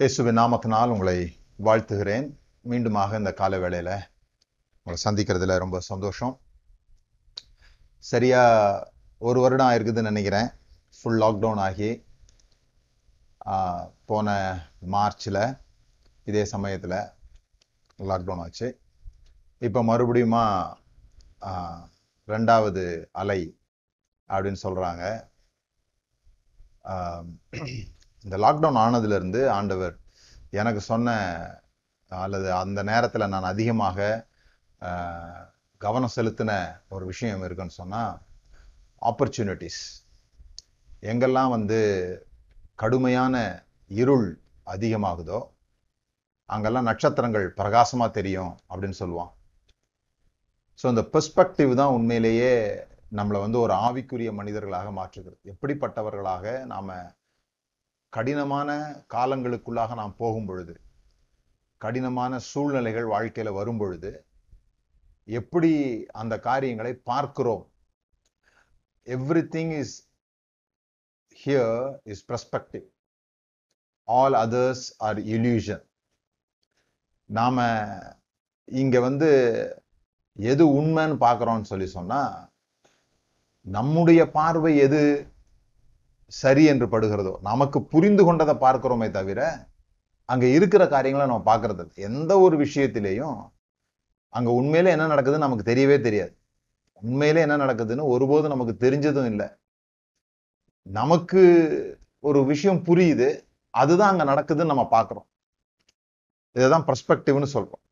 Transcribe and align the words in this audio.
இயேசுவின் 0.00 0.38
நாமத்தினால் 0.38 0.92
உங்களை 0.94 1.14
வாழ்த்துகிறேன். 1.66 2.26
மீண்டுமாக 2.70 3.18
இந்த 3.20 3.30
கால 3.40 3.58
வேளையில் 3.62 4.04
உங்களை 4.82 4.98
சந்திக்கிறதுல 5.04 5.56
ரொம்ப 5.62 5.78
சந்தோஷம். 5.88 6.34
சரியா 8.10 8.42
ஒரு 9.28 9.40
வருடம் 9.44 9.68
ஆயிருக்குதுன்னு 9.70 10.10
நினைக்கிறேன். 10.10 10.48
ஃபுல் 10.98 11.18
லாக்டவுன் 11.22 11.62
ஆகி 11.66 11.90
போன 14.12 14.36
மார்ச்சில் 14.94 15.42
இதே 16.30 16.44
சமயத்தில் 16.54 16.98
லாக்டவுன் 18.12 18.44
ஆச்சு. 18.46 18.70
இப்போ 19.68 19.82
மறுபடியுமா 19.90 20.46
ரெண்டாவது 22.34 22.86
அலை 23.22 23.40
அப்படின்னு 24.30 24.64
சொல்கிறாங்க 24.66 25.04
இந்த 28.24 28.36
லாக்டவுன் 28.44 28.80
ஆனதுலேருந்து 28.84 29.40
ஆண்டவர் 29.58 29.94
எனக்கு 30.60 30.80
சொன்ன 30.90 31.16
அல்லது 32.12 32.48
அந்த 32.62 32.80
நேரத்தில் 32.90 33.30
நான் 33.34 33.50
அதிகமாக 33.52 34.08
கவனம் 35.80 36.14
செலுத்தின 36.16 36.52
ஒரு 36.94 37.04
விஷயம் 37.12 37.42
இருக்குன்னு 37.46 37.78
சொன்னால் 37.80 38.14
ஆப்பர்ச்சுனிட்டிஸ் 39.10 39.82
எங்கெல்லாம் 41.10 41.54
வந்து 41.56 41.78
கடுமையான 42.82 43.34
இருள் 44.00 44.28
அதிகமாகுதோ 44.74 45.40
அங்கெல்லாம் 46.48 46.88
நட்சத்திரங்கள் 46.90 47.46
பிரகாசமாக 47.58 48.10
தெரியும் 48.18 48.52
அப்படின்னு 48.70 48.96
சொல்லுவான். 49.02 49.32
ஸோ 50.80 50.84
இந்த 50.92 51.02
பெர்ஸ்பெக்டிவ் 51.14 51.72
தான் 51.80 51.94
உண்மையிலேயே 51.96 52.52
நம்மளை 53.18 53.38
வந்து 53.44 53.58
ஒரு 53.64 53.74
ஆவிக்குரிய 53.86 54.30
மனிதர்களாக 54.40 54.88
மாற்றுகிறது. 54.98 55.38
எப்படிப்பட்டவர்களாக 55.52 56.44
நாம் 56.72 56.92
கடினமான 58.08 58.68
காலங்களுக்குள்ளாக 59.14 59.94
நாம் 59.94 60.14
போகும் 60.16 60.46
பொழுது 60.46 60.80
கடினமான 61.78 62.38
சூழ்நிலைகள் 62.38 63.04
வாழ்க்கையில் 63.04 63.52
வரும் 63.52 63.78
பொழுது 63.78 64.26
எப்படி 65.24 65.72
அந்த 66.12 66.38
காரியங்களை 66.38 66.94
பார்க்கிறோம்? 66.94 67.64
Everything 69.54 69.78
is 69.78 69.96
here 71.44 71.98
is 72.04 72.24
perspective. 72.32 72.86
All 74.04 74.32
others 74.32 74.84
are 74.98 75.18
illusion 75.18 75.84
நாம் 77.24 77.60
இங்கே 78.64 78.98
வந்து 78.98 79.30
எது 80.32 80.64
உண்மைன்னு 80.66 81.16
பார்க்குறோன்னு 81.26 81.70
சொல்லி 81.72 81.86
சொன்னால் 81.86 82.50
நம்முடைய 83.66 84.30
பார்வை 84.30 84.76
எது? 84.76 85.02
சரி 86.32 86.62
என்று 86.72 86.86
படுகிறதோ? 86.92 87.32
நமக்கு 87.48 87.78
புரிந்து 87.92 88.22
கொண்டதை 88.24 88.54
பார்க்கிறோமே 88.64 89.08
தவிர 89.10 89.40
அங்க 90.28 90.46
இருக்கிற 90.56 90.82
காரியங்களை 90.94 91.26
நம்ம 91.28 91.46
பார்க்கறது 91.50 91.84
எந்த 92.08 92.32
ஒரு 92.46 92.56
விஷயத்திலேயும் 92.64 93.38
அங்க 94.34 94.50
உண்மையில 94.60 94.92
என்ன 94.94 95.06
நடக்குதுன்னு 95.12 95.46
நமக்கு 95.46 95.70
தெரியவே 95.70 95.96
தெரியாது. 96.06 96.34
உண்மையில 97.02 97.42
என்ன 97.46 97.56
நடக்குதுன்னு 97.64 98.10
ஒருபோதும் 98.14 98.54
நமக்கு 98.54 98.74
தெரிஞ்சதும் 98.84 99.28
இல்லை. 99.32 99.48
நமக்கு 100.86 101.42
ஒரு 102.28 102.40
விஷயம் 102.52 102.80
புரியுது 102.88 103.28
அதுதான் 103.74 104.12
அங்க 104.12 104.24
நடக்குதுன்னு 104.32 104.72
நம்ம 104.72 104.84
பார்க்குறோம். 104.96 105.26
இதை 106.56 106.68
தான் 106.74 106.86
பர்ஸ்பெக்டிவ்னு 106.88 107.48
சொல்றோம். 107.56 107.82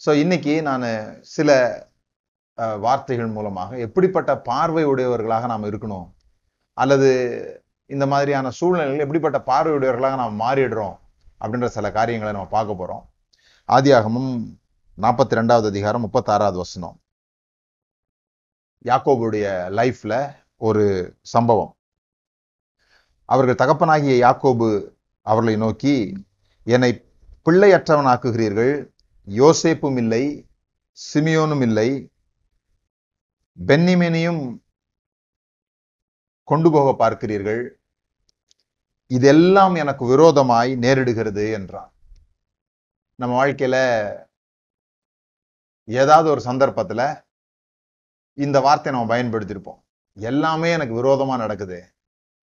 ஸோ 0.00 0.10
இன்னைக்கு 0.22 0.54
நான் 0.68 0.86
சில 1.36 1.50
வார்த்தைகள் 2.84 3.36
மூலமாக 3.36 3.78
எப்படிப்பட்ட 3.86 4.30
பார்வை 4.48 4.84
உடையவர்களாக 4.92 5.46
நாம் 5.52 5.70
இருக்கணும் 5.70 6.08
அல்லது 6.74 7.10
இந்த 7.86 8.06
மாதிரியான 8.06 8.50
சூழ்நிலைகள் 8.50 9.04
எப்படிப்பட்ட 9.04 9.38
பார்வையுடையவர்களாக 9.50 10.16
நாம் 10.16 10.40
மாறிடுறோம் 10.40 10.96
அப்படின்ற 11.40 11.66
சில 11.66 11.92
காரியங்களை 11.92 12.32
நம்ம 12.34 12.48
பார்க்க 12.48 12.74
போகிறோம் 12.74 13.04
ஆதியாகமும் 13.68 14.32
நாற்பத்தி 14.98 15.36
ரெண்டாவது 15.38 15.66
அதிகாரம் 15.66 16.04
முப்பத்தாறாவது 16.04 16.58
வசனம். 16.64 16.96
யாக்கோபுடைய 18.84 19.44
லைஃப்ல 19.78 20.14
ஒரு 20.56 20.84
சம்பவம். 21.22 21.76
அவர்கள் 23.24 23.60
தகப்பனாகிய 23.62 24.14
யாக்கோபு 24.26 24.68
அவர்களை 25.26 25.56
நோக்கி 25.56 26.24
என்னை 26.66 26.90
பிள்ளையற்றவனாக்குகிறீர்கள் 27.46 28.72
யோசேப்பும் 29.26 29.96
இல்லை 29.96 30.24
சிமியோனும் 30.98 31.62
இல்லை 31.62 31.88
பென்னிமேனியும் 33.58 34.42
கொண்டு 36.44 36.70
போக 36.70 36.88
பார்க்கிறீர்கள். 37.02 37.62
இதெல்லாம் 39.06 39.74
எனக்கு 39.74 40.04
விரோதமாய் 40.06 40.72
நேரிடுகிறது 40.76 41.52
என்றான். 41.52 41.92
நம்ம 43.14 43.46
வாழ்க்கையில 43.46 43.76
ஏதாவது 45.84 46.30
ஒரு 46.30 46.42
சந்தர்ப்பத்துல 46.44 47.02
இந்த 48.38 48.60
வார்த்தையை 48.60 48.92
நம்ம 48.92 49.08
பயன்படுத்தியிருப்போம். 49.14 49.80
எல்லாமே 50.16 50.72
எனக்கு 50.72 50.94
விரோதமா 51.02 51.36
நடக்குது. 51.36 51.94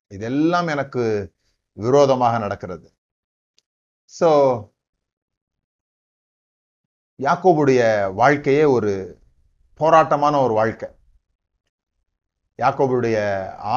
இதெல்லாம் 0.07 0.67
எனக்கு 0.67 1.33
விரோதமாக 1.73 2.37
நடக்கிறது. 2.37 2.87
சோ 4.19 4.29
யாக்கோபுடைய 7.19 8.13
வாழ்க்கையே 8.13 8.63
ஒரு 8.63 8.91
போராட்டமான 9.79 10.41
ஒரு 10.43 10.53
வாழ்க்கை. 10.53 10.87
யாக்கோபுடைய 12.61 13.17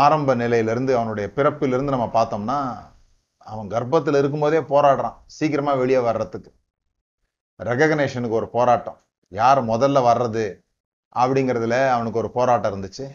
ஆரம்ப 0.03 0.35
நிலையிலிருந்து 0.43 0.93
அவனுடைய 0.97 1.27
பிறப்பிலிருந்து 1.37 1.95
நம்ம 1.95 2.09
பார்த்தோம்னா 2.15 2.59
அவன் 3.51 3.71
கர்ப்பத்தில் 3.75 4.19
இருக்கும்போதே 4.21 4.61
போராடுறான் 4.73 5.17
சீக்கிரமாக 5.37 5.81
வெளியே 5.83 6.01
வர்றதுக்கு. 6.09 6.51
ரெகக்னேஷனுக்கு 7.59 8.39
ஒரு 8.41 8.49
போராட்டம். 8.49 8.99
யார் 9.29 9.61
முதல்ல 9.65 9.99
வர்றது 10.11 10.45
அப்படிங்கிறதுல 11.17 11.77
அவனுக்கு 11.95 12.19
ஒரு 12.19 12.31
போராட்டம் 12.31 12.73
இருந்துச்சு. 12.73 13.07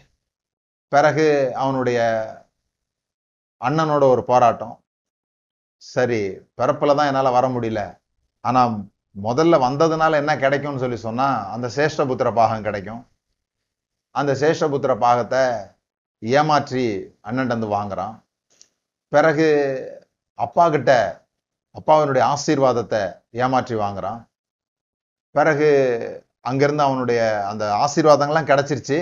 பிறகு 0.91 1.27
அவனுடைய 1.55 1.99
அண்ணனோட 3.61 4.03
ஒரு 4.13 4.23
போராட்டம். 4.23 4.75
சரி 5.81 6.21
பிறப்பில் 6.59 6.95
தான் 6.95 7.09
என்னால் 7.09 7.35
வர 7.37 7.47
முடியல. 7.55 7.81
ஆனால் 8.39 8.73
முதல்ல 9.27 9.55
வந்ததுனால 9.67 10.19
என்ன 10.21 10.33
கிடைக்கும்னு 10.37 10.83
சொல்லி 10.83 10.97
சொன்னால் 11.07 11.45
அந்த 11.53 11.67
சேஷ்டபுத்திர 11.75 12.31
பாகம் 12.33 12.65
கிடைக்கும். 12.67 13.01
அந்த 14.19 14.31
சேஷ்டபுத்திர 14.41 14.91
பாகத்தை 15.05 15.43
ஏமாற்றி 16.21 16.85
அண்ணன்டந்து 17.29 17.67
வாங்குறான். 17.75 18.15
பிறகு 19.11 19.47
அப்பா 20.39 20.65
கிட்ட 20.75 20.91
அப்பாவினுடைய 21.75 22.23
ஆசீர்வாதத்தை 22.33 23.01
ஏமாற்றி 23.43 23.75
வாங்குறான். 23.83 24.21
பிறகு 25.35 25.69
அங்கிருந்து 26.49 26.83
அவனுடைய 26.87 27.21
அந்த 27.51 27.63
ஆசீர்வாதங்கள்லாம் 27.83 28.51
கிடச்சிருச்சு. 28.51 28.99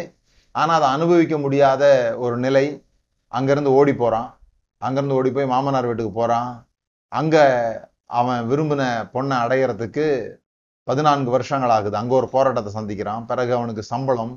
ஆனால் 0.55 0.77
அதை 0.77 0.87
அனுபவிக்க 0.95 1.35
முடியாத 1.45 1.83
ஒரு 2.23 2.35
நிலை 2.45 2.65
அங்கேருந்து 3.31 3.75
ஓடி 3.79 3.93
போகிறான் 4.01 4.29
அங்கேருந்து 4.81 5.17
ஓடி 5.19 5.29
போய் 5.35 5.51
மாமனார் 5.53 5.89
வீட்டுக்கு 5.89 6.13
போகிறான் 6.19 6.51
அங்கே 7.11 7.43
அவன் 8.19 8.41
விரும்பின 8.49 8.83
பொண்ணை 9.13 9.35
அடையிறதுக்கு 9.43 10.05
பதினான்கு 10.87 11.29
வருஷங்கள் 11.35 11.73
ஆகுது. 11.75 11.95
அங்கே 12.01 12.15
ஒரு 12.19 12.27
போராட்டத்தை 12.35 12.71
சந்திக்கிறான். 12.77 13.23
பிறகு 13.31 13.51
அவனுக்கு 13.57 13.83
சம்பளம் 13.93 14.33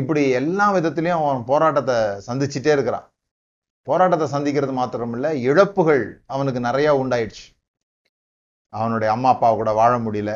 இப்படி 0.00 0.22
எல்லா 0.40 0.66
விதத்துலேயும் 0.76 1.22
அவன் 1.22 1.48
போராட்டத்தை 1.50 1.96
சந்திச்சுட்டே 2.28 2.70
இருக்கிறான். 2.76 3.06
போராட்டத்தை 3.86 4.26
சந்திக்கிறது 4.34 4.72
மாத்திரமில்ல 4.78 5.28
இழப்புகள் 5.48 6.04
அவனுக்கு 6.34 6.60
நிறையா 6.68 6.92
உண்டாயிடுச்சு. 7.02 7.46
அவனுடைய 8.72 9.08
அம்மா 9.14 9.30
அப்பா 9.34 9.48
கூட 9.60 9.70
வாழ 9.80 9.92
முடியல. 10.04 10.32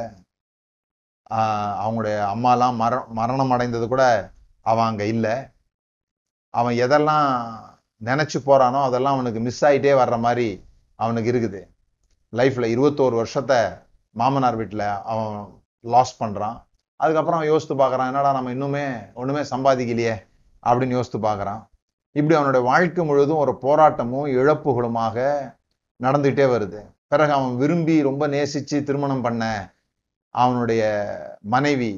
அவங்களுடைய 1.85 2.17
அம்மாலாம் 2.33 2.77
மர 2.83 2.99
மரணம் 3.19 3.53
அடைந்தது 3.55 3.87
கூட 3.93 4.05
அவன் 4.71 4.89
அங்கே 4.91 5.07
இல்லை. 5.15 5.35
அவன் 6.55 6.77
எதெல்லாம் 6.85 7.29
நினச்சி 8.09 8.39
போகிறானோ 8.41 8.81
அதெல்லாம் 8.89 9.17
அவனுக்கு 9.17 9.41
மிஸ் 9.47 9.65
ஆகிட்டே 9.69 9.95
வர்ற 10.03 10.17
மாதிரி 10.27 10.49
அவனுக்கு 10.99 11.31
இருக்குது. 11.33 11.61
லைஃப்பில் 12.33 12.73
இருபத்தோரு 12.75 13.15
வருஷத்தை 13.23 13.59
மாமனார் 14.17 14.59
வீட்டில் 14.61 14.87
அவன் 15.13 15.35
லாஸ் 15.85 16.15
பண்ணுறான் 16.23 16.57
அதுக்கப்புறம் 17.01 17.39
அவன் 17.39 17.51
யோசித்து 17.51 17.75
பார்க்கறான் 17.75 18.11
என்னடா 18.11 18.31
நம்ம 18.33 18.53
இன்னுமே 18.53 18.85
ஒண்ணுமே 19.15 19.43
சம்பாதிக்கலையே 19.51 20.15
அப்படின்னு 20.63 20.97
யோசித்து 20.99 21.19
பார்க்கறான். 21.21 21.63
இப்படி 22.17 22.35
அவனுடைய 22.35 22.63
வாழ்க்கை 22.67 23.05
முழுவதும் 23.05 23.43
ஒரு 23.45 23.53
போராட்டமும் 23.63 24.29
இழப்புகளுமாக 24.37 25.17
நடந்துகிட்டே 26.01 26.47
வருது. 26.53 26.81
பிறகு 27.09 27.33
அவன் 27.33 27.57
விரும்பி 27.57 27.97
ரொம்ப 28.03 28.25
நேசிச்சு 28.29 28.77
திருமணம் 28.85 29.23
பண்ண 29.23 29.43
அவனுடைய 30.35 30.83
மனைவி 31.49 31.93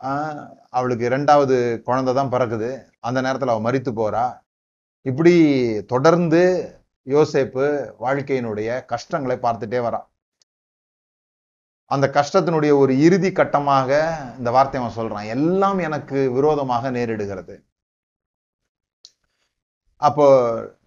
ஆஹ், 0.00 0.40
அவளுக்கு 0.70 1.04
இரண்டாவது 1.04 1.56
குழந்தை 1.84 2.12
தான் 2.14 2.32
பிறக்குது. 2.32 2.70
அந்த 3.00 3.18
நேரத்தில் 3.20 3.52
அவள் 3.52 3.66
மறித்து 3.66 3.90
போகிறா 3.92 4.24
இப்படி 5.06 5.32
தொடர்ந்து 5.86 6.42
யோசேப்பு 7.06 7.64
வாழ்க்கையினுடைய 8.00 8.68
கஷ்டங்களை 8.86 9.36
பார்த்துட்டே 9.38 9.80
வரான். 9.86 10.06
அந்த 11.94 12.06
கஷ்டத்தினுடைய 12.16 12.72
ஒரு 12.82 12.92
இறுதி 13.06 13.30
கட்டமாக 13.32 13.90
இந்த 14.38 14.50
வார்த்தை 14.54 14.78
அவன் 14.80 14.96
சொல்றான். 14.98 15.26
எல்லாம் 15.34 15.78
எனக்கு 15.88 16.18
விரோதமாக 16.36 16.90
நேரிடுகிறது. 16.96 17.56
அப்போ 20.06 20.26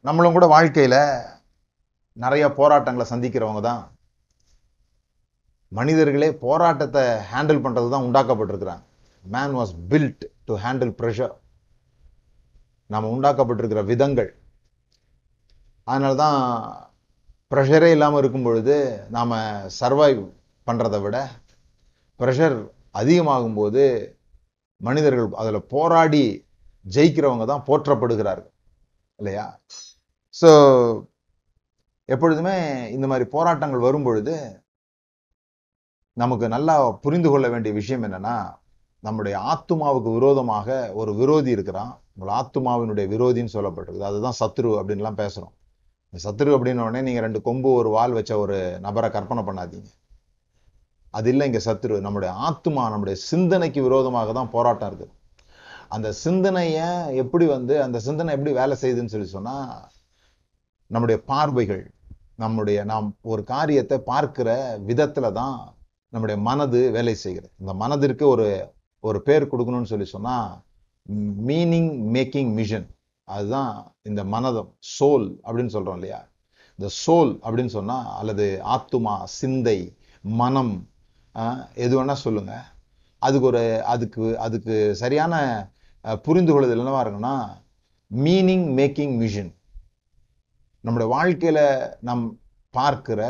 நம்மளும் 0.07 0.35
கூட 0.37 0.47
வாழ்க்கையில 0.55 0.95
நிறைய 2.23 2.45
போராட்டங்களை 2.59 3.05
சந்திக்கிறவங்க 3.11 3.61
தான். 3.69 3.83
மனிதர்களே 5.77 6.29
போராட்டத்தை 6.45 7.03
ஹேண்டில் 7.31 7.63
பண்றது 7.65 7.89
தான் 7.93 8.05
உண்டாக்கப்பட்டிருக்கிறாங்க. 8.07 8.83
Man 9.25 9.55
was 9.59 9.73
built 9.91 10.25
to 10.47 10.53
handle 10.65 10.93
pressure 10.99 11.33
நாம் 12.93 13.11
உண்டாக்கப்பட்டிருக்கிற 13.15 13.81
விதங்கள். 13.91 14.31
அதனால 15.87 16.13
தான் 16.23 16.39
ப்ரெஷரே 17.51 17.89
இல்லாமல் 17.95 18.21
இருக்கும் 18.21 18.47
பொழுது 18.47 18.75
நாம் 19.15 19.33
சர்வைவ் 19.79 20.21
பண்ணுறதை 20.69 21.00
விட 21.06 21.18
ப்ரெஷர் 22.19 22.57
அதிகமாகும் 23.01 23.57
போது 23.60 23.83
மனிதர்கள் 24.88 25.27
அதில் 25.42 25.68
போராடி 25.74 26.24
ஜெயிக்கிறவங்க 26.95 27.45
தான் 27.51 27.68
போற்றப்படுகிறார்கள். 27.69 28.54
இல்லையா? 29.19 29.45
ஸோ 30.39 30.50
எப்பொழுதுமே 32.13 32.56
இந்த 32.95 33.06
மாதிரி 33.12 33.25
போராட்டங்கள் 33.36 33.86
வரும் 33.88 34.06
பொழுது 34.07 34.36
நமக்கு 36.21 36.45
நல்லா 36.54 36.75
புரிந்து 37.06 37.30
கொள்ள 37.31 37.48
வேண்டிய 37.54 37.71
விஷயம் 37.80 38.06
என்னன்னா 38.07 38.36
நம்முடைய 39.07 39.36
ஆத்துமாவுக்கு 39.51 40.10
விரோதமாக 40.16 40.77
ஒரு 41.01 41.12
விரோதி 41.19 41.50
இருக்கிறான். 41.56 41.92
உங்கள் 42.16 42.33
ஆத்துமாவினுடைய 42.39 43.06
விரோதின்னு 43.13 43.56
சொல்லப்பட்டிருக்கு 43.57 44.10
அதுதான் 44.10 44.38
சத்ரு 44.42 44.71
அப்படின்லாம் 44.80 45.19
பேசுறோம். 45.21 45.54
இந்த 46.13 46.19
சத்ரு 46.25 46.56
அப்படின்ன 46.56 46.83
உடனே 46.88 47.01
நீங்க 47.07 47.21
ரெண்டு 47.25 47.42
கொம்பு 47.48 47.69
ஒரு 47.81 47.89
வால் 47.95 48.18
வச்ச 48.18 48.31
ஒரு 48.44 48.57
நபரை 48.86 49.10
கற்பனை 49.16 49.44
பண்ணாதீங்க. 49.50 49.89
அது 51.13 51.27
இல்லை 51.33 51.45
இங்கே 51.50 51.61
சத்ரு 51.67 51.95
நம்முடைய 52.06 52.31
ஆத்துமா 52.47 52.83
நம்முடைய 52.94 53.15
சிந்தனைக்கு 53.29 53.79
விரோதமாக 53.88 54.33
தான் 54.39 54.51
போராட்டம் 54.56 54.89
இருக்குது. 54.89 55.13
அந்த 55.95 56.07
சிந்தனையை 56.23 56.88
எப்படி 57.23 57.45
வந்து 57.56 57.75
அந்த 57.85 57.97
சிந்தனை 58.07 58.33
எப்படி 58.38 58.51
வேலை 58.59 58.75
செய்யுதுன்னு 58.81 59.13
சொல்லி 59.13 59.29
சொன்னால் 59.38 59.71
நம்முடைய 60.91 61.17
பார்வைகள் 61.31 61.83
நம்முடைய 62.44 62.79
நாம் 62.91 63.07
ஒரு 63.31 63.41
காரியத்தை 63.53 63.97
பார்க்கிற 64.11 64.50
விதத்தில் 64.89 65.35
தான் 65.39 65.57
நம்முடைய 66.13 66.38
மனது 66.47 66.79
வேலை 66.97 67.15
செய்கிறது. 67.23 67.53
இந்த 67.61 67.73
மனதிற்கு 67.83 68.25
ஒரு 68.33 68.47
ஒரு 69.03 69.19
பேர் 69.27 69.51
கொடுக்கணும்னு 69.51 69.91
சொல்லி 69.91 70.07
சொன்னால் 70.15 70.50
மீனிங் 71.47 71.91
மேக்கிங் 72.15 72.51
மிஷன் 72.59 72.88
அதுதான் 73.27 73.73
இந்த 74.09 74.21
மனதம் 74.33 74.69
சோல் 74.95 75.27
அப்படின்னு 75.45 75.73
சொல்கிறோம் 75.75 75.97
இல்லையா? 76.00 76.19
இந்த 76.79 76.89
சோல் 77.03 77.31
அப்படின்னு 77.45 77.73
சொன்னால் 77.77 78.07
அல்லது 78.19 78.45
ஆத்துமா 78.75 79.15
சிந்தை 79.39 79.77
மனம் 80.23 80.73
எது 81.83 81.93
வேணால் 81.97 82.23
சொல்லுங்கள் 82.25 82.65
அதுக்கு 83.21 83.47
ஒரு 83.47 83.63
அதுக்கு 83.83 84.23
அதுக்கு 84.39 84.75
சரியான 84.95 85.33
புரிந்து 86.25 86.51
கொள்வது 86.53 86.75
என்னவா 86.75 87.03
இருக்குன்னா 87.05 87.35
மீனிங் 88.11 88.67
மேக்கிங் 88.79 89.15
விஷன் 89.23 89.51
நம்முடைய 90.83 91.07
வாழ்க்கையில் 91.15 91.63
நம் 91.99 92.25
பார்க்கிற 92.73 93.21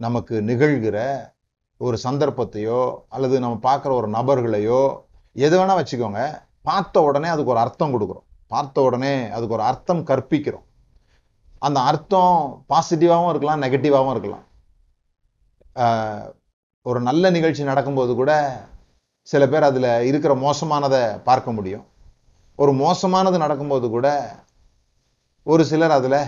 நமக்கு 0.00 0.34
நிகழ்கிற 0.42 0.98
ஒரு 1.80 1.96
சந்தர்ப்பத்தையோ 2.04 2.80
அல்லது 3.08 3.36
நம்ம 3.40 3.58
பார்க்குற 3.68 3.90
ஒரு 4.00 4.08
நபர்களையோ 4.08 4.80
எது 5.36 5.54
வேணால் 5.58 5.80
வச்சுக்கோங்க. 5.80 6.20
பார்த்த 6.62 7.02
உடனே 7.02 7.28
அதுக்கு 7.28 7.52
ஒரு 7.54 7.62
அர்த்தம் 7.64 7.92
கொடுக்குறோம். 7.94 8.26
பார்த்த 8.46 8.82
உடனே 8.82 9.14
அதுக்கு 9.28 9.56
ஒரு 9.58 9.62
அர்த்தம் 9.62 10.02
கற்பிக்கிறோம். 10.10 10.66
அந்த 11.58 11.78
அர்த்தம் 11.80 12.64
பாசிட்டிவாகவும் 12.68 13.32
இருக்கலாம் 13.32 13.62
நெகட்டிவாகவும் 13.62 14.14
இருக்கலாம். 14.14 14.44
ஒரு 16.88 17.00
நல்ல 17.00 17.30
நிகழ்ச்சி 17.30 17.62
நடக்கும்போது 17.62 18.14
கூட 18.14 18.32
சில 19.22 19.42
பேர் 19.48 19.66
அதில் 19.68 19.88
இருக்கிற 20.10 20.32
மோசமானதை 20.34 21.00
பார்க்க 21.28 21.52
முடியும். 21.52 21.82
ஒரு 22.56 22.72
மோசமானது 22.72 23.38
நடக்கும்போது 23.42 23.86
கூட 23.90 24.08
ஒரு 25.46 25.64
சிலர் 25.64 25.94
அதில் 25.96 26.22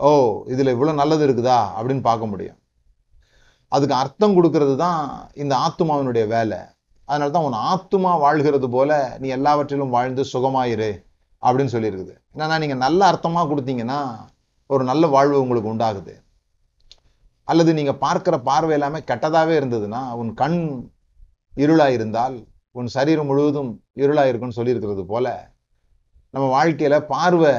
ஓ 0.00 0.10
இதில் 0.52 0.72
இவ்வளோ 0.74 0.94
நல்லது 0.94 1.22
இருக்குதா? 1.26 1.58
அப்படின்னு 1.78 2.02
பார்க்க 2.08 2.26
முடியும். 2.26 2.58
அதுக்கு 3.68 3.94
அர்த்தம் 3.94 4.36
கொடுக்கறது 4.36 4.76
தான் 4.76 5.30
இந்த 5.42 5.54
ஆத்துமாவினுடைய 5.64 6.24
வேலை. 6.34 6.60
அதனால 7.08 7.30
தான் 7.30 7.46
உன் 7.48 7.62
ஆத்துமா 7.70 8.12
வாழ்கிறது 8.26 8.68
போல 8.76 9.18
நீ 9.18 9.28
எல்லாவற்றிலும் 9.28 9.94
வாழ்ந்து 9.96 10.24
சுகமாயிரு 10.32 10.90
அப்படின்னு 11.42 11.74
சொல்லியிருக்குது. 11.74 12.14
என்னன்னா 12.34 12.58
நீங்கள் 12.62 12.84
நல்ல 12.86 13.00
அர்த்தமாக 13.12 13.48
கொடுத்தீங்கன்னா 13.50 14.00
ஒரு 14.66 14.84
நல்ல 14.84 15.06
வாழ்வு 15.06 15.42
உங்களுக்கு 15.44 15.72
உண்டாகுது. 15.74 16.14
அல்லது 17.48 17.74
நீங்கள் 17.74 17.96
பார்க்கிற 17.96 18.40
பார்வை 18.40 18.74
எல்லாமே 18.74 18.98
கெட்டதாகவே 18.98 19.54
இருந்ததுன்னா 19.60 20.12
உன் 20.12 20.34
கண் 20.34 20.90
இருளாக 21.56 21.88
இருந்தால் 21.88 22.36
உன் 22.70 22.86
சரீரம் 22.86 23.26
முழுவதும் 23.26 23.70
இருளாக 23.94 24.30
இருக்குன்னு 24.30 24.58
சொல்லியிருக்கிறது 24.58 25.04
போல 25.04 25.54
நம்ம 26.30 26.48
வாழ்க்கையில் 26.48 27.06
பார்வை 27.06 27.52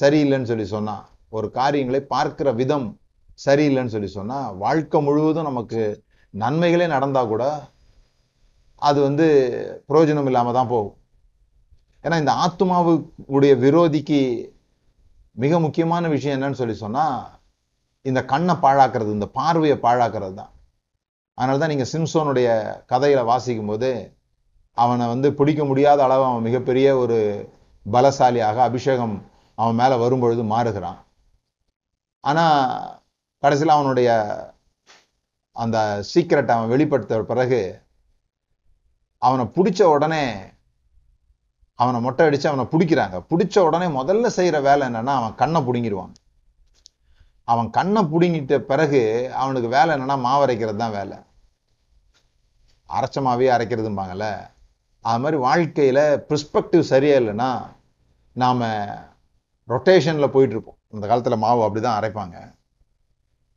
சரியில்லைன்னு 0.00 0.44
சொல்லி 0.44 0.64
சொன்னால் 0.64 1.04
ஒரு 1.28 1.50
காரியங்களை 1.50 2.00
பார்க்கிற 2.00 2.52
விதம் 2.52 2.98
சரியில்லைன்னு 3.46 3.86
சொல்லி 3.86 4.06
சொன்னால் 4.06 4.56
வாழ்க்கை 4.56 5.02
முழுவதும் 5.02 5.44
நமக்கு 5.44 6.02
நன்மைகளே 6.34 6.86
நடந்தால் 6.86 7.26
கூட 7.26 7.44
அது 8.82 9.00
வந்து 9.00 9.26
பிரயோஜனம் 9.88 10.26
இல்லாமல் 10.26 10.52
தான் 10.52 10.68
போகும். 10.68 10.96
ஏன்னா 12.04 12.16
இந்த 12.18 12.32
ஆத்மாவுடைய 12.32 13.52
விரோதிக்கு 13.58 14.18
மிக 15.36 15.60
முக்கியமான 15.60 16.08
விஷயம் 16.08 16.36
என்னன்னு 16.36 16.60
சொல்லி 16.60 16.74
சொன்னால் 16.74 17.18
இந்த 18.10 18.20
கண்ணை 18.32 18.54
பாழாக்குறது 18.64 19.10
இந்த 19.16 19.28
பார்வையை 19.38 19.76
பாழாக்குறது 19.86 20.34
தான். 20.40 20.52
அதனால 21.38 21.58
தான் 21.60 21.72
நீங்க 21.72 21.86
சிம்சோனுடைய 21.92 22.48
கதையில 22.92 23.20
வாசிக்கும் 23.30 23.70
போது 23.72 23.90
அவனை 24.76 25.04
வந்து 25.12 25.28
பிடிக்க 25.38 25.62
முடியாத 25.70 26.00
அளவு 26.06 26.24
அவன் 26.28 26.46
மிகப்பெரிய 26.48 26.86
ஒரு 27.02 27.18
பலசாலியாக 27.86 28.58
அபிஷேகம் 28.68 29.14
அவன் 29.58 29.78
மேலே 29.80 29.96
வரும்பொழுது 30.02 30.42
மாறுகிறான். 30.52 31.00
ஆனால் 32.24 32.58
கடைசியில் 33.42 33.76
அவனுடைய 33.76 34.10
அந்த 35.56 35.78
சீக்கிரட்டை 36.12 36.52
அவன் 36.56 36.72
வெளிப்படுத்த 36.74 37.22
பிறகு 37.32 37.62
அவனை 39.22 39.44
பிடிச்ச 39.56 39.82
உடனே 39.94 40.24
அவனை 41.78 41.98
மொட்டை 42.06 42.26
அடித்து 42.26 42.50
அவனை 42.50 42.66
பிடிக்கிறாங்க. 42.72 43.16
பிடிச்ச 43.30 43.56
உடனே 43.68 43.86
முதல்ல 44.00 44.26
செய்கிற 44.38 44.56
வேலை 44.68 44.82
என்னென்னா 44.90 45.14
அவன் 45.20 45.38
கண்ணை 45.42 45.60
பிடுங்கிடுவான் 45.68 46.14
அவன் 47.48 47.68
கண்ணை 47.70 48.02
பிடுங்கிட்ட 48.02 48.58
பிறகு 48.58 49.02
அவனுக்கு 49.34 49.68
வேலை 49.68 49.90
என்னன்னா 49.96 50.16
மாவரைக்கிறது 50.28 50.76
தான் 50.76 50.96
வேலை. 50.98 51.16
அரைச்ச 52.90 53.18
மாவே 53.26 53.48
அரைக்கிறதும்பாங்கல்ல. 53.56 54.26
அது 55.04 55.20
மாதிரி 55.22 55.36
வாழ்க்கையில் 55.36 56.02
ப்ரிஸ்பெக்டிவ் 56.28 56.90
சரியா 56.92 57.16
இல்லைன்னா 57.18 57.50
நாம் 58.36 58.62
ரொட்டேஷனில் 59.68 60.34
போயிட்டுருப்போம். 60.34 60.78
அந்த 60.90 60.94
இந்த 60.94 61.06
காலத்துல 61.10 61.36
மாவு 61.36 61.60
அப்படிதான் 61.66 61.98
அரைப்பாங்க. 62.00 62.36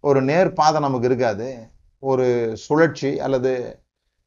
ஒரு 0.03 0.19
நேர் 0.21 0.49
பாதை 0.53 0.81
நமக்கு 0.81 1.07
இருக்காது. 1.07 1.47
ஒரு 2.03 2.25
சுழற்சி 2.65 3.11
அல்லது 3.25 3.51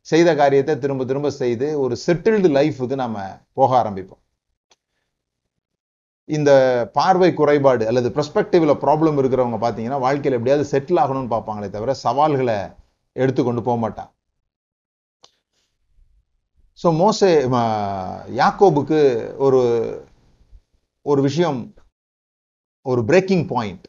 செய்த 0.07 0.31
காரியத்தை 0.35 0.75
திரும்ப 0.79 1.05
திரும்ப 1.05 1.31
செய்து 1.31 1.67
ஒரு 1.81 1.95
செட்டில்டு 2.07 2.49
லைஃபுக்கு 2.59 2.95
நம்ம 2.95 3.19
போக 3.53 3.71
ஆரம்பிப்போம். 3.83 4.20
இந்த 6.37 6.51
பார்வை 6.99 7.29
குறைபாடு 7.41 7.85
அல்லது 7.91 8.09
ப்ரெஸ்பெக்டிவில் 8.17 8.81
ப்ராப்ளம் 8.85 9.19
இருக்கிறவங்க 9.21 9.59
பார்த்தீங்கன்னா 9.65 9.99
வாழ்க்கையில் 10.07 10.37
எப்படியாவது 10.39 10.71
செட்டில் 10.73 11.03
ஆகணும்னு 11.05 11.33
பார்ப்பாங்களே 11.35 11.69
தவிர 11.77 11.95
சவால்களை 12.05 12.59
எடுத்துக்கொண்டு 13.17 13.63
போக 13.69 13.79
மாட்டாங்க. 13.85 14.13
ஸோ 16.83 16.91
மோசே 17.01 17.31
யாக்கோபுக்கு 18.41 19.01
ஒரு 19.47 19.61
ஒரு 21.07 21.21
விஷயம் 21.29 21.59
ஒரு 22.87 23.01
பிரேக்கிங் 23.11 23.45
பாயிண்ட் 23.53 23.85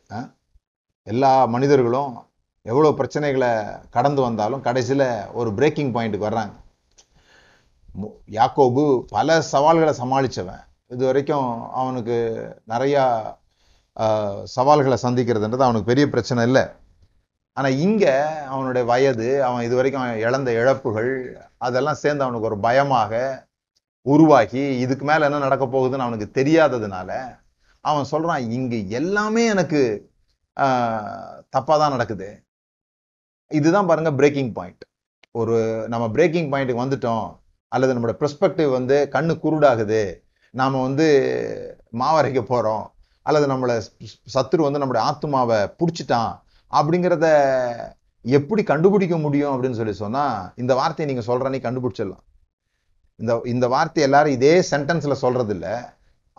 எல்லா 1.08 1.32
மனிதர்களும் 1.56 2.12
எவ்வளோ 2.66 2.90
பிரச்சனைகளை 2.98 3.52
கடந்து 3.96 4.22
வந்தாலும் 4.28 4.66
கடைசியில் 4.68 5.08
ஒரு 5.40 5.50
பிரேக்கிங் 5.60 5.94
பாயிண்ட்டுக்கு 5.96 6.30
வர்றாங்க. 6.30 6.54
யாக்கோபு 8.40 8.84
பல 9.16 9.38
சவால்களை 9.54 9.94
சமாளித்தவன் 10.02 10.62
இது 10.94 11.04
வரைக்கும் 11.10 11.50
அவனுக்கு 11.82 12.16
நிறையா 12.74 13.04
சவால்களை 14.56 14.98
சந்திக்கிறதுன்றது 15.06 15.66
அவனுக்கு 15.68 15.92
பெரிய 15.92 16.06
பிரச்சனை 16.14 16.42
இல்லை. 16.50 16.64
ஆனால் 17.58 17.78
இங்கே 17.86 18.14
அவனுடைய 18.54 18.84
வயது 18.92 19.28
அவன் 19.48 19.66
இது 19.68 19.76
வரைக்கும் 19.80 20.04
அவன் 20.04 20.22
இழந்த 20.26 20.50
இழப்புகள் 20.60 21.12
அதெல்லாம் 21.68 22.02
சேர்ந்து 22.04 22.26
அவனுக்கு 22.26 22.50
ஒரு 22.50 22.58
பயமாக 22.68 23.20
உருவாகி 24.06 24.64
இதுக்கு 24.84 25.06
மேலே 25.10 25.26
என்ன 25.28 25.42
நடக்க 25.46 25.66
போகுதுன்னு 25.74 26.06
அவனுக்கு 26.06 26.28
தெரியாததுனால 26.40 27.10
அவன் 27.86 28.10
சொல்கிறான் 28.14 28.46
இங்கே 28.58 28.80
எல்லாமே 29.00 29.44
எனக்கு 29.54 29.82
தப்பாக 31.56 31.78
தான் 31.82 31.94
நடக்குது. 31.96 32.30
இதுதான் 33.52 33.90
பாருங்கள் 33.90 34.18
பிரேக்கிங் 34.20 34.52
பாயிண்ட் 34.58 34.84
ஒரு 35.42 35.56
நம்ம 35.94 36.06
பிரேக்கிங் 36.16 36.50
பாயிண்ட்டுக்கு 36.52 36.84
வந்துட்டோம் 36.86 37.28
அல்லது 37.72 37.94
நம்மளோட 37.96 38.16
பெர்ஸ்பெக்டிவ் 38.22 38.72
வந்து 38.78 38.98
கண்ணு 39.16 39.34
குருடாகுது 39.46 40.02
நாம 40.60 40.82
வந்து 40.88 41.08
மாவரைக்க 42.02 42.42
போகிறோம் 42.44 42.86
அல்லது 43.26 43.46
நம்மளை 43.52 43.76
சத்துரு 44.36 44.62
வந்து 44.68 44.82
நம்மளுடைய 44.82 45.04
ஆத்மாவை 45.10 45.60
பிடிச்சிட்டான் 45.80 46.34
அப்படிங்கிறத 46.72 47.28
எப்படி 48.26 48.62
கண்டுபிடிக்க 48.72 49.16
முடியும் 49.26 49.54
அப்படின்னு 49.54 49.80
சொல்லி 49.80 49.96
சொன்னால் 50.02 50.50
இந்த 50.62 50.74
வார்த்தையை 50.80 51.08
நீங்கள் 51.12 51.28
சொல்ற 51.30 51.50
நீ 51.54 51.60
கண்டுபிடிச்சிடலாம். 51.64 52.24
இந்த 53.20 53.34
இந்த 53.54 53.66
வார்த்தை 53.74 54.02
எல்லாரும் 54.08 54.36
இதே 54.38 54.54
சென்டென்ஸில் 54.72 55.22
சொல்கிறது 55.24 55.54
இல்லை 55.56 55.74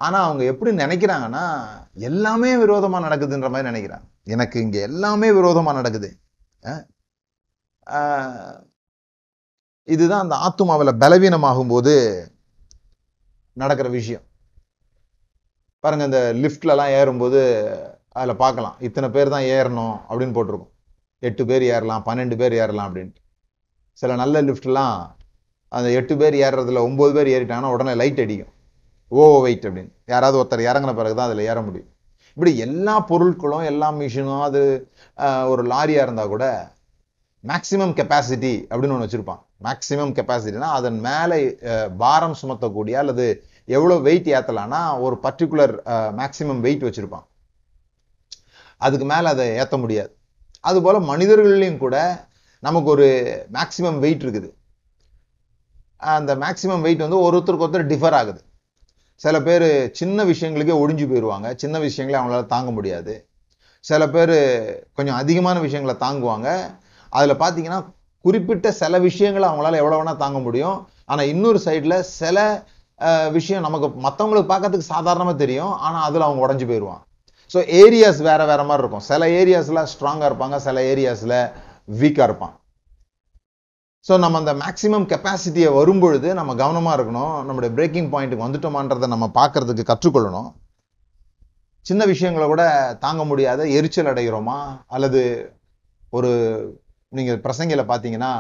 ஆனால் 0.05 0.27
அவங்க 0.27 0.43
எப்படி 0.53 0.71
நினைக்கிறாங்கன்னா 0.83 1.45
எல்லாமே 2.09 2.51
விரோதமாக 2.63 3.05
நடக்குதுன்ற 3.07 3.49
மாதிரி 3.55 3.69
நினைக்கிறாங்க. 3.71 4.07
எனக்கு 4.35 4.57
இங்கே 4.65 4.81
எல்லாமே 4.89 5.29
விரோதமாக 5.39 5.79
நடக்குது. 5.81 6.11
இதுதான் 9.89 10.25
அந்த 10.25 10.37
ஆத்துமாவில் 10.47 10.99
பலவீனமாகும் 11.03 11.73
போது 11.75 11.95
நடக்கிற 13.61 13.89
விஷயம். 13.99 14.25
பாருங்கள் 15.85 16.09
இந்த 16.11 16.21
லிஃப்ட்லலாம் 16.43 16.93
ஏறும்போது 16.99 17.41
அதில் 18.19 18.41
பார்க்கலாம். 18.43 18.77
இத்தனை 18.87 19.09
பேர் 19.17 19.35
தான் 19.35 19.49
ஏறணும் 19.57 19.97
அப்படின்னு 20.09 20.37
போட்டிருக்கும். 20.37 20.73
எட்டு 21.29 21.43
பேர் 21.51 21.65
ஏறலாம் 21.75 22.05
பன்னெண்டு 22.07 22.37
பேர் 22.41 22.55
ஏறலாம் 22.63 22.89
அப்படின்ட்டு. 22.89 23.21
சில 24.01 24.15
நல்ல 24.23 24.43
லிஃப்ட்லாம் 24.49 24.97
அந்த 25.79 25.89
எட்டு 25.99 26.15
பேர் 26.21 26.35
ஏறுறதுல 26.47 26.83
ஒம்பது 26.89 27.13
பேர் 27.17 27.33
ஏறிட்டாங்கன்னா 27.35 27.73
உடனே 27.77 27.93
லைட் 28.01 28.21
அடிக்கும். 28.25 28.53
ஓ 29.13 29.23
வெயிட் 29.45 29.67
அப்படின்னு. 29.69 29.93
யாராவது 30.13 30.37
ஒருத்தர் 30.41 30.69
இறங்கின 30.71 30.95
பிறகு 31.01 31.15
தான் 31.19 31.29
அதில் 31.29 31.49
ஏற 31.51 31.59
முடியும். 31.67 31.89
இப்படி 32.37 32.53
எல்லா 32.67 32.95
பொருட்களும் 33.11 33.65
எல்லா 33.71 33.89
மிஷினும் 34.01 34.45
அது 34.49 34.61
ஒரு 35.53 35.63
லாரியாக 35.73 36.07
இருந்தால் 36.07 36.33
கூட 36.35 36.45
மேக்ஸிமம் 37.51 37.95
கெப்பாசிட்டி 37.99 38.53
அப்படின்னு 38.71 38.95
ஒன்று 38.97 39.07
வச்சுருப்பான். 39.07 39.41
மேக்ஸிமம் 39.67 40.13
கெப்பாசிட்டினா 40.19 40.69
அதன் 40.79 40.99
மேலே 41.07 41.39
பாரம் 42.03 42.37
சுமத்தக்கூடிய 42.41 42.95
அல்லது 43.03 43.27
எவ்வளோ 43.77 43.97
வெயிட் 44.07 44.29
ஏற்றலான்னா 44.37 44.81
ஒரு 45.05 45.17
பர்டிகுலர் 45.25 45.75
மேக்ஸிமம் 46.21 46.61
வெயிட் 46.67 46.87
வச்சுருப்பான். 46.87 47.25
அதுக்கு 48.87 49.07
மேலே 49.13 49.27
அதை 49.35 49.47
ஏற்ற 49.63 49.77
முடியாது. 49.85 50.13
அதுபோல் 50.69 50.99
மனிதர்கள்லையும் 51.11 51.83
கூட 51.85 51.97
நமக்கு 52.67 52.89
ஒரு 52.95 53.09
மேக்ஸிமம் 53.57 53.99
வெயிட் 54.05 54.25
இருக்குது. 54.25 54.49
அந்த 56.17 56.33
மேக்ஸிமம் 56.45 56.85
வெயிட் 56.87 57.05
வந்து 57.07 57.21
ஒருத்தருக்கு 57.27 57.67
ஒருத்தர் 57.67 57.91
டிஃபர் 57.93 58.17
ஆகுது. 58.21 58.41
சில 59.21 59.37
பேர் 59.49 59.67
சின்ன 59.99 60.25
விஷயங்களுக்கே 60.31 60.77
ஒடிஞ்சு 60.83 61.05
போயிடுவாங்க 61.11 61.49
சின்ன 61.63 61.77
விஷயங்களே 61.87 62.21
அவங்களால 62.21 62.47
தாங்க 62.55 62.71
முடியாது. 62.79 63.15
சில 63.85 64.03
பேர் 64.15 64.37
கொஞ்சம் 64.97 65.19
அதிகமான 65.23 65.57
விஷயங்களை 65.67 65.95
தாங்குவாங்க. 66.07 66.49
அதில் 67.17 67.41
பார்த்தீங்கன்னா 67.43 67.81
குறிப்பிட்ட 68.25 68.71
சில 68.83 68.99
விஷயங்களை 69.09 69.47
அவங்களால 69.49 69.79
எவ்வளோ 69.83 69.99
வேணால் 70.01 70.23
தாங்க 70.25 70.39
முடியும். 70.47 70.77
ஆனால் 71.11 71.31
இன்னொரு 71.33 71.59
சைடில் 71.67 71.97
சில 72.21 72.39
விஷயம் 73.37 73.65
நமக்கு 73.67 73.89
மற்றவங்களுக்கு 74.07 74.51
பார்க்கறதுக்கு 74.51 74.93
சாதாரணமாக 74.95 75.37
தெரியும். 75.45 75.73
ஆனால் 75.87 76.07
அதில் 76.09 76.27
அவங்க 76.27 76.43
உடஞ்சி 76.47 76.67
போயிடுவான் 76.71 77.03
ஸோ 77.53 77.61
ஏரியாஸ் 77.83 78.21
வேறு 78.27 78.45
வேறு 78.51 78.65
மாதிரி 78.69 78.83
இருக்கும். 78.85 79.07
சில 79.11 79.23
ஏரியாஸில் 79.41 79.89
ஸ்ட்ராங்காக 79.93 80.29
இருப்பாங்க 80.31 80.57
சில 80.67 80.83
ஏரியாஸில் 80.93 81.39
வீக்காக 82.01 82.27
இருப்பான் 82.29 82.55
ஸோ 84.07 84.13
நம்ம 84.23 84.39
அந்த 84.43 84.53
மேக்ஸிமம் 84.63 85.05
கெப்பாசிட்டியை 85.11 85.71
வரும்பொழுது 85.79 86.29
நம்ம 86.39 86.55
கவனமாக 86.63 86.97
இருக்கணும். 86.99 87.35
நம்முடைய 87.49 87.71
பிரேக்கிங் 87.77 88.09
பாயிண்ட்டுக்கு 88.13 88.47
வந்துட்டோமான்றதை 88.47 89.09
நம்ம 89.15 89.27
பார்க்கறதுக்கு 89.39 89.85
கற்றுக்கொள்ளணும். 89.91 90.49
சின்ன 91.87 92.03
விஷயங்களை 92.13 92.47
கூட 92.53 92.65
தாங்க 93.05 93.23
முடியாத 93.31 93.67
எரிச்சல் 93.79 94.11
அடைகிறோமா? 94.13 94.59
அல்லது 94.95 95.23
ஒரு 96.19 96.33
நீங்கள் 97.17 97.43
பிரசங்கில 97.45 97.83
பார்த்தீங்கன்னா 97.91 98.33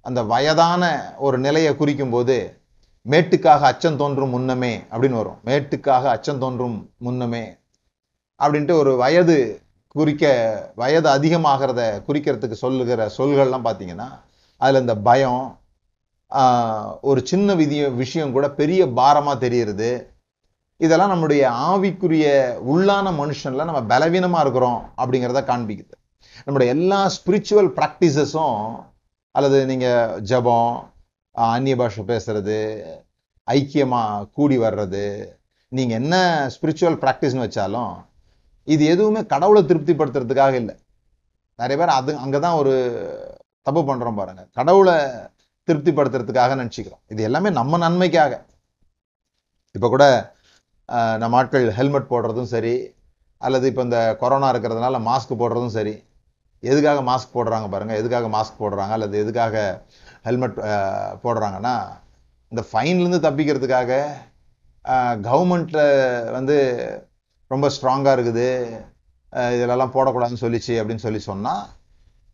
அந்த 0.00 0.22
வயதான 0.22 0.82
ஒரு 1.18 1.38
நிலையை 1.38 1.76
குறிக்கும் 1.76 2.10
போது 2.10 2.36
மேட்டுக்காக 3.06 3.62
அச்சம் 3.70 3.96
தோன்றும் 3.96 4.34
முன்னமே 4.34 4.72
அப்படின்னு 4.90 5.20
வரும். 5.20 5.38
மேட்டுக்காக 5.48 6.04
அச்சம் 6.14 6.38
தோன்றும் 6.38 6.76
முன்னமே 7.06 7.44
அப்படின்ட்டு 8.40 8.74
ஒரு 8.82 8.92
வயது 8.96 9.36
குறிக்க 9.94 10.24
வயது 10.74 11.08
அதிகமாகிறத 11.16 11.82
குறிக்கிறதுக்கு 12.08 12.62
சொல்லுகிற 12.64 13.08
சொல்கள்லாம் 13.18 13.66
பார்த்தீங்கன்னா 13.68 14.08
அதில் 14.60 14.80
இந்த 14.80 14.96
பயம் 15.08 15.44
ஒரு 17.00 17.20
சின்ன 17.30 17.54
விதிய 17.54 17.82
விஷயம் 17.94 18.34
கூட 18.36 18.46
பெரிய 18.60 18.82
பாரமாக 18.98 19.42
தெரியுது 19.46 19.90
இதெல்லாம் 20.80 21.12
நம்முடைய 21.14 21.44
ஆவிக்குரிய 21.70 22.26
உள்ளான 22.72 23.12
மனுஷனில் 23.20 23.68
நம்ம 23.68 23.82
பலவீனமாக 23.92 24.44
இருக்கிறோம் 24.44 24.80
அப்படிங்கிறத 24.96 25.40
காண்பிக்குது. 25.50 25.94
நம்முடைய 26.44 26.68
எல்லா 26.76 27.00
ஸ்பிரிச்சுவல் 27.16 27.70
ப்ராக்டிசஸும் 27.78 28.60
அல்லது 29.34 29.58
நீங்கள் 29.70 30.14
ஜெபம் 30.30 30.72
அந்நிய 31.34 31.76
பாஷை 31.80 32.02
பேசுறது 32.12 32.58
ஐக்கியமாக 33.48 34.26
கூடி 34.36 34.56
வர்றது 34.64 35.04
நீங்கள் 35.72 35.98
என்ன 36.00 36.14
ஸ்பிரிச்சுவல் 36.54 36.98
ப்ராக்டிஸ்னு 37.04 37.44
வச்சாலும் 37.46 37.94
இது 38.68 38.84
எதுவுமே 38.94 39.20
கடவுளை 39.32 39.60
திருப்திப்படுத்துறதுக்காக 39.70 40.54
இல்லை. 40.62 40.74
நிறைய 41.58 41.76
பேர் 41.80 41.98
அது 41.98 42.10
அங்கே 42.24 42.38
தான் 42.44 42.58
ஒரு 42.60 42.74
தப்பு 43.66 43.82
பண்ணுறோம் 43.88 44.18
பாருங்க. 44.20 44.42
கடவுளை 44.58 44.96
திருப்திப்படுத்துறதுக்காக 45.68 46.56
நினச்சிக்கிறோம். 46.60 47.02
இது 47.12 47.22
எல்லாமே 47.28 47.50
நம்ம 47.60 47.78
நன்மைக்காக. 47.84 48.34
இப்போ 49.74 49.88
கூட 49.94 50.04
நம்ம 51.22 51.36
ஆட்கள் 51.38 51.66
ஹெல்மெட் 51.78 52.12
போடுறதும் 52.12 52.52
சரி 52.52 52.74
அல்லது 53.40 53.66
இப்போ 53.70 53.82
இந்த 53.88 53.98
கொரோனா 54.20 54.48
இருக்கிறதுனால 54.52 55.00
மாஸ்க் 55.08 55.40
போடுறதும் 55.42 55.74
சரி 55.78 55.94
எதுக்காக 56.62 57.00
மாஸ்க் 57.08 57.34
போடுறாங்க 57.36 57.66
பாருங்கள் 57.72 58.00
எதுக்காக 58.00 58.28
மாஸ்க் 58.36 58.60
போடுறாங்க 58.62 58.94
அல்லது 58.96 59.16
எதுக்காக 59.24 59.56
ஹெல்மெட் 60.26 60.58
போடுறாங்கன்னா 61.24 61.74
இந்த 62.52 62.62
ஃபைன்லேருந்து 62.68 63.24
தப்பிக்கிறதுக்காக 63.26 63.92
கவர்மெண்ட்டில் 65.28 65.84
வந்து 66.36 66.56
ரொம்ப 67.52 67.66
ஸ்ட்ராங்காக 67.74 68.16
இருக்குது 68.16 68.46
இதிலெல்லாம் 69.32 69.56
இதெல்லாம் 69.56 69.94
போடக்கூடாதுன்னு 69.96 70.44
சொல்லிச்சு 70.44 70.74
அப்படின்னு 70.80 71.04
சொல்லி 71.06 71.20
சொன்னால் 71.30 71.64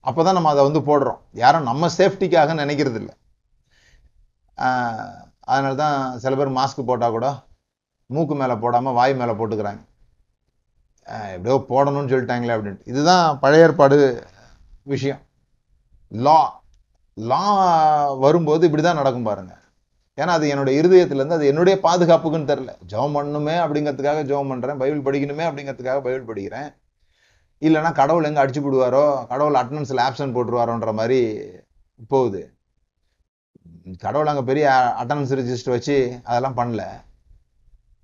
அப்போ 0.09 0.21
தான் 0.26 0.37
நம்ம 0.37 0.50
அதை 0.54 0.62
வந்து 0.66 0.81
போடுறோம். 0.88 1.21
யாரும் 1.43 1.69
நம்ம 1.69 1.88
சேஃப்டிக்காக 1.99 2.54
நினைக்கிறது 2.61 2.99
இல்லை 3.00 3.14
அதனால 5.52 5.73
தான் 5.83 5.97
சில 6.23 6.33
பேர் 6.38 6.57
மாஸ்க் 6.59 6.88
போட்டால் 6.90 7.14
கூட 7.16 7.28
மூக்கு 8.14 8.35
மேலே 8.40 8.54
போடாமல் 8.64 8.97
வாய் 8.99 9.14
மேலே 9.21 9.35
போட்டுக்கிறாங்க. 9.38 9.83
எப்படியோ 11.34 11.56
போடணும்னு 11.73 12.12
சொல்லிட்டாங்களே 12.12 12.54
அப்படின்ட்டு. 12.56 12.88
இதுதான் 12.92 13.25
பழைய 13.42 13.66
ஏற்பாடு 13.66 13.99
விஷயம். 14.92 15.20
லா 16.12 16.38
லா 17.16 17.42
வரும்போது 18.25 18.66
இப்படி 18.68 18.82
தான் 18.84 19.00
நடக்கும் 19.00 19.28
பாருங்கள் 19.28 19.61
ஏன்னா 20.18 20.32
அது 20.38 20.46
என்னுடைய 20.52 20.75
இருதயத்துலேருந்து 20.80 21.37
அது 21.38 21.50
என்னுடைய 21.50 21.76
பாதுகாப்புக்குன்னு 21.87 22.50
தெரில 22.50 22.73
ஜெபம் 22.92 23.16
பண்ணணுமே 23.16 23.54
அப்படிங்கிறதுக்காக 23.64 24.23
ஜெபம் 24.30 24.50
பண்ணுறேன் 24.52 24.80
பைபிள் 24.82 25.04
படிக்கணுமே 25.06 25.44
அப்படிங்கிறதுக்காக 25.49 26.02
பைபிள் 26.06 26.28
படிக்கிறேன். 26.30 26.68
இல்லைன்னா 27.62 27.90
கடவுள் 28.00 28.28
எங்கே 28.28 28.42
அடிச்சு 28.42 28.62
விடுவாரோ 28.64 29.04
கடவுள் 29.32 29.58
அட்டண்டன்ஸில் 29.61 30.04
ஆப்ஷன் 30.06 30.34
போட்டுருவாரோன்ற 30.37 30.92
மாதிரி 31.00 31.20
போகுது. 32.12 32.42
கடவுள் 34.04 34.30
அங்கே 34.32 34.44
பெரிய 34.50 34.66
அட்டண்டன்ஸ் 35.00 35.34
ரிஜிஸ்டர் 35.40 35.75
வச்சு 35.76 35.96
அதெல்லாம் 36.30 36.58
பண்ணல. 36.61 36.84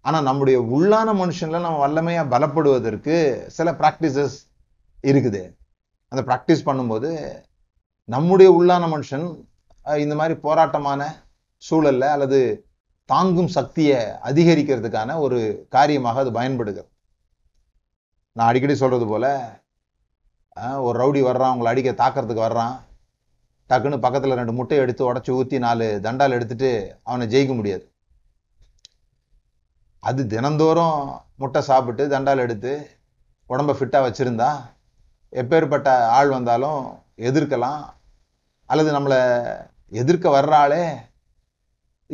ஆனால் 0.05 0.27
நம்முடைய 0.29 0.59
உள்ளான 0.75 1.09
மனுஷன்ல 1.23 1.61
நம்ம 1.65 1.81
வல்லமையாக 1.85 2.31
பலப்படுவதற்கு 2.35 3.17
சில 3.57 3.71
ப்ராக்டிசஸ் 3.81 4.37
இருக்குது. 5.11 5.43
அந்த 6.13 6.23
ப்ராக்டிஸ் 6.29 6.67
பண்ணும்போது 6.69 7.11
நம்முடைய 8.09 8.51
உள்ளான 8.59 8.85
மனுஷன் 8.95 9.27
இந்த 9.87 10.15
மாதிரி 10.21 10.35
போராட்டமான 10.47 11.01
சூழல்ல 11.63 12.05
அல்லது 12.15 12.41
தாங்கும் 13.09 13.53
சக்தியை 13.57 13.99
அதிகரிக்கிறதுக்கான 14.29 15.17
ஒரு 15.25 15.39
காரியமாக 15.75 16.21
அது 16.25 16.31
பயன்படுகிறது. 16.39 16.89
நான் 18.37 18.49
அடிக்கடி 18.51 18.75
சொல்கிறது 18.83 19.07
போல் 19.13 19.31
ஒரு 20.87 20.97
ரவுடி 21.03 21.21
வர்றான் 21.29 21.53
உங்களை 21.55 21.71
அடிக்க 21.73 21.91
தாக்கிறதுக்கு 22.03 22.47
வர்றான் 22.47 22.75
டக்குன்னு 23.71 24.05
பக்கத்தில் 24.05 24.39
ரெண்டு 24.41 24.53
முட்டையை 24.59 24.83
எடுத்து 24.85 25.03
உடச்சி 25.09 25.31
ஊற்றி 25.39 25.59
நாலு 25.65 25.87
தண்டால் 26.07 26.37
எடுத்துட்டு 26.37 26.71
அவனை 27.09 27.27
ஜெயிக்க 27.35 27.55
முடியாது. 27.59 27.85
அது 30.09 30.21
தினந்தோறும் 30.35 30.99
முட்டை 31.41 31.61
சாப்பிட்டு 31.71 32.03
தண்டால் 32.13 32.45
எடுத்து 32.45 32.73
உடம்ப 33.51 33.75
ஃபிட்டாக 33.79 34.05
வச்சுருந்தா 34.07 34.51
எப்பேற்பட்ட 35.41 35.89
ஆள் 36.19 36.31
வந்தாலும் 36.37 36.81
எதிர்க்கலாம். 37.29 37.83
அல்லது 38.71 38.91
நம்மளை 38.97 39.19
எதிர்க்க 40.01 40.27
வர்ற 40.37 40.55
ஆளே 40.65 40.83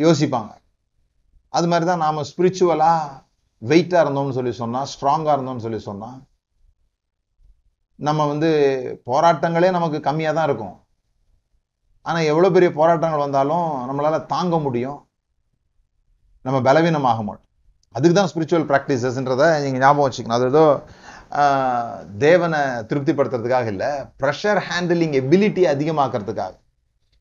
யோசிப்பாங்க. 0.05 0.53
அது 1.57 1.67
மாதிரி 1.71 1.87
தான் 1.91 2.05
நாம் 2.05 2.29
ஸ்பிரிச்சுவலாக 2.31 3.23
வெயிட்டாக 3.63 4.03
இருந்தோம்னு 4.05 4.37
சொல்லி 4.39 4.53
சொன்னால் 4.63 4.91
ஸ்ட்ராங்காக 4.93 5.37
இருந்தோம்னு 5.37 5.65
சொல்லி 5.67 5.81
சொன்னால் 5.89 6.19
நம்ம 8.07 8.27
வந்து 8.33 8.51
போராட்டங்களே 9.11 9.69
நமக்கு 9.77 9.99
கம்மியாக 10.07 10.37
தான் 10.37 10.49
இருக்கும். 10.49 10.77
ஆனால் 12.07 12.29
எவ்வளோ 12.33 12.49
பெரிய 12.57 12.71
போராட்டங்கள் 12.79 13.25
வந்தாலும் 13.25 13.69
நம்மளால் 13.89 14.27
தாங்க 14.35 14.57
முடியும். 14.67 14.99
நம்ம 16.45 16.59
பலவீனமாக 16.69 17.23
மாட்டோம் 17.29 17.45
அதுக்கு 17.97 18.15
தான் 18.19 18.31
ஸ்பிரிச்சுவல் 18.33 18.67
ப்ராக்டிசஸ்ன்றதை 18.71 19.49
நீங்கள் 19.65 19.83
ஞாபகம் 19.85 20.07
வச்சுக்கணும். 20.07 20.39
அது 20.39 20.51
ஏதோ 20.53 20.65
தேவனை 22.27 22.61
திருப்திப்படுத்துறதுக்காக 22.91 23.67
இல்லை 23.75 23.91
ப்ரெஷர் 24.23 24.61
ஹேண்டிலிங் 24.69 25.17
எபிலிட்டி 25.23 25.63
அதிகமாக்குறதுக்காக. 25.75 26.55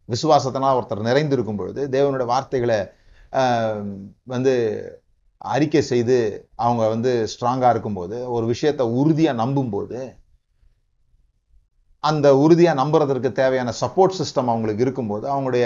விசுவாசத்தினால் 0.10 0.78
ஒருத்தர் 0.80 1.08
நிறைந்திருக்கும் 1.10 1.60
பொழுது 1.62 1.82
தேவனுடைய 1.96 2.28
வார்த்தைகளை 2.34 2.80
வந்து 4.34 4.54
அறிக்கை 5.42 5.82
செய்து 5.92 6.18
அவங்க 6.64 6.84
வந்து 6.94 7.12
ஸ்ட்ராங்காக 7.32 7.74
இருக்கும்போது 7.74 8.18
ஒரு 8.36 8.46
விஷயத்தை 8.46 8.86
உறுதியாக 9.02 9.40
நம்பும்போது 9.44 10.00
அந்த 12.04 12.28
உறுதியாக 12.44 12.80
நம்புறதற்கு 12.82 13.30
தேவையான 13.42 13.70
சப்போர்ட் 13.82 14.18
சிஸ்டம் 14.20 14.50
அவங்களுக்கு 14.52 14.84
இருக்கும்போது 14.86 15.26
அவங்களுடைய 15.34 15.66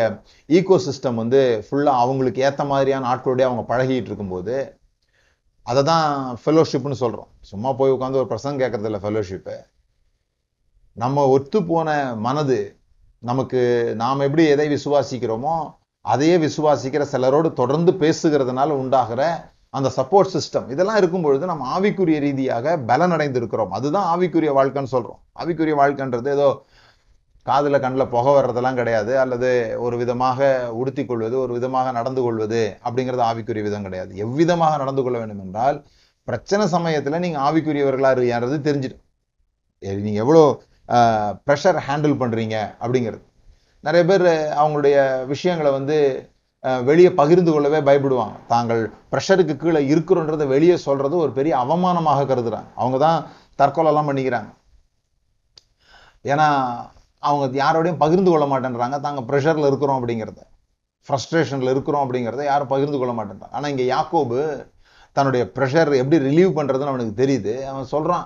ஈகோ 0.50 0.76
சிஸ்டம் 0.88 1.16
வந்து 1.16 1.42
ஃபுல்லாக 1.66 2.04
அவங்களுக்கு 2.04 2.42
ஏற்ற 2.48 2.64
மாதிரியான 2.64 3.08
ஆட்களோடய 3.14 3.50
அவங்க 3.50 3.64
பழகிட்டு 3.72 4.10
இருக்கும்போது 4.12 4.56
அதை 5.70 5.82
தான் 5.84 6.08
ஃபெலோஷிப்னு 6.42 7.02
சொல்கிறோம் 7.02 7.30
சும்மா 7.42 7.70
போய் 7.72 7.94
உட்காந்து 7.96 8.20
ஒரு 8.20 8.28
பிரசங்கம் 8.28 8.62
கேட்கறது 8.62 8.90
இல்லை 8.90 9.02
ஃபெலோஷிப்பு 9.04 9.58
நம்ம 10.98 11.26
ஒத்து 11.30 11.60
போன 11.64 11.90
மனது 12.20 12.60
நமக்கு 13.24 13.60
நாம் 13.96 14.26
எப்படி 14.26 14.44
எதை 14.48 14.68
விசுவாசிக்கிறோமோ 14.70 15.56
அதையே 16.06 16.36
விசுவாசிக்கிற 16.38 17.04
சிலரோடு 17.06 17.50
தொடர்ந்து 17.54 17.92
பேசுகிறதுனால 17.94 18.70
உண்டாகிற 18.78 19.22
அந்த 19.74 19.88
சப்போர்ட் 19.98 20.32
சிஸ்டம் 20.34 20.70
இதெல்லாம் 20.70 20.98
இருக்கும் 20.98 21.22
பொழுது 21.22 21.46
நம்ம 21.46 21.66
ஆவிக்குரிய 21.76 22.20
ரீதியாக 22.20 22.76
பலன் 22.86 23.14
அடைந்திருக்கிறோம் 23.16 23.74
அதுதான் 23.74 24.08
ஆவிக்குரிய 24.08 24.52
வாழ்க்கைன்னு 24.52 24.94
சொல்கிறோம் 24.94 25.20
ஆவிக்குரிய 25.40 25.76
வாழ்க்கைன்றது 25.76 26.30
ஏதோ 26.32 26.48
காதுல 27.50 27.80
கண்ணில் 27.84 28.12
புகை 28.14 28.32
வர்றதெல்லாம் 28.38 28.80
கிடையாது. 28.80 29.12
அல்லது 29.24 29.50
ஒரு 29.86 29.96
விதமாக 30.02 30.50
உடுத்தி 30.82 31.04
கொள்வது 31.06 31.36
ஒரு 31.44 31.52
விதமாக 31.58 31.92
நடந்து 32.00 32.22
கொள்வது 32.26 32.62
அப்படிங்கிறது 32.88 33.24
ஆவிக்குரிய 33.30 33.64
விதம் 33.68 33.86
கிடையாது. 33.88 34.12
எவ்விதமாக 34.26 34.74
நடந்து 34.84 35.04
கொள்ள 35.06 35.18
வேண்டும் 35.22 35.44
என்றால் 35.46 35.80
பிரச்சனை 36.28 36.66
சமயத்துல 36.76 37.20
நீங்க 37.26 37.40
ஆவிக்குரியவர்களாக 37.48 38.14
இருக்கிறது 38.18 38.58
தெரிஞ்சிடும் 38.68 39.06
நீங்க 40.08 40.20
எவ்வளோ 40.26 40.44
ப்ரெஷர் 41.48 41.80
ஹேண்டில் 41.88 42.20
பண்றீங்க 42.22 42.56
அப்படிங்கிறது. 42.84 43.24
நிறைய 43.88 44.04
பேர் 44.10 44.28
அவங்களுடைய 44.62 44.96
விஷயங்களை 45.32 45.72
வந்து 45.78 45.98
வெளியே 46.90 47.10
பகிர்ந்து 47.20 47.52
கொள்ளவே 47.54 47.80
பயப்படுவாங்க. 47.88 48.36
தாங்கள் 48.54 48.82
ப்ரெஷருக்கு 49.12 49.54
கீழே 49.62 49.82
இருக்கிறோன்றதை 49.94 50.46
வெளியே 50.54 50.78
சொல்றது 50.88 51.16
ஒரு 51.24 51.32
பெரிய 51.38 51.54
அவமானமாக 51.64 52.26
கருதுகிறாங்க 52.32 52.70
அவங்க 52.82 52.98
தான் 53.06 53.20
தற்கொலைலாம் 53.62 54.10
பண்ணிக்கிறாங்க. 54.10 54.50
ஏன்னா 56.32 56.48
அவங்க 57.24 57.46
யாரோடையும் 57.64 58.02
பகிர்ந்து 58.04 58.32
கொள்ள 58.32 58.46
மாட்டேன்றாங்க. 58.54 58.98
தாங்க 59.06 59.22
ப்ரெஷரில் 59.30 59.70
இருக்கிறோம் 59.70 59.98
அப்படிங்கிறத. 60.00 60.42
ஃப்ரஸ்ட்ரேஷனில் 61.08 61.72
இருக்கிறோம் 61.74 62.04
அப்படிங்கிறத 62.06 62.44
யாரும் 62.52 62.72
பகிர்ந்து 62.74 62.98
கொள்ள 63.02 63.14
மாட்டேன்றாங்க. 63.20 63.56
ஆனால் 63.58 63.72
இங்கே 63.74 63.86
யாக்கோபு 63.94 64.40
தன்னுடைய 65.18 65.44
ப்ரெஷர் 65.56 65.92
எப்படி 66.02 66.18
ரிலீவ் 66.30 66.58
பண்ணுறதுன்னு 66.58 66.94
அவனுக்கு 66.94 67.16
தெரியுது. 67.22 67.54
அவன் 67.72 67.92
சொல்கிறான் 67.96 68.26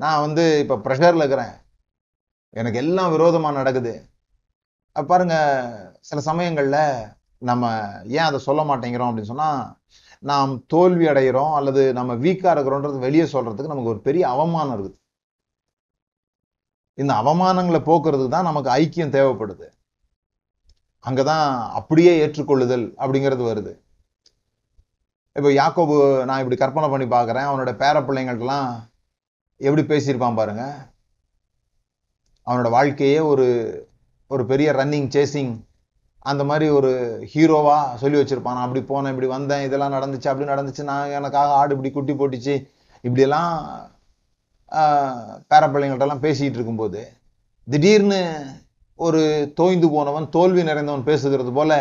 நான் 0.00 0.22
வந்து 0.26 0.44
இப்போ 0.62 0.76
ப்ரெஷரில் 0.86 1.22
இருக்கிறேன். 1.22 1.54
எனக்கு 2.60 2.78
எல்லாம் 2.84 3.12
விரோதமாக 3.16 3.58
நடக்குது. 3.60 3.92
பாருங்க 4.96 5.36
சில 6.08 6.20
சமயங்களில் 6.30 6.80
நம்ம 7.50 7.70
ஏன் 8.16 8.26
அதை 8.28 8.38
சொல்ல 8.48 8.62
மாட்டேங்கிறோம்? 8.70 9.10
அப்படின்னு 9.10 9.32
சொன்னால் 9.32 9.62
நாம் 10.30 10.50
தோல்வி 10.74 11.06
அடைகிறோம் 11.12 11.54
அல்லது 11.58 11.82
நம்ம 11.98 12.14
வீக்காக 12.24 12.52
இருக்கிறோன்றது 12.56 12.98
வெளியே 13.06 13.24
சொல்கிறதுக்கு 13.34 13.72
நமக்கு 13.72 13.92
ஒரு 13.94 14.00
பெரிய 14.08 14.24
அவமானம் 14.34 14.74
இருக்குது. 14.74 14.96
இந்த 17.00 17.12
அவமானங்களை 17.20 17.80
போக்குறதுக்கு 17.88 18.34
தான் 18.34 18.48
நமக்கு 18.50 18.70
ஐக்கியம் 18.80 19.14
தேவைப்படுது. 19.16 19.66
அங்கே 21.04 21.22
தான் 21.30 21.46
அப்படியே 21.78 22.12
ஏற்றுக்கொள்ளுதல் 22.24 22.86
அப்படிங்கிறது 23.02 23.44
வருது. 23.50 23.72
இப்போ 25.36 25.50
யாக்கோபு 25.60 25.96
நான் 26.28 26.40
இப்படி 26.42 26.56
கற்பனை 26.60 26.88
பண்ணி 26.92 27.06
பார்க்குறேன். 27.14 27.48
அவனோட 27.50 27.70
பேர 27.82 27.96
பிள்ளைங்கள்ட்டலாம் 28.08 28.68
எப்படி 29.60 29.82
பேசியிருப்பான் 29.90 30.38
பாருங்க. 30.40 30.64
அவனோட 32.46 32.68
வாழ்க்கையே 32.76 33.18
ஒரு 33.32 33.46
ஒரு 34.30 34.42
பெரிய 34.50 34.68
ரன்னிங் 34.80 35.08
சேசிங் 35.16 35.52
அந்த 36.30 36.42
மாதிரி 36.48 36.66
ஒரு 36.78 36.90
ஹீரோவா 37.32 37.78
சொல்லி 38.02 38.18
வச்சிருப்பான். 38.18 38.56
நான் 38.58 38.66
அப்படி 38.66 38.82
போனேன் 38.90 39.12
இப்படி 39.14 39.28
வந்தேன் 39.34 39.64
இதெல்லாம் 39.66 39.94
நடந்துச்சு 39.96 40.30
அப்படி 40.30 40.46
நடந்துச்சு 40.52 40.82
நான் 40.90 41.14
எனக்காக 41.18 41.56
ஆடு 41.60 41.74
இப்படி 41.76 41.90
குட்டி 41.96 42.14
போட்டுச்சு 42.20 42.54
இப்படியெல்லாம் 43.04 43.50
ஆஹ், 44.72 45.32
பேசிகிட்டு 45.48 46.22
பேசிக்கிட்டு 46.22 46.58
இருக்கும்போது 46.58 47.00
திடீர்னு 47.68 48.20
ஒரு 48.98 49.20
தோய்ந்து 49.54 49.90
போனவன் 49.90 50.28
தோல்வி 50.28 50.62
நிறைந்தவன் 50.62 51.06
பேசுகிறது 51.06 51.52
போல 51.52 51.72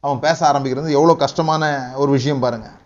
அவன் 0.00 0.18
பேச 0.18 0.52
ஆரம்பிக்கிறது 0.52 0.90
எவ்வளோ 0.90 1.14
கஷ்டமான 1.16 1.64
ஒரு 1.96 2.10
விஷயம் 2.10 2.40
பாருங்கள் 2.40 2.76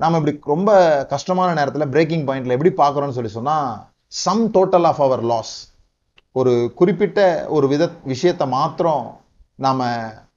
நாம் 0.00 0.14
இப்படி 0.14 0.38
ரொம்ப 0.44 0.70
கஷ்டமான 1.08 1.54
நேரத்தில் 1.54 1.88
பிரேக்கிங் 1.88 2.26
பாயிண்டில் 2.28 2.50
எப்படி 2.50 2.70
பார்க்குறோன்னு 2.74 3.10
சொல்லி 3.10 3.30
சொன்னால் 3.30 3.68
sum 4.16 4.50
total 4.54 4.86
of 4.86 5.00
our 5.00 5.22
loss 5.24 5.54
ஒரு 6.36 6.72
குறிப்பிட்ட 6.74 7.20
ஒரு 7.48 7.68
வித 7.68 7.84
விஷயத்தை 8.04 8.48
மாத்திரம் 8.48 9.06
நாம் 9.58 9.82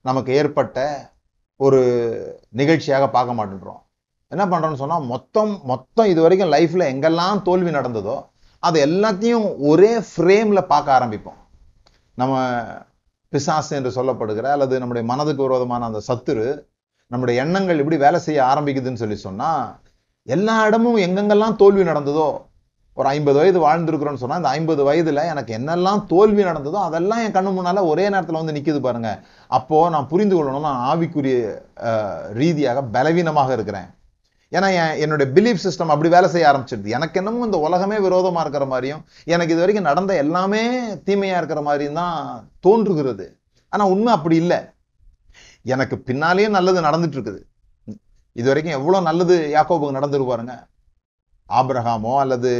நமக்கு 0.01 0.31
ஏற்பட்ட 0.33 0.79
ஒரு 1.59 1.79
நிகழ்ச்சியாக 2.51 3.09
பார்க்க 3.09 3.33
மாட்டேன்றோம். 3.33 3.81
என்ன 4.33 4.43
பண்ணுறோன்னு 4.51 4.81
சொன்னால் 4.81 5.09
மொத்தம் 5.11 5.51
மொத்தம் 5.71 6.09
இது 6.11 6.19
வரைக்கும் 6.25 6.53
லைஃப்பில் 6.55 6.89
எங்கெல்லாம் 6.93 7.43
தோல்வி 7.47 7.71
நடந்ததோ 7.77 8.15
அது 8.63 8.77
எல்லாத்தையும் 8.87 9.47
ஒரே 9.69 9.91
ஃப்ரேமில் 10.09 10.69
பார்க்க 10.71 10.97
ஆரம்பிப்போம். 10.97 11.39
நம்ம 12.21 12.35
பிசாசு 13.33 13.71
என்று 13.77 13.91
சொல்லப்படுகிற 13.97 14.45
அல்லது 14.55 14.75
நம்முடைய 14.81 15.03
மனதுக்கு 15.11 15.45
விரோதமான 15.45 15.85
அந்த 15.89 16.01
சத்துரு 16.09 16.47
நம்முடைய 17.11 17.35
எண்ணங்கள் 17.43 17.81
எப்படி 17.81 17.97
வேலை 18.03 18.19
செய்ய 18.25 18.39
ஆரம்பிக்குதுன்னு 18.51 19.01
சொல்லி 19.01 19.17
சொன்னால் 19.27 19.63
எல்லா 20.27 20.55
இடமும் 20.67 20.99
எங்கெங்கெல்லாம் 21.05 21.57
தோல்வி 21.61 21.83
நடந்ததோ 21.89 22.27
ஒரு 22.97 23.07
ஐம்பது 23.15 23.37
வயது 23.39 23.59
வாழ்ந்துருக்குறோன்னு 23.65 24.21
சொன்னால் 24.21 24.41
அந்த 24.41 24.51
ஐம்பது 24.57 24.81
வயதில் 24.87 25.21
எனக்கு 25.31 25.51
என்னெல்லாம் 25.57 26.01
தோல்வி 26.13 26.43
நடந்ததோ 26.49 26.79
அதெல்லாம் 26.87 27.21
என் 27.23 27.35
கண்ணு 27.37 27.51
முன்னால் 27.55 27.89
ஒரே 27.91 28.05
நேரத்தில் 28.13 28.39
வந்து 28.41 28.55
நிற்கிது 28.57 28.79
பாருங்க. 28.85 29.09
அப்போது 29.57 29.91
நான் 29.95 30.09
புரிந்து 30.11 30.35
கொள்ளணும் 30.35 30.67
நான் 30.69 30.83
ஆவிக்குரிய 30.91 31.37
ரீதியாக 32.39 32.83
பலவீனமாக 32.95 33.51
இருக்கிறேன். 33.57 33.89
ஏன்னா 34.55 34.67
என் 34.81 34.97
என்னுடைய 35.03 35.27
பிலீஃப் 35.37 35.63
சிஸ்டம் 35.65 35.91
அப்படி 35.93 36.09
வேலை 36.15 36.27
செய்ய 36.33 36.49
ஆரம்பிச்சிருது. 36.51 36.89
எனக்கு 36.97 37.19
என்னமோ 37.21 37.45
இந்த 37.49 37.59
உலகமே 37.67 37.97
விரோதமா 38.05 38.41
இருக்கிற 38.45 38.65
மாதிரியும் 38.73 39.01
எனக்கு 39.33 39.53
இது 39.53 39.63
வரைக்கும் 39.63 39.89
நடந்த 39.89 40.11
எல்லாமே 40.23 40.63
தீமையாக 41.07 41.41
இருக்கிற 41.41 41.61
மாதிரியும் 41.67 41.99
தான் 42.01 42.17
தோன்றுகிறது. 42.67 43.25
ஆனா 43.73 43.85
உண்மை 43.93 44.11
அப்படி 44.17 44.37
இல்லை. 44.43 44.59
எனக்கு 45.73 45.95
பின்னாலேயே 46.07 46.47
நல்லது 46.57 46.87
நடந்துட்டு 46.87 47.17
இருக்குது. 47.17 47.41
இது 48.39 48.47
வரைக்கும் 48.51 48.77
எவ்வளவு 48.79 49.07
நல்லது 49.09 49.35
யாக்கோபுக்கு 49.55 49.97
நடந்துட்டு 49.97 50.27
பாருங்க. 50.31 50.55
ஆபிரகாமோ 51.49 52.13
அல்லது 52.23 52.51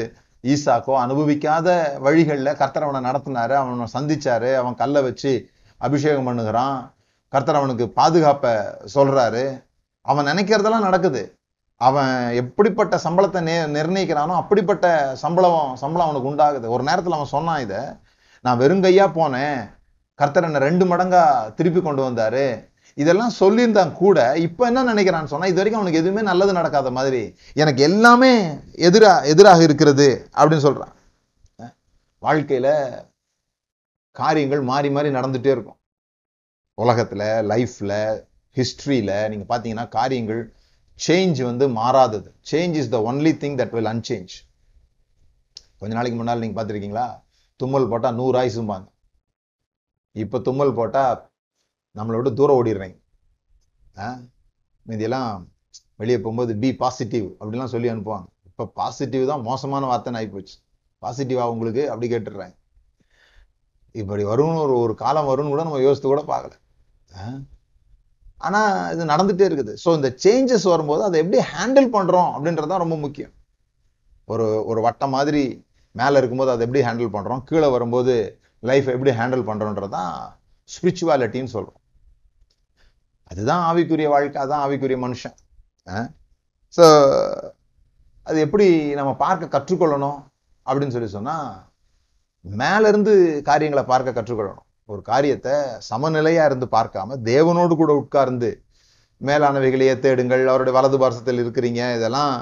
ஈசாக்கோ 0.53 0.93
அனுபவிக்காத 1.03 1.69
வழிகளில் 2.05 2.58
கர்த்தர் 2.60 2.86
அவனை 2.88 2.99
நடத்தினாரு 3.10 3.53
அவனை 3.60 3.88
சந்திச்சாரு 3.95 4.49
அவன் 4.62 4.79
கல்லை 4.81 5.01
வச்சு 5.08 5.31
அபிஷேகம் 5.81 6.27
பண்ணுகிறான். 6.27 6.77
கர்த்தர் 7.34 7.60
அவனுக்கு 7.60 7.86
பாதுகாப்ப 7.99 8.45
சொல்றாரு. 8.95 9.45
அவன் 10.12 10.29
நினைக்கிறதெல்லாம் 10.31 10.88
நடக்குது. 10.88 11.23
அவன் 11.81 12.13
எப்படிப்பட்ட 12.41 12.95
சம்பளத்தை 13.05 13.39
நே 13.47 13.55
நிர்ணயிக்கிறானோ 13.77 14.33
அப்படிப்பட்ட 14.41 14.85
சம்பளம் 15.23 15.75
சம்பளம் 15.81 16.07
அவனுக்கு 16.07 16.31
உண்டாகுது. 16.31 16.67
ஒரு 16.75 16.83
நேரத்தில் 16.89 17.17
அவன் 17.17 17.33
சொன்னான் 17.33 17.63
இதை 17.65 17.81
நான் 18.45 18.61
வெறுங்கையாக 18.61 19.15
போனேன். 19.19 19.59
கர்த்தர் 20.19 20.47
என்னை 20.47 20.61
ரெண்டு 20.67 20.85
மடங்காக 20.91 21.51
திருப்பி 21.57 21.81
கொண்டு 21.81 22.01
வந்தார். 22.07 22.43
இதெல்லாம் 22.97 23.33
சொல்லியிருந்தான் 23.39 23.91
கூட 24.01 24.17
இப்போ 24.47 24.63
என்ன 24.69 24.83
நினைக்கிறான்னு 24.91 25.31
சொன்னால் 25.31 25.51
இது 25.51 25.59
வரைக்கும் 25.59 25.81
அவனுக்கு 25.81 26.01
எதுவுமே 26.01 26.21
நல்லது 26.29 26.51
நடக்காத 26.57 26.89
மாதிரி 26.97 27.21
எனக்கு 27.61 27.81
எல்லாமே 27.89 28.31
எதிராக 28.88 29.27
எதிராக 29.31 29.63
இருக்கிறது 29.67 30.07
அப்படின்னு 30.38 30.65
சொல்கிறான் 30.67 30.93
வாழ்க்கையில் 32.23 32.73
காரியங்கள் 34.15 34.61
மாறி 34.69 34.89
மாறி 34.95 35.09
நடந்துகிட்டே 35.17 35.51
இருக்கும். 35.55 35.79
உலகத்தில் 36.77 37.25
லைஃப்பில் 37.51 37.97
ஹிஸ்ட்ரியில் 38.57 39.15
நீங்கள் 39.31 39.49
பார்த்தீங்கன்னா 39.51 39.85
காரியங்கள் 39.97 40.41
சேஞ்ச் 40.99 41.39
வந்து 41.43 41.65
மாறாதது. 41.77 42.29
Change 42.51 42.75
is 42.81 42.89
the 42.89 42.97
only 43.10 43.31
thing 43.41 43.58
that 43.62 43.73
will 43.73 43.91
unchange 43.93 44.34
கொஞ்ச 45.79 45.91
நாளைக்கு 45.95 46.17
முன்னால் 46.17 46.39
நீங்கள் 46.39 46.58
பார்த்துருக்கீங்களா? 46.58 47.08
தும்மல் 47.60 47.89
போட்டால் 47.89 48.15
நூறு 48.15 48.36
ஆயுசும்பாங்க 48.41 48.88
இப்போ 50.15 50.39
தும்மல் 50.39 50.73
போட்டால் 50.73 51.17
நம்மளை 51.95 52.15
விட்டு 52.17 52.34
தூரம் 52.34 52.58
ஓடிடுறீங்க. 52.60 52.97
ஆ? 53.97 54.08
மீதியெல்லாம் 54.86 55.29
வெளியே 55.95 56.17
போகும்போது 56.17 56.53
பி 56.55 56.69
பாசிட்டிவ் 56.75 57.27
அப்படிலாம் 57.39 57.73
சொல்லி 57.73 57.89
அனுப்புவாங்க. 57.89 58.27
இப்போ 58.49 58.65
பாசிட்டிவ் 58.79 59.23
தான் 59.27 59.41
மோசமான 59.41 59.88
வார்த்தைன்னு 59.91 60.19
ஆகிப்போச்சு 60.19 60.55
பாசிட்டிவாக 61.01 61.53
உங்களுக்கு? 61.53 61.84
அப்படி 61.91 62.08
கேட்டுடுறாங்க 62.13 62.55
இப்படி 63.95 64.23
வரும்னு 64.23 64.62
ஒரு 64.65 64.75
ஒரு 64.79 64.93
காலம் 64.95 65.29
வரும்னு 65.29 65.53
கூட 65.53 65.63
நம்ம 65.63 65.79
யோசித்து 65.79 66.08
கூட 66.08 66.21
பார்க்கல. 66.31 66.55
ஆனால் 68.47 68.71
இது 68.93 69.12
நடந்துகிட்டே 69.12 69.47
இருக்குது. 69.49 69.73
ஸோ 69.84 69.89
இந்த 69.97 70.10
சேஞ்சஸ் 70.23 70.65
வரும்போது 70.73 71.01
அதை 71.08 71.17
எப்படி 71.23 71.39
ஹேண்டில் 71.53 71.88
பண்றோம் 71.95 72.29
அப்படின்றது 72.36 72.71
தான் 72.73 72.84
ரொம்ப 72.84 72.97
முக்கியம். 73.05 73.34
ஒரு 74.34 74.45
ஒரு 74.69 74.79
வட்டம் 74.86 75.15
மாதிரி 75.17 75.43
மேல 75.99 76.19
இருக்கும்போது 76.21 76.51
அதை 76.53 76.63
எப்படி 76.67 76.84
ஹேண்டில் 76.88 77.15
பண்றோம் 77.15 77.41
கீழே 77.49 77.67
வரும்போது 77.75 78.13
லைஃப் 78.69 78.88
எப்படி 78.95 79.12
ஹேண்டில் 79.19 79.47
பண்றோன்றதான் 79.49 80.13
ஸ்பிரிச்சுவாலிட்டின்னு 80.69 81.53
சொல்கிறோம் 81.55 81.81
அதுதான் 83.31 83.63
ஆவிக்குரிய 83.69 84.08
வாழ்க்கை 84.13 84.39
அதுதான் 84.41 84.63
ஆவிக்குரிய 84.65 84.97
மனுஷன். 85.05 85.36
ஸோ 86.77 86.86
அது 88.27 88.38
எப்படி 88.45 88.67
நம்ம 88.99 89.12
பார்க்க 89.23 89.53
கற்றுக்கொள்ளணும் 89.55 90.19
அப்படின்னு 90.65 90.95
சொல்லி 90.95 91.10
சொன்னால் 91.15 91.49
மேலேருந்து 92.45 93.13
காரியங்களை 93.49 93.84
பார்க்க 93.91 94.17
கற்றுக்கொள்ளணும். 94.17 94.65
ஒரு 94.89 95.01
காரியத்தை 95.11 95.53
சமநிலையாக 95.89 96.49
இருந்து 96.49 96.67
பார்க்காம 96.75 97.15
தேவனோடு 97.31 97.73
கூட 97.79 97.91
உட்கார்ந்து 98.01 98.49
மேலானவைகளையே 99.21 99.93
தேடுங்கள் 100.03 100.43
அவருடைய 100.51 100.73
வலது 100.77 100.97
பாரசத்தில் 101.01 101.41
இருக்கிறீங்க 101.43 101.81
இதெல்லாம் 101.97 102.33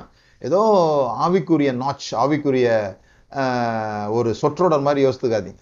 ஏதோ 0.41 0.61
ஆவிக்குரிய 1.25 1.71
நாச் 1.83 2.07
ஆவிக்குரிய 2.23 2.67
ஒரு 4.17 4.29
சொற்றொடர் 4.41 4.85
மாதிரி 4.87 5.01
யோசித்துக்காதீங்க. 5.05 5.61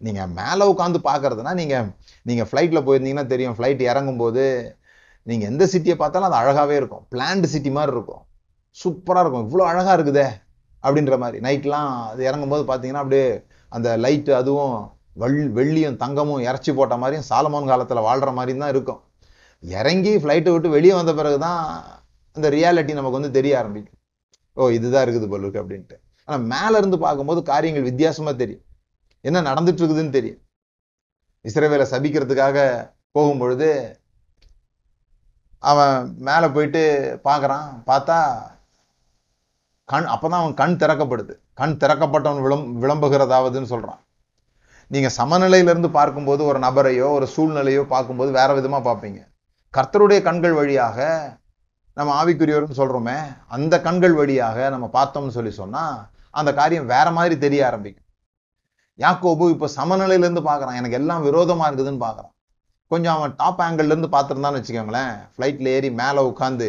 நீங்கள் 0.00 0.30
மேலே 0.38 0.64
உட்காந்து 0.72 0.98
பார்க்குறதுனா 1.08 1.52
நீங்கள் 1.60 1.88
நீங்கள் 2.26 2.48
ஃப்ளைட்டில் 2.50 2.84
போயிருந்தீங்கன்னா 2.86 3.26
தெரியும் 3.34 3.56
ஃப்ளைட் 3.58 3.82
இறங்கும்போது 3.90 4.44
நீங்கள் 5.26 5.50
எந்த 5.52 5.64
சிட்டியை 5.72 5.96
பார்த்தாலும் 5.98 6.28
அது 6.30 6.40
அழகாகவே 6.42 6.76
இருக்கும் 6.80 7.04
பிளான்டு 7.12 7.48
சிட்டி 7.54 7.70
மாதிரி 7.76 7.92
இருக்கும். 7.96 8.22
சூப்பராக 8.76 9.22
இருக்கும் 9.24 9.44
இவ்வளோ 9.46 9.64
அழகாக 9.72 9.96
இருக்குதே 9.98 10.28
அப்படின்ற 10.84 11.16
மாதிரி. 11.24 11.38
நைட்லாம் 11.46 11.90
அது 12.12 12.22
இறங்கும்போது 12.30 12.64
பார்த்தீங்கன்னா 12.70 13.04
அப்படியே 13.04 13.26
அந்த 13.72 13.88
லைட்டு 14.04 14.32
அதுவும் 14.40 14.76
வெள் 15.20 15.38
வெள்ளியும் 15.56 15.98
தங்கமும் 16.02 16.44
இறச்சி 16.48 16.70
போட்ட 16.78 16.94
மாதிரியும் 17.02 17.26
சாலமோன் 17.30 17.70
காலத்தில் 17.70 18.06
வாழ்கிற 18.08 18.30
மாதிரியும் 18.38 18.62
தான் 18.64 18.72
இருக்கும். 18.74 19.00
இறங்கி 19.62 20.12
ஃப்ளைட்டை 20.22 20.52
விட்டு 20.54 20.68
வெளியே 20.76 20.94
வந்த 20.98 21.12
பிறகு 21.18 21.38
தான் 21.46 21.60
அந்த 22.36 22.48
ரியாலிட்டி 22.56 22.92
நமக்கு 22.98 23.18
வந்து 23.18 23.36
தெரிய 23.38 23.52
ஆரம்பிக்கும். 23.60 23.98
ஓ 24.56 24.70
இதுதான் 24.76 25.04
இருக்குது 25.06 25.28
போல 25.32 25.44
இருக்கு 25.44 25.62
அப்படின்ட்டு. 25.62 25.96
ஆனால் 26.28 26.44
மேலேருந்து 26.52 26.98
பார்க்கும்போது 27.06 27.40
காரியங்கள் 27.50 27.88
வித்தியாசமாக 27.90 28.34
தெரியும். 28.42 28.64
என்ன 29.28 29.42
நடந்துட்டு 29.48 29.80
இருக்குதுன்னு 29.82 30.16
தெரியும். 30.18 30.40
இஸ்ரேவேலை 31.48 31.86
சபிக்கிறதுக்காக 31.92 32.58
போகும்பொழுது 33.16 33.68
அவன் 35.70 35.96
மேலே 36.28 36.46
போயிட்டு 36.54 36.82
பார்க்குறான். 37.28 37.68
பார்த்தா 37.90 38.16
கண் 39.92 40.08
அப்பதான் 40.14 40.42
அவன் 40.42 40.58
கண் 40.60 40.80
திறக்கப்படுது. 40.82 41.34
கண் 41.60 41.76
திறக்கப்பட்டவன் 41.82 42.44
விளம் 42.46 42.66
விளம்புகிறதாவதுன்னு 42.82 43.72
சொல்கிறான் 43.72 44.00
நீங்கள் 44.92 45.14
சமநிலையில 45.18 45.72
இருந்து 45.72 45.90
பார்க்கும்போது 45.98 46.42
ஒரு 46.50 46.58
நபரையோ 46.64 47.06
ஒரு 47.18 47.26
சூழ்நிலையோ 47.34 47.82
பார்க்கும்போது 47.92 48.30
வேற 48.38 48.48
விதமா 48.58 48.78
பார்ப்பீங்க. 48.88 49.20
கர்த்தருடைய 49.74 50.20
கண்கள் 50.28 50.56
வழியாக 50.60 50.98
நம்ம 51.96 52.10
ஆவிக்குரியவர்னு 52.20 52.78
சொல்கிறோமே 52.80 53.16
அந்த 53.56 53.74
கண்கள் 53.86 54.14
வழியாக 54.20 54.68
நம்ம 54.74 54.86
பார்த்தோம்னு 54.98 55.36
சொல்லி 55.36 55.52
சொன்னால் 55.60 55.96
அந்த 56.40 56.50
காரியம் 56.58 56.90
வேற 56.92 57.06
மாதிரி 57.18 57.34
தெரிய 57.44 57.62
ஆரம்பிக்கும். 57.68 58.08
யாக்கோபு 58.98 59.44
இப்போ 59.54 59.68
சமநிலையிலேருந்து 59.78 60.42
பார்க்குறான். 60.50 60.50
பார்க்கறான் 60.50 60.78
எனக்கு 60.80 60.98
எல்லாம் 61.00 61.24
விரோதமாக 61.28 61.68
இருக்குதுன்னு 61.70 62.04
பார்க்கறான். 62.06 62.32
கொஞ்சம் 62.90 63.14
அவன் 63.16 63.34
டாப் 63.40 63.62
ஆங்கிள்லேருந்து 63.66 64.10
இருந்து 64.10 64.58
வச்சுக்கோங்களேன். 64.58 65.14
ஃப்ளைட்டில் 65.32 65.72
ஏறி 65.76 65.90
மேலே 66.02 66.22
உட்காந்து 66.30 66.68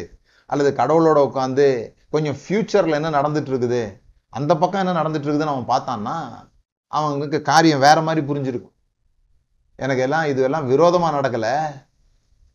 அல்லது 0.49 0.71
கடவுளோட 0.79 1.19
உட்காந்து 1.29 1.67
கொஞ்சம் 2.15 2.37
ஃப்யூச்சரில் 2.41 2.97
என்ன 2.99 3.13
நடந்துட்டு 3.19 3.51
இருக்குது 3.53 3.83
அந்த 4.33 4.51
பக்கம் 4.61 4.81
என்ன 4.83 4.95
நடந்துட்டு 5.01 5.27
இருக்குதுன்னு 5.27 5.55
அவன் 5.55 5.71
பார்த்தான்னா 5.73 6.15
அவங்களுக்கு 6.97 7.39
காரியம் 7.51 7.83
வேற 7.87 7.97
மாதிரி 8.07 8.21
புரிஞ்சிருக்கும். 8.29 8.75
எனக்கு 9.79 10.03
எல்லாம் 10.05 10.25
இது 10.31 10.41
எல்லாம் 10.47 10.69
விரோதமா 10.71 11.07
நடக்கல. 11.17 11.47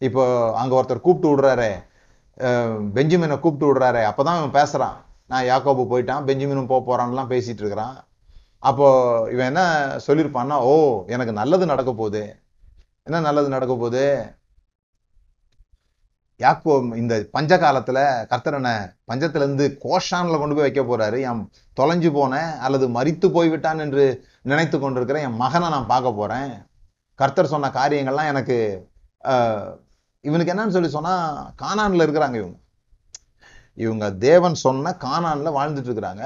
இப்போ 0.08 0.24
அங்க 0.60 0.72
ஒருத்தர் 0.78 1.06
கூப்பிட்டு 1.06 1.30
விடுறாரு 1.30 1.70
பெஞ்சமினை 2.96 3.36
கூப்பிட்டு 3.44 3.68
விடுறாரு 3.68 4.02
அப்பதான் 4.10 4.38
இவன் 4.40 4.56
பேசுறான். 4.58 4.96
நான் 5.30 5.48
யாக்கோபு 5.50 5.82
போயிட்டான் 5.92 6.26
பெஞ்சமினும் 6.28 6.70
போக 6.72 6.82
போறான்லாம் 6.88 7.32
பேசிட்டு 7.32 7.62
இருக்கிறான். 7.64 7.96
அப்போ 8.68 8.86
இவன் 9.32 9.48
என்ன 9.50 9.62
சொல்லியிருப்பான்னா 10.06 10.56
ஓ 10.70 10.74
எனக்கு 11.14 11.32
நல்லது 11.40 11.64
நடக்க 11.72 11.90
போகுது. 12.00 12.22
என்ன 13.06 13.20
நல்லது 13.26 13.48
நடக்க 13.56 13.72
போகுது? 13.74 14.04
யாக்கோ 16.40 16.74
இந்த 17.02 17.14
பஞ்ச 17.36 17.52
காலத்தில் 17.62 18.02
கர்த்தரனை 18.30 18.74
பஞ்சத்திலேருந்து 19.10 19.64
கோஷானில் 19.84 20.40
கொண்டு 20.40 20.56
போய் 20.56 20.66
வைக்க 20.66 20.82
போகிறாரு 20.82 21.18
என் 21.28 21.40
தொலைஞ்சு 21.76 22.10
போனேன் 22.18 22.50
அல்லது 22.66 22.86
மறித்து 22.96 23.28
போய்விட்டான் 23.36 23.82
என்று 23.84 24.04
நினைத்து 24.50 24.76
கொண்டிருக்கிற 24.78 25.20
என் 25.28 25.40
மகனை 25.42 25.68
நான் 25.74 25.90
பார்க்க 25.92 26.18
போகிறேன் 26.20 26.52
கர்த்தர் 27.18 27.52
சொன்ன 27.54 27.70
காரியங்கள்லாம் 27.78 28.30
எனக்கு 28.32 28.56
இவனுக்கு 30.24 30.52
என்னன்னு 30.54 30.76
சொல்லி 30.76 30.90
சொன்னால் 30.96 31.26
காணானில் 31.62 32.04
இருக்கிறாங்க 32.06 32.36
இவங்க. 32.40 32.56
இவங்க 33.78 34.06
தேவன் 34.26 34.56
சொன்ன 34.66 34.92
காணானில் 35.04 35.56
வாழ்ந்துட்டு 35.58 35.88
இருக்கிறாங்க. 35.90 36.24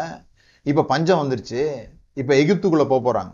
இப்போ 0.66 0.82
பஞ்சம் 0.92 1.20
வந்துருச்சு. 1.22 1.62
இப்போ 2.20 2.32
எகிப்துக்குள்ளே 2.42 2.86
போக 2.92 3.00
போகிறாங்க 3.06 3.32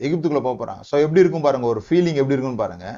எகிப்துக்குள்ளே 0.00 0.42
போக 0.46 0.54
போகிறாங்க 0.58 0.82
ஸோ 0.90 0.94
எப்படி 1.04 1.22
இருக்கும் 1.22 1.44
பாருங்கள் 1.46 1.70
ஒரு 1.72 1.80
ஃபீலிங் 1.86 2.18
எப்படி 2.20 2.34
இருக்குன்னு 2.34 2.62
பாருங்கள் 2.62 2.96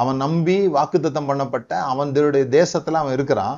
அவன் 0.00 0.18
நம்பி 0.24 0.56
வாக்குத்தத்தம் 0.76 1.28
பண்ணப்பட்ட 1.30 1.72
அவனுடைய 1.90 2.44
தேசத்தில் 2.58 3.00
அவன் 3.00 3.16
இருக்கிறான். 3.16 3.56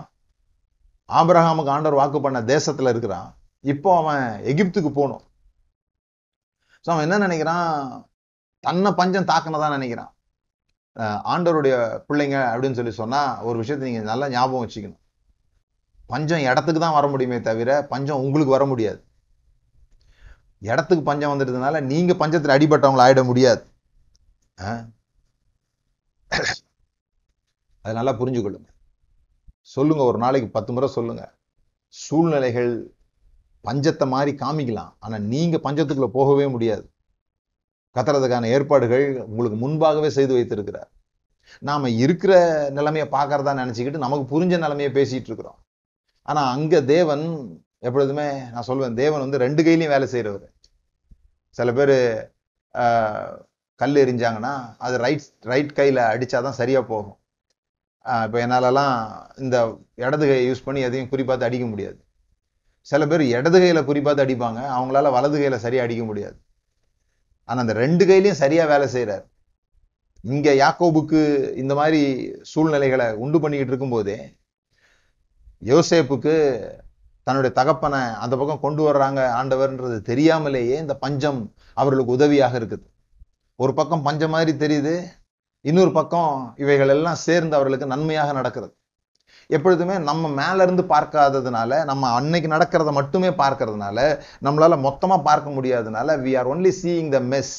ஆபிரகாமுக்கு 1.18 1.72
ஆண்டவர் 1.74 2.00
வாக்கு 2.00 2.18
பண்ண 2.24 2.38
தேசத்தில் 2.54 2.90
இருக்கிறான். 2.92 3.28
இப்போ 3.72 3.90
அவன் 4.00 4.24
எகிப்துக்கு 4.50 4.90
போகணும். 4.98 5.24
ஸோ 6.84 6.88
அவன் 6.94 7.04
என்ன 7.06 7.18
நினைக்கிறான்? 7.26 7.70
தன்னை 8.64 8.90
பஞ்சம் 9.00 9.28
தாக்கினதான் 9.30 9.76
நினைக்கிறான். 9.76 10.12
ஆண்டவருடைய 11.32 11.74
பிள்ளைங்க 12.08 12.36
அப்படின்னு 12.50 12.78
சொல்லி 12.78 12.92
சொன்னால் 13.00 13.40
ஒரு 13.48 13.56
விஷயத்தை 13.62 13.84
நீங்கள் 13.88 14.10
நல்லா 14.10 14.26
ஞாபகம் 14.34 14.64
வச்சுக்கணும். 14.64 15.02
பஞ்சம் 16.12 16.46
இடத்துக்கு 16.48 16.80
தான் 16.82 16.96
வர 16.96 17.06
முடியுமே 17.12 17.38
தவிர 17.48 17.70
பஞ்சம் 17.92 18.22
உங்களுக்கு 18.24 18.56
வர 18.56 18.64
முடியாது. 18.72 19.00
இடத்துக்கு 20.72 21.02
பஞ்சம் 21.08 21.32
வந்துட்டதுனால 21.32 21.80
நீங்கள் 21.92 22.20
பஞ்சத்தில் 22.20 22.54
அடிபட்டவங்களை 22.56 23.04
ஆயிட 23.06 23.22
முடியாது 23.30 23.64
அதை 27.84 27.92
நல்லா 27.94 28.12
புரிஞ்சுக்கொள்ளுங்க. 28.20 28.68
சொல்லுங்க 29.74 30.02
ஒரு 30.04 30.18
நாளைக்கு 30.18 30.48
பத்து 30.50 30.72
முறை 30.72 30.88
சொல்லுங்க. 30.88 31.22
சூழ்நிலைகள் 31.94 32.72
பஞ்சத்தை 33.64 34.06
மாதிரி 34.08 34.32
காமிக்கலாம். 34.38 34.92
ஆனா 34.98 35.18
நீங்க 35.18 35.56
பஞ்சத்துக்குள்ள 35.56 36.08
போகவே 36.18 36.46
முடியாது. 36.46 36.84
கத்துறதுக்கான 37.96 38.48
ஏற்பாடுகள் 38.56 39.06
உங்களுக்கு 39.22 39.58
முன்பாகவே 39.58 40.08
செய்து 40.08 40.34
வைத்திருக்கிறார். 40.34 40.90
நாம 41.62 41.90
இருக்கிற 42.04 42.32
நிலைமையை 42.70 43.06
பார்க்கறதா 43.10 43.52
நினச்சிக்கிட்டு 43.62 44.04
நமக்கு 44.04 44.24
புரிஞ்ச 44.32 44.54
நிலைமையை 44.58 44.90
பேசிட்டு 44.92 45.30
இருக்கிறோம். 45.30 45.58
ஆனா 46.28 46.42
அங்க 46.50 46.80
தேவன் 46.94 47.24
எப்பொழுதுமே 47.78 48.28
நான் 48.54 48.68
சொல்வேன் 48.70 48.94
தேவன் 48.94 49.20
வந்து 49.20 49.38
ரெண்டு 49.38 49.62
கையிலையும் 49.62 49.94
வேலை 49.96 50.06
செய்யறவர் 50.12 50.46
சில 51.56 51.72
பேர் 51.72 51.96
கல் 53.80 54.00
எரிஞ்சாங்கன்னா 54.04 54.54
அது 54.86 54.96
ரைட் 55.04 55.24
ரைட் 55.50 55.72
அடித்தால் 56.12 56.46
தான் 56.48 56.58
சரியாக 56.60 56.84
போகும். 56.92 57.18
இப்போ 58.26 58.38
என்னாலலாம் 58.44 58.96
இந்த 59.44 59.56
இடது 60.06 60.24
கையை 60.28 60.42
யூஸ் 60.48 60.66
பண்ணி 60.66 60.80
எதையும் 60.88 61.10
குறிப்பாத்து 61.12 61.46
அடிக்க 61.48 61.66
முடியாது. 61.72 61.98
சில 62.90 63.06
பேர் 63.10 63.24
இடது 63.36 63.58
கையில் 63.62 63.88
குறிப்பாத்து 63.88 64.24
அடிப்பாங்க 64.24 64.60
அவங்களால 64.76 65.10
வலது 65.16 65.36
கையில் 65.40 65.64
சரியாக 65.64 65.86
அடிக்க 65.86 66.02
முடியாது. 66.10 66.36
ஆனால் 67.48 67.62
அந்த 67.64 67.74
ரெண்டு 67.82 68.04
கையிலையும் 68.10 68.40
சரியாக 68.44 68.70
வேலை 68.72 68.86
செய்கிறார் 68.94 69.24
இங்கே 70.32 70.52
யாக்கோபுக்கு 70.62 71.20
இந்த 71.62 71.72
மாதிரி 71.80 72.00
சூழ்நிலைகளை 72.52 73.06
உண்டு 73.24 73.38
பண்ணிக்கிட்டு 73.42 73.72
இருக்கும்போதே 73.72 74.18
யோசேப்புக்கு 75.70 76.34
தன்னுடைய 77.26 77.52
தகப்பனை 77.58 78.00
அந்த 78.24 78.34
பக்கம் 78.40 78.64
கொண்டு 78.64 78.82
வர்றாங்க 78.88 79.20
ஆண்டவர்ன்றது 79.38 79.96
தெரியாமலேயே 80.10 80.76
இந்த 80.84 80.94
பஞ்சம் 81.04 81.40
அவர்களுக்கு 81.80 82.16
உதவியாக 82.16 82.58
இருக்குது. 82.60 82.84
ஒரு 83.58 83.72
பக்கம் 83.78 84.04
பஞ்சம் 84.06 84.34
மாதிரி 84.34 84.52
தெரியுது 84.62 84.94
இன்னொரு 85.64 85.92
பக்கம் 85.98 86.32
இவைகள் 86.62 86.92
எல்லாம் 86.94 87.22
சேர்ந்து 87.26 87.56
அவர்களுக்கு 87.58 87.86
நன்மையாக 87.92 88.32
நடக்கிறது. 88.38 88.72
எப்பொழுதுமே 89.50 89.94
நம்ம 90.08 90.28
மேலேருந்து 90.40 90.84
பார்க்காததுனால 90.92 91.78
நம்ம 91.90 92.10
அன்னைக்கு 92.18 92.48
நடக்கிறத 92.54 92.92
மட்டுமே 92.98 93.30
பார்க்கறதுனால 93.40 93.98
நம்மளால் 94.46 94.84
மொத்தமாக 94.86 95.26
பார்க்க 95.28 95.56
முடியாததுனால 95.56 96.16
we 96.24 96.32
are 96.40 96.50
only 96.52 96.72
seeing 96.80 97.10
the 97.16 97.20
mess 97.32 97.54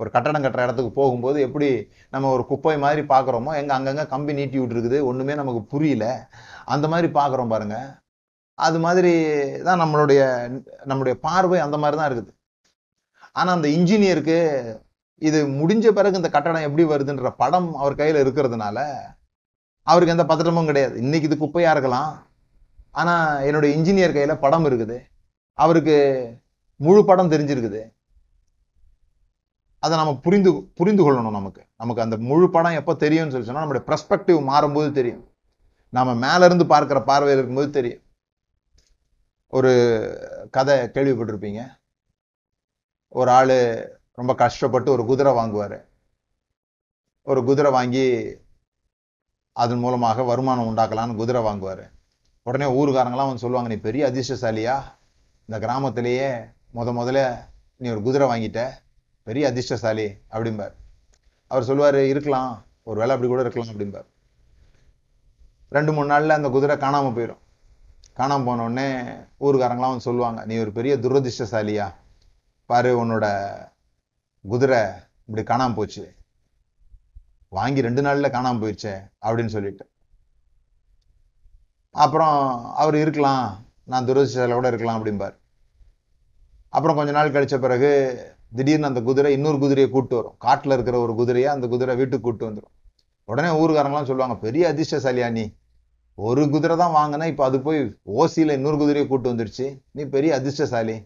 ஒரு 0.00 0.10
கட்டடம் 0.14 0.44
கட்டுற 0.44 0.64
இடத்துக்கு 0.66 0.92
போகும்போது 0.98 1.38
எப்படி 1.46 1.68
நம்ம 2.14 2.28
ஒரு 2.36 2.44
குப்பை 2.50 2.76
மாதிரி 2.84 3.02
பார்க்குறோமோ 3.12 3.54
எங்கே 3.60 3.74
அங்கங்கே 3.76 4.04
கம்பி 4.12 4.38
நீட்டி 4.38 4.58
விட்டுருக்குது 4.60 4.98
ஒன்றுமே 5.10 5.34
நமக்கு 5.40 5.62
புரியல. 5.72 6.04
அந்த 6.74 6.88
மாதிரி 6.92 7.10
பார்க்குறோம் 7.18 7.52
பாருங்கள் 7.54 7.88
அது 8.66 8.78
மாதிரி 8.86 9.12
தான் 9.66 9.80
நம்மளுடைய 9.82 10.20
நம்மளுடைய 10.90 11.16
பார்வை 11.26 11.58
அந்த 11.66 11.76
மாதிரி 11.82 11.98
தான் 12.00 12.08
இருக்குது. 12.10 12.32
ஆனால் 13.32 13.56
அந்த 13.58 13.68
இன்ஜினியருக்கு 13.68 14.38
இது 15.28 15.38
முடிஞ்ச 15.60 15.86
பிறகு 15.96 16.18
இந்த 16.20 16.30
கட்டடம் 16.34 16.66
எப்படி 16.68 16.84
வருதுன்ற 16.92 17.30
படம் 17.42 17.70
அவர் 17.80 18.00
கையில் 18.00 18.22
இருக்கிறதுனால 18.24 18.78
அவருக்கு 19.90 20.14
எந்த 20.14 20.24
பதட்டமும் 20.30 20.68
கிடையாது. 20.70 20.94
இன்னைக்கு 21.04 21.28
இது 21.28 21.36
குப்பையாக 21.42 21.74
இருக்கலாம். 21.74 22.10
ஆனால் 23.00 23.44
என்னுடைய 23.48 23.70
இன்ஜினியர் 23.76 24.16
கையில் 24.16 24.42
படம் 24.44 24.66
இருக்குது. 24.70 24.98
அவருக்கு 25.58 25.96
முழு 26.76 27.00
படம் 27.08 27.32
தெரிஞ்சிருக்குது. 27.32 27.80
அதை 29.78 29.94
நம்ம 30.00 30.12
புரிந்து 30.24 30.50
புரிந்து 30.78 31.02
கொள்ளணும் 31.04 31.36
நமக்கு. 31.38 31.62
நமக்கு 31.82 32.04
அந்த 32.04 32.16
முழு 32.30 32.46
படம் 32.56 32.78
எப்போ 32.80 32.94
தெரியும்னு 33.04 33.32
சொல்லி 33.34 33.48
சொன்னால் 33.48 33.64
நம்மளுடைய 33.64 33.84
ப்ரெஸ்பெக்டிவ் 33.90 34.40
மாறும்போது 34.50 34.90
தெரியும். 34.98 35.24
நம்ம 35.98 36.10
மேலேருந்து 36.24 36.64
பார்க்குற 36.72 36.98
பார்வையில் 37.10 37.38
இருக்கும்போது 37.38 37.70
தெரியும். 37.78 38.02
ஒரு 39.58 39.72
கதை 40.56 40.74
கேள்விப்பட்டிருப்பீங்க. 40.96 41.60
ஒரு 43.12 43.30
ஆள் 43.30 43.56
ரொம்ப 44.14 44.34
கஷ்டப்பட்டு 44.34 44.90
ஒரு 44.90 45.04
குதிரை 45.04 45.32
வாங்குவாரு. 45.32 45.78
ஒரு 47.22 47.44
குதிரை 47.44 47.70
வாங்கி 47.72 48.04
அதன் 49.52 49.78
மூலமாக 49.78 50.22
வருமானம் 50.22 50.68
உண்டாக்கலாம்னு 50.70 51.16
குதிரை 51.16 51.42
வாங்குவாரு. 51.42 51.84
உடனே 52.42 52.66
ஊருக்காரங்களாம் 52.80 53.30
வந்து 53.30 53.38
சொல்லுவாங்க 53.38 53.74
நீ 53.74 53.80
பெரிய 53.80 54.10
அதிர்ஷ்டசாலியா? 54.10 54.76
இந்த 55.46 55.66
கிராமத்திலேயே 55.66 56.28
முத 56.74 56.92
முதல்ல 57.00 57.20
நீ 57.76 57.90
ஒரு 57.90 58.02
குதிரை 58.02 58.26
வாங்கிட்ட. 58.28 58.70
பெரிய 59.22 59.48
அதிர்ஷ்டசாலி 59.48 60.06
அப்படிம்பார். 60.30 60.74
அவர் 61.46 61.64
சொல்லுவார் 61.64 62.00
இருக்கலாம். 62.04 62.64
ஒரு 62.82 62.98
வேளை 63.00 63.14
அப்படி 63.14 63.32
கூட 63.32 63.42
இருக்கலாம் 63.46 63.72
அப்படிம்பார். 63.72 64.08
ரெண்டு 65.68 65.92
மூணு 65.92 66.06
நாளில் 66.06 66.30
அந்த 66.30 66.48
குதிரை 66.48 66.76
காணாமல் 66.76 67.14
போயிடும் 67.16 67.42
காணாமல் 68.12 68.46
போன 68.46 68.62
உடனே 68.62 68.88
ஊருக்காரங்களாம் 69.40 69.92
வந்து 69.94 70.08
சொல்லுவாங்க 70.08 70.44
நீ 70.44 70.58
ஒரு 70.58 70.72
பெரிய 70.72 70.96
துரதிர்ஷ்டசாலியா? 70.96 71.86
பாரு 72.70 72.90
உன்னோட 73.02 73.26
குதிரை 74.44 74.80
இப்படி 75.26 75.42
காணாமல் 75.50 75.76
போச்சு. 75.78 76.04
வாங்கி 77.58 77.80
ரெண்டு 77.86 78.02
நாளில் 78.06 78.34
காணாமல் 78.34 78.62
போயிடுச்சே 78.62 78.94
அப்படின்னு 79.26 79.54
சொல்லிட்டு. 79.54 79.84
அப்புறம் 82.04 82.36
அவர் 82.82 82.96
இருக்கலாம் 83.04 83.44
நான் 83.92 84.06
துரதிருஷ்டத்தில் 84.08 84.58
கூட 84.58 84.68
இருக்கலாம் 84.72 84.98
அப்படிம்பார். 84.98 85.34
அப்புறம் 86.76 86.98
கொஞ்ச 86.98 87.12
நாள் 87.16 87.32
கழிச்ச 87.36 87.56
பிறகு 87.64 87.90
திடீர்னு 88.58 88.88
அந்த 88.90 89.00
குதிரை 89.08 89.30
இன்னொரு 89.36 89.58
குதிரையை 89.62 89.88
கூட்டு 89.94 90.14
வரும். 90.18 90.36
காட்டில் 90.44 90.74
இருக்கிற 90.76 90.98
ஒரு 91.04 91.12
குதிரையை 91.20 91.48
அந்த 91.54 91.66
குதிரை 91.72 91.94
வீட்டுக்கு 92.00 92.26
கூட்டு 92.26 92.44
வந்துடும் 92.48 92.74
உடனே 93.30 93.50
ஊருக்காரங்களாம் 93.62 94.08
சொல்லுவாங்க 94.10 94.36
பெரிய 94.46 94.64
அதிர்ஷ்டசாலியா 94.72 95.28
நீ. 95.38 95.44
ஒரு 96.28 96.42
குதிரை 96.54 96.74
தான் 96.82 96.96
வாங்கினா 96.98 97.26
இப்போ 97.32 97.44
அது 97.48 97.58
போய் 97.66 97.80
ஓசியில் 98.20 98.56
இன்னொரு 98.58 98.78
குதிரையை 98.82 99.06
கூட்டு 99.10 99.32
வந்துருச்சு. 99.32 99.66
நீ 99.96 100.04
பெரிய 100.14 100.30
அதிர்ஷ்டசாலி. 100.38 100.96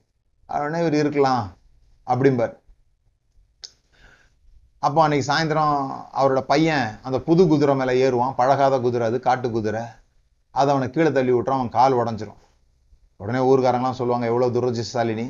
உடனே 0.46 0.78
இவர் 0.78 0.94
இருக்கலாம் 0.94 1.56
அப்படிம்பார். 2.06 2.54
அப்போ 4.78 5.02
அன்னைக்கு 5.02 5.32
சாயந்தரம் 5.32 6.06
அவரோட 6.12 6.40
பையன் 6.40 6.98
அந்த 7.02 7.20
புது 7.20 7.46
குதிரை 7.46 7.74
மேலே 7.74 8.10
ஏறுவான். 8.10 8.34
பழகாத 8.36 8.80
குதிரை 8.80 9.06
அது 9.06 9.20
காட்டு 9.20 9.50
குதிரை. 9.50 9.82
அதை 10.50 10.74
அவனை 10.74 10.90
கீழே 10.90 11.12
தள்ளி 11.12 11.32
விட்டுறான் 11.32 11.58
அவன் 11.58 11.68
கால் 11.68 11.92
உடஞ்சிரும். 11.92 12.42
உடனே 13.16 13.38
ஊர்க்காரங்களாம் 13.38 13.98
சொல்லுவாங்க 14.00 14.26
எவ்வளோ 14.26 14.46
துரதிர்ஷ்டசாலினி. 14.48 15.26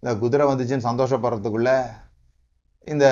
இந்த 0.00 0.16
குதிரை 0.18 0.46
வந்துச்சுன்னு 0.46 0.88
சந்தோஷப்படுறதுக்குள்ள 0.88 1.86
இந்த 2.84 3.06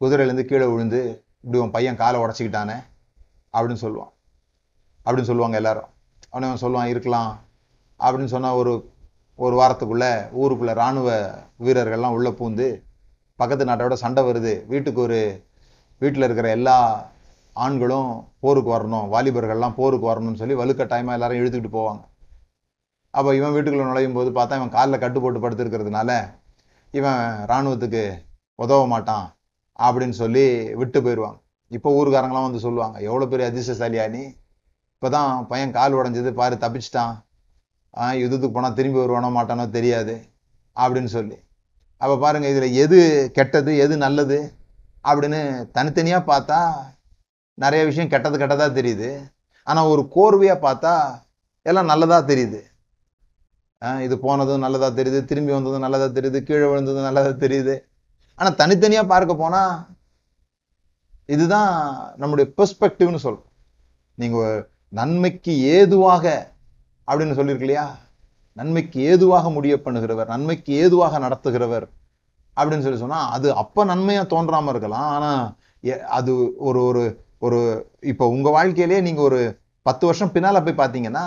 குதிரையிலேருந்து 0.00 0.44
கீழே 0.44 0.66
விழுந்து 0.66 1.24
இப்படி 1.40 1.62
உன் 1.62 1.70
பையன் 1.70 1.96
காலை 1.96 2.20
உடச்சிக்கிட்டானே 2.20 2.84
அப்படின்னு 3.52 3.82
சொல்லுவான். 3.84 4.12
அப்படின்னு 5.04 5.30
சொல்லுவாங்க 5.30 5.56
எல்லாரும். 5.56 5.88
அவனே 6.30 6.52
அவன் 6.52 6.62
சொல்லுவான் 6.62 6.88
இருக்கலாம். 6.88 7.40
அப்படின்னு 7.98 8.32
சொன்னால் 8.34 8.52
ஒரு 8.52 8.92
ஒரு 9.44 9.54
வாரத்துக்குள்ளே 9.60 10.12
ஊருக்குள்ளே 10.40 10.74
ராணுவ 10.80 11.08
வீரர்கள்லாம் 11.64 12.14
உள்ளே 12.16 12.30
பூந்து 12.38 12.66
பக்கத்து 13.40 13.68
நாட்டோட 13.68 13.94
சண்டை 14.02 14.22
வருது. 14.28 14.52
வீட்டுக்கு 14.72 15.00
ஒரு 15.06 15.18
வீட்டில் 16.02 16.26
இருக்கிற 16.26 16.48
எல்லா 16.58 16.76
ஆண்களும் 17.64 18.10
போருக்கு 18.44 18.70
வரணும் 18.76 19.06
வாலிபர்கள்லாம் 19.12 19.76
போருக்கு 19.80 20.06
வரணும்னு 20.10 20.40
சொல்லி 20.40 20.56
வலுக்கட்டாயமாக 20.60 21.16
எல்லாரும் 21.18 21.40
இழுத்துக்கிட்டு 21.40 21.76
போவாங்க. 21.78 22.02
அப்போ 23.14 23.30
இவன் 23.38 23.54
வீட்டுக்குள்ளே 23.56 23.86
நுழையும் 23.90 24.18
போது 24.18 24.30
பார்த்தா 24.38 24.58
இவன் 24.60 24.74
காலில் 24.76 25.02
கட்டு 25.04 25.18
போட்டு 25.22 25.42
படுத்துருக்கிறதுனால 25.44 26.10
இவன் 26.98 27.22
இராணுவத்துக்கு 27.50 28.02
உதவ 28.64 28.82
மாட்டான் 28.94 29.26
அப்படின்னு 29.86 30.16
சொல்லி 30.22 30.44
விட்டு 30.80 30.98
போயிடுவாங்க. 31.06 31.38
இப்போ 31.76 31.88
ஊருக்காரங்களாம் 31.98 32.46
வந்து 32.48 32.64
சொல்லுவாங்க 32.66 32.96
எவ்வளோ 33.08 33.26
பெரிய 33.32 33.46
அதிர்ஷ்டசாலியா 33.50 34.04
நீ? 34.16 34.22
இப்போ 34.94 35.08
தான் 35.16 35.32
பையன் 35.50 35.74
கால் 35.78 35.96
உடஞ்சது 35.98 36.30
பாரு 36.38 36.54
தப்பிச்சிட்டான். 36.62 37.14
யுத்தத்துக்கு 37.98 38.52
போனால் 38.52 38.74
திரும்பி 38.74 38.98
வருவானோ 38.98 39.30
மாட்டானோ 39.36 39.70
தெரியாது 39.70 40.14
அப்படின்னு 40.76 41.10
சொல்லி. 41.16 41.36
அப்போ 41.96 42.18
பாருங்க 42.18 42.48
இதில் 42.48 42.72
எது 42.72 43.30
கெட்டது 43.34 43.76
எது 43.76 43.96
நல்லது 43.96 44.52
அப்படின்னு 45.08 45.70
தனித்தனியாக 45.70 46.28
பார்த்தா 46.32 46.60
நிறைய 47.54 47.84
விஷயம் 47.84 48.08
கெட்டது 48.08 48.38
கெட்டதாக 48.38 48.76
தெரியுது. 48.80 49.30
ஆனால் 49.62 49.86
ஒரு 49.86 50.02
கோர்வையாக 50.16 50.64
பார்த்தா 50.66 50.92
எல்லாம் 51.62 51.84
நல்லதா 51.84 52.18
தெரியுது. 52.22 52.60
ஆஹ் 53.84 54.00
இது 54.00 54.18
போனதும் 54.18 54.58
நல்லதா 54.58 54.86
தெரியுது 54.86 55.24
திரும்பி 55.24 55.52
வந்ததும் 55.52 55.78
நல்லதா 55.78 56.04
தெரியுது 56.04 56.42
கீழே 56.42 56.66
விழுந்ததும் 56.66 57.08
நல்லதா 57.08 57.28
தெரியுது. 57.28 57.80
ஆனா 58.34 58.50
தனித்தனியா 58.50 59.06
பார்க்க 59.06 59.34
போனா 59.34 59.88
இதுதான் 61.26 61.72
நம்முடைய 62.16 62.52
பெர்ஸ்பெக்டிவ்னு 62.56 63.18
சொல்றோம். 63.22 63.50
நீங்க 64.14 64.68
நன்மைக்கு 64.88 65.58
ஏதுவாக 65.58 66.56
அப்படின்னு 67.08 67.36
சொல்லியிருக்கு 67.38 67.66
இல்லையா 67.68 67.86
நன்மைக்கு 68.56 69.00
ஏதுவாக 69.02 69.50
முடிய 69.50 69.74
பண்ணுகிறவர் 69.76 70.26
நன்மைக்கு 70.26 70.72
ஏதுவாக 70.74 71.18
நடத்துகிறவர் 71.18 71.86
அப்படின்னு 72.56 72.84
சொல்லி 72.86 72.98
சொன்னால் 72.98 73.30
அது 73.30 73.48
அப்போ 73.54 73.84
நன்மையாக 73.84 74.26
தோன்றாமல் 74.26 74.72
இருக்கலாம். 74.72 75.08
ஆனால் 75.16 75.42
எ- 75.84 76.04
அது 76.18 76.32
ஒரு 76.58 76.80
ஒரு 76.82 77.02
ஒரு 77.38 77.58
இப்போ 78.02 78.24
உங்கள் 78.28 78.52
வாழ்க்கையிலேயே 78.52 79.00
நீங்கள் 79.00 79.24
ஒரு 79.24 79.40
பத்து 79.86 80.06
வருஷம் 80.06 80.32
பின்னால் 80.32 80.64
போய் 80.66 80.80
பார்த்தீங்கன்னா 80.80 81.24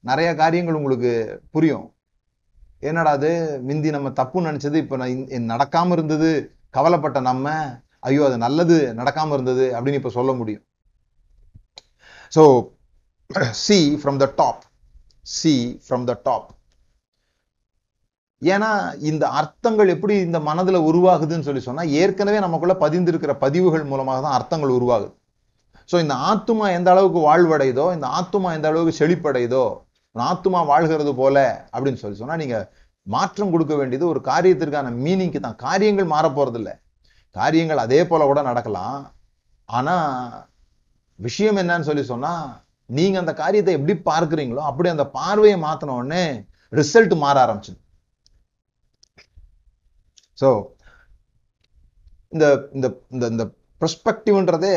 நிறைய 0.00 0.34
காரியங்கள் 0.34 0.74
உங்களுக்கு 0.74 1.12
புரியும். 1.50 1.86
என்னடா 2.82 3.10
அது? 3.10 3.30
மிந்தி 3.68 3.90
நம்ம 3.90 4.10
தப்பு 4.10 4.38
நினச்சது 4.40 4.74
இப்போ 4.74 4.96
நான் 4.96 5.50
நடக்காமல் 5.52 5.92
இருந்தது 5.92 6.30
கவலைப்பட்ட 6.70 7.20
நம்ம 7.20 7.46
ஐயோ 8.00 8.24
அது 8.26 8.38
நல்லது 8.38 8.76
நடக்காமல் 8.94 9.32
இருந்தது 9.32 9.66
அப்படின்னு 9.76 10.00
இப்போ 10.02 10.12
சொல்ல 10.18 10.32
முடியும். 10.32 10.64
So 12.32 12.42
see 13.64 13.78
from 14.02 14.16
the 14.16 14.26
top 14.36 14.62
see 15.24 15.54
from 15.84 16.04
the 16.10 16.14
top 16.26 16.48
ஏன்னா 18.42 18.70
இந்த 19.10 19.24
அர்த்தங்கள் 19.40 19.92
எப்படி 19.94 20.14
இந்த 20.26 20.38
மனதில் 20.48 20.86
உருவாகுதுன்னு 20.88 21.46
சொல்லி 21.48 21.62
சொன்னால் 21.66 21.92
ஏற்கனவே 22.00 22.38
நமக்குள்ள 22.46 22.74
பதிந்திருக்கிற 22.82 23.32
பதிவுகள் 23.44 23.84
மூலமாக 23.90 24.18
தான் 24.24 24.36
அர்த்தங்கள் 24.38 24.76
உருவாகுது. 24.78 25.12
ஸோ 25.90 25.96
இந்த 26.04 26.14
ஆத்துமா 26.30 26.66
எந்த 26.78 26.88
அளவுக்கு 26.94 27.20
வாழ்வடையுதோ 27.28 27.86
இந்த 27.96 28.06
ஆத்துமா 28.18 28.50
எந்த 28.58 28.68
அளவுக்கு 28.70 28.98
செழிப்படையுதோ 29.00 29.64
ஆத்துமா 30.16 30.60
வாழ்கிறது 30.72 31.12
போல 31.20 31.36
அப்படின்னு 31.74 32.00
சொல்லி 32.02 32.18
சொன்னால் 32.18 32.42
நீங்க 32.42 32.58
மாற்றம் 33.06 33.52
கொடுக்க 33.54 33.74
வேண்டியது 33.78 34.04
ஒரு 34.10 34.20
காரியத்திற்கான 34.28 34.92
மீனிங்க்கு 35.04 35.40
தான். 35.46 35.60
காரியங்கள் 35.66 36.12
மாற 36.12 36.28
போறது 36.36 36.74
காரியங்கள் 37.36 37.84
அதே 37.84 38.00
போல 38.10 38.24
கூட 38.30 38.40
நடக்கலாம். 38.48 39.00
ஆனால் 39.68 40.34
விஷயம் 41.18 41.58
என்னன்னு 41.62 41.88
சொல்லி 41.88 42.04
சொன்னா 42.12 42.32
நீங்க 42.90 43.16
அந்த 43.22 43.32
காரியத்தை 43.42 43.72
எப்படி 43.78 43.94
பார்க்குறீங்களோ 44.10 44.62
அப்படி 44.70 44.88
அந்த 44.94 45.04
பார்வையை 45.18 45.58
மாத்தின 45.66 45.94
உடனே 45.98 46.24
ரிசல்ட் 46.80 47.14
மாற 47.24 47.36
ஆரம்பிச்சுது. 47.44 47.78
ஸோ 50.40 50.48
இந்த 52.34 52.46
இந்த 52.76 52.86
இந்த 53.14 53.24
இந்த 53.32 53.44
ப்ரெஸ்பெக்டிவ்ன்றதே 53.80 54.74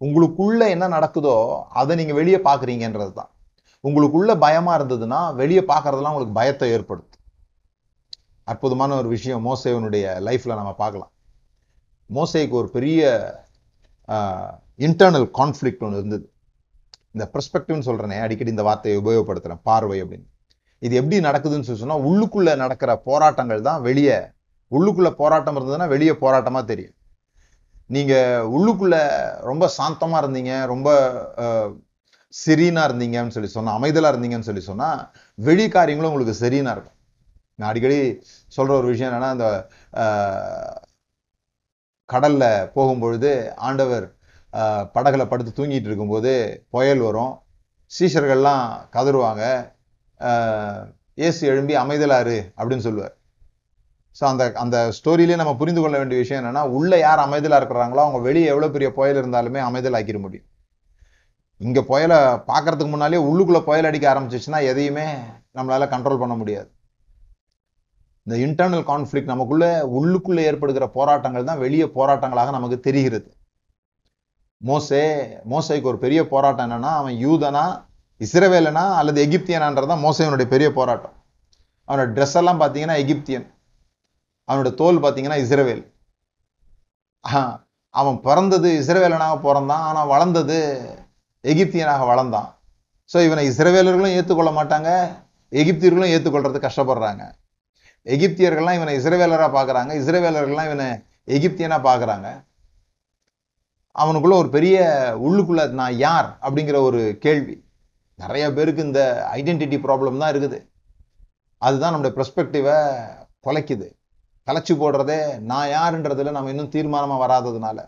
உங்களுக்குள்ள 0.00 0.62
என்ன 0.74 0.86
நடக்குதோ 0.96 1.36
அதை 1.80 1.92
நீங்க 2.00 2.14
வெளியே 2.20 2.38
பார்க்குறீங்கன்றது 2.48 3.12
தான் 3.20 3.30
உங்களுக்குள்ள 3.84 4.32
பயமா 4.44 4.72
இருந்ததுன்னா 4.78 5.20
வெளியே 5.40 5.62
பார்க்கறதுலாம் 5.72 6.14
உங்களுக்கு 6.14 6.38
பயத்தை 6.40 6.68
ஏற்படுத்தும். 6.76 7.22
அற்புதமான 8.48 8.96
ஒரு 9.00 9.08
விஷயம் 9.16 9.44
மோசேவனுடைய 9.48 10.04
லைஃப்ல 10.28 10.56
நம்ம 10.60 10.72
பார்க்கலாம். 10.82 11.12
மோசேக்கு 12.10 12.54
ஒரு 12.60 12.68
பெரிய 12.76 13.02
இன்டர்னல் 14.86 15.26
கான்ஃப்ளிக்ட் 15.38 15.84
ஒன்று 15.86 16.00
இருந்தது. 16.00 16.26
இந்த 17.14 17.24
பெர்ஸ்பெக்டிவ்னு 17.32 17.86
சொல்கிறேனே 17.88 18.16
அடிக்கடி 18.24 18.50
இந்த 18.50 18.64
வார்த்தையை 18.68 18.96
உபயோகப்படுத்துகிறேன் 19.00 19.64
பார்வை 19.64 19.98
அப்படின்னு. 20.02 20.26
இது 20.82 20.94
எப்படி 21.00 21.18
நடக்குதுன்னு 21.26 21.66
சொல்லி 21.66 21.82
சொன்னா 21.82 21.98
உள்ளுக்குள்ள 22.08 22.50
நடக்கிற 22.56 22.90
போராட்டங்கள் 23.06 23.66
தான் 23.68 23.82
வெளியே 23.82 24.16
உள்ளுக்குள்ள 24.72 25.10
போராட்டம் 25.18 25.56
இருந்ததுன்னா 25.58 25.88
வெளியே 25.92 26.14
போராட்டமா 26.22 26.60
தெரியும். 26.64 26.94
நீங்க 27.90 28.14
உள்ளுக்குள்ள 28.54 28.96
ரொம்ப 29.42 29.64
சாந்தமா 29.76 30.18
இருந்தீங்க 30.22 30.52
ரொம்ப 30.72 30.88
அஹ், 31.42 31.70
இருந்தீங்கன்னு 32.88 33.34
சொல்லி 33.36 33.50
சொன்னா 33.50 33.72
அமைதலா 33.78 34.10
இருந்தீங்கன்னு 34.12 34.48
சொல்லி 34.48 34.62
சொன்னா 34.62 34.88
வெளி 35.38 35.66
காரியங்களும் 35.68 36.10
உங்களுக்கு 36.10 36.40
செரீனா 36.40 36.72
இருக்கும். 36.74 36.96
நான் 37.58 37.70
அடிக்கடி 37.70 37.98
சொல்ற 38.52 38.72
ஒரு 38.78 38.88
விஷயம் 38.92 39.10
என்னன்னா 39.10 39.30
அந்த 39.34 39.48
கடலில் 39.98 40.04
கடல்ல 42.08 42.44
போகும்பொழுது 42.74 43.30
ஆண்டவர் 43.66 44.06
படகுல 44.94 45.26
படுத்து 45.26 45.64
தூங்கிட்டு 45.64 45.84
இருக்கும்போது 45.84 46.62
புயல் 46.70 46.98
வரும். 46.98 47.32
சீஷர்கள்லாம் 48.00 48.64
கதறுவாங்க. 48.92 49.42
அஹ், 50.20 50.84
இயேசு 51.14 51.46
எழும்பி 51.46 51.76
அமைதலாரு 51.76 52.52
அப்படின்னு 52.56 52.78
சொல்லுவார். 52.78 53.14
ஸோ 54.16 54.24
அந்த 54.24 54.52
அந்த 54.54 54.92
ஸ்டோரியிலே 54.92 55.36
நம்ம 55.36 55.56
புரிந்து 55.56 55.80
கொள்ள 55.80 55.98
வேண்டிய 55.98 56.20
விஷயம் 56.20 56.44
என்னென்னா 56.44 56.68
உள்ளே 56.68 56.98
யார் 56.98 57.18
அமைதலாக 57.18 57.60
இருக்கிறாங்களோ 57.60 57.96
அவங்க 57.96 58.18
வெளியே 58.18 58.46
எவ்வளோ 58.46 58.68
பெரிய 58.68 58.92
புயல் 58.92 59.24
இருந்தாலுமே 59.24 59.58
அமைதல் 59.58 60.18
முடியும். 60.18 60.46
இங்கே 61.60 61.80
புயலை 61.82 62.16
பார்க்கறதுக்கு 62.16 62.90
முன்னாலே 62.90 63.16
உள்ளுக்குள்ளே 63.16 63.60
புயல் 63.64 63.84
அடிக்க 63.84 64.14
ஆரம்பிச்சிச்சுன்னா 64.14 64.62
எதையுமே 64.62 65.06
நம்மளால 65.54 65.88
கண்ட்ரோல் 65.88 66.18
பண்ண 66.18 66.34
முடியாது. 66.34 66.68
இந்த 68.26 68.36
இன்டர்னல் 68.36 68.84
கான்ஃப்ளிக் 68.84 69.24
நமக்குள்ளே 69.24 69.80
உள்ளுக்குள்ளே 69.98 70.38
ஏற்படுகிற 70.40 70.86
போராட்டங்கள் 70.88 71.44
தான் 71.44 71.58
வெளியே 71.58 71.84
போராட்டங்களாக 71.84 72.50
நமக்கு 72.50 72.80
தெரிகிறது. 72.80 73.28
மோசே 74.60 75.02
மோசைக்கு 75.52 75.90
ஒரு 75.92 75.98
பெரிய 76.04 76.20
போராட்டம் 76.32 76.66
என்னன்னா 76.66 76.90
அவன் 77.00 77.16
யூதனா 77.24 77.64
இஸ்ரவேலனா 78.20 78.84
அல்லது 78.98 79.18
எகிப்தியனான்றதான் 79.26 80.04
மோசேவனுடைய 80.06 80.48
பெரிய 80.54 80.68
போராட்டம். 80.78 81.14
அவனோட 81.88 82.08
ட்ரெஸ் 82.16 82.36
எல்லாம் 82.40 82.60
பார்த்தீங்கன்னா 82.62 82.96
எகிப்தியன். 83.04 83.46
அவனோட 84.48 84.70
தோல் 84.80 85.02
பார்த்தீங்கன்னா 85.04 85.38
இஸ்ரவேல். 85.44 85.82
அவன் 87.94 88.16
பிறந்தது 88.26 88.68
இஸ்ரவேலனாக 88.82 89.34
பிறந்தான் 89.46 89.84
ஆனால் 89.88 90.10
வளர்ந்தது 90.12 90.58
எகிப்தியனாக 91.44 92.04
வளர்ந்தான். 92.12 92.48
ஸோ 93.10 93.18
இவனை 93.26 93.44
இஸ்ரவேலர்களும் 93.50 94.16
ஏற்றுக்கொள்ள 94.18 94.52
மாட்டாங்க 94.58 94.90
எகிப்தியர்களும் 95.52 96.12
ஏற்றுக்கொள்றது 96.14 96.58
கஷ்டப்படுறாங்க. 96.66 97.24
எகிப்தியர்கள்லாம் 98.06 98.78
இவனை 98.78 98.94
இஸ்ரவேலராக 99.00 99.50
பார்க்குறாங்க 99.56 99.92
இஸ்ரவேலர்கள்லாம் 100.00 100.68
இவனை 100.70 100.88
எகிப்தியனாக 101.36 101.86
பார்க்குறாங்க. 101.88 102.28
அவனுக்குள்ள 103.96 104.36
ஒரு 104.42 104.48
பெரிய 104.48 104.76
உள்ளுக்குள்ள 105.26 105.70
நான் 105.80 105.96
யார் 105.96 106.28
அப்படிங்கிற 106.44 106.76
ஒரு 106.88 107.18
கேள்வி. 107.24 107.56
நிறைய 108.18 108.52
பேருக்கு 108.52 108.86
இந்த 108.88 109.02
ஐடென்டிட்டி 109.38 109.78
ப்ராப்ளம் 109.84 110.20
தான் 110.22 110.32
இருக்குது. 110.34 110.58
அதுதான் 111.58 111.92
நம்முடைய 111.94 112.14
பெர்ஸ்பெக்டிவை 112.18 112.76
குலைக்குது 113.46 113.88
கலைச்சி 114.48 114.74
போடுறதே 114.80 115.18
நான் 115.50 115.68
யாருன்றதுல 115.68 116.30
நம்ம 116.30 116.50
இன்னும் 116.50 116.72
தீர்மானமாக 116.74 117.22
வராததுனால. 117.24 117.78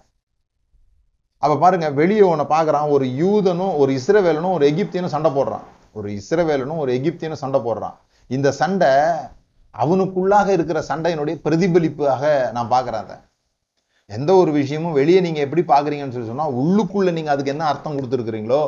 அப்போ 1.38 1.56
பாருங்க 1.56 1.90
வெளியே 1.90 2.20
உன்னை 2.20 2.46
பார்க்குறான் 2.52 2.88
ஒரு 2.88 3.06
யூதனும் 3.22 3.74
ஒரு 3.76 3.90
இஸ்ரவேலனும் 3.98 4.54
ஒரு 4.56 4.64
எகிப்தியனும் 4.72 5.14
சண்டை 5.14 5.30
போடுறான். 5.30 5.66
ஒரு 5.92 6.08
இஸ்ரவேலனும் 6.20 6.82
ஒரு 6.84 6.92
எகிப்தியனும் 6.98 7.42
சண்டை 7.42 7.60
போடுறான். 7.60 7.96
இந்த 8.26 8.48
சண்டை 8.52 8.90
அவனுக்குள்ளாக 9.74 10.48
இருக்கிற 10.48 10.78
சண்டையினுடைய 10.88 11.36
பிரதிபலிப்பாக 11.46 12.50
நான் 12.52 12.72
பார்க்குறேன் 12.74 13.04
அதை. 13.04 13.16
எந்த 14.14 14.30
ஒரு 14.40 14.50
விஷயமும் 14.56 14.96
வெளியே 14.98 15.20
நீங்கள் 15.24 15.44
எப்படி 15.44 15.62
பார்க்குறீங்கன்னு 15.70 16.14
சொல்லி 16.16 16.30
சொன்னால் 16.32 16.56
உள்ளுக்குள்ள 16.62 17.12
நீங்கள் 17.16 17.34
அதுக்கு 17.34 17.52
என்ன 17.54 17.64
அர்த்தம் 17.70 17.96
கொடுத்துருக்குறீங்களோ 17.96 18.60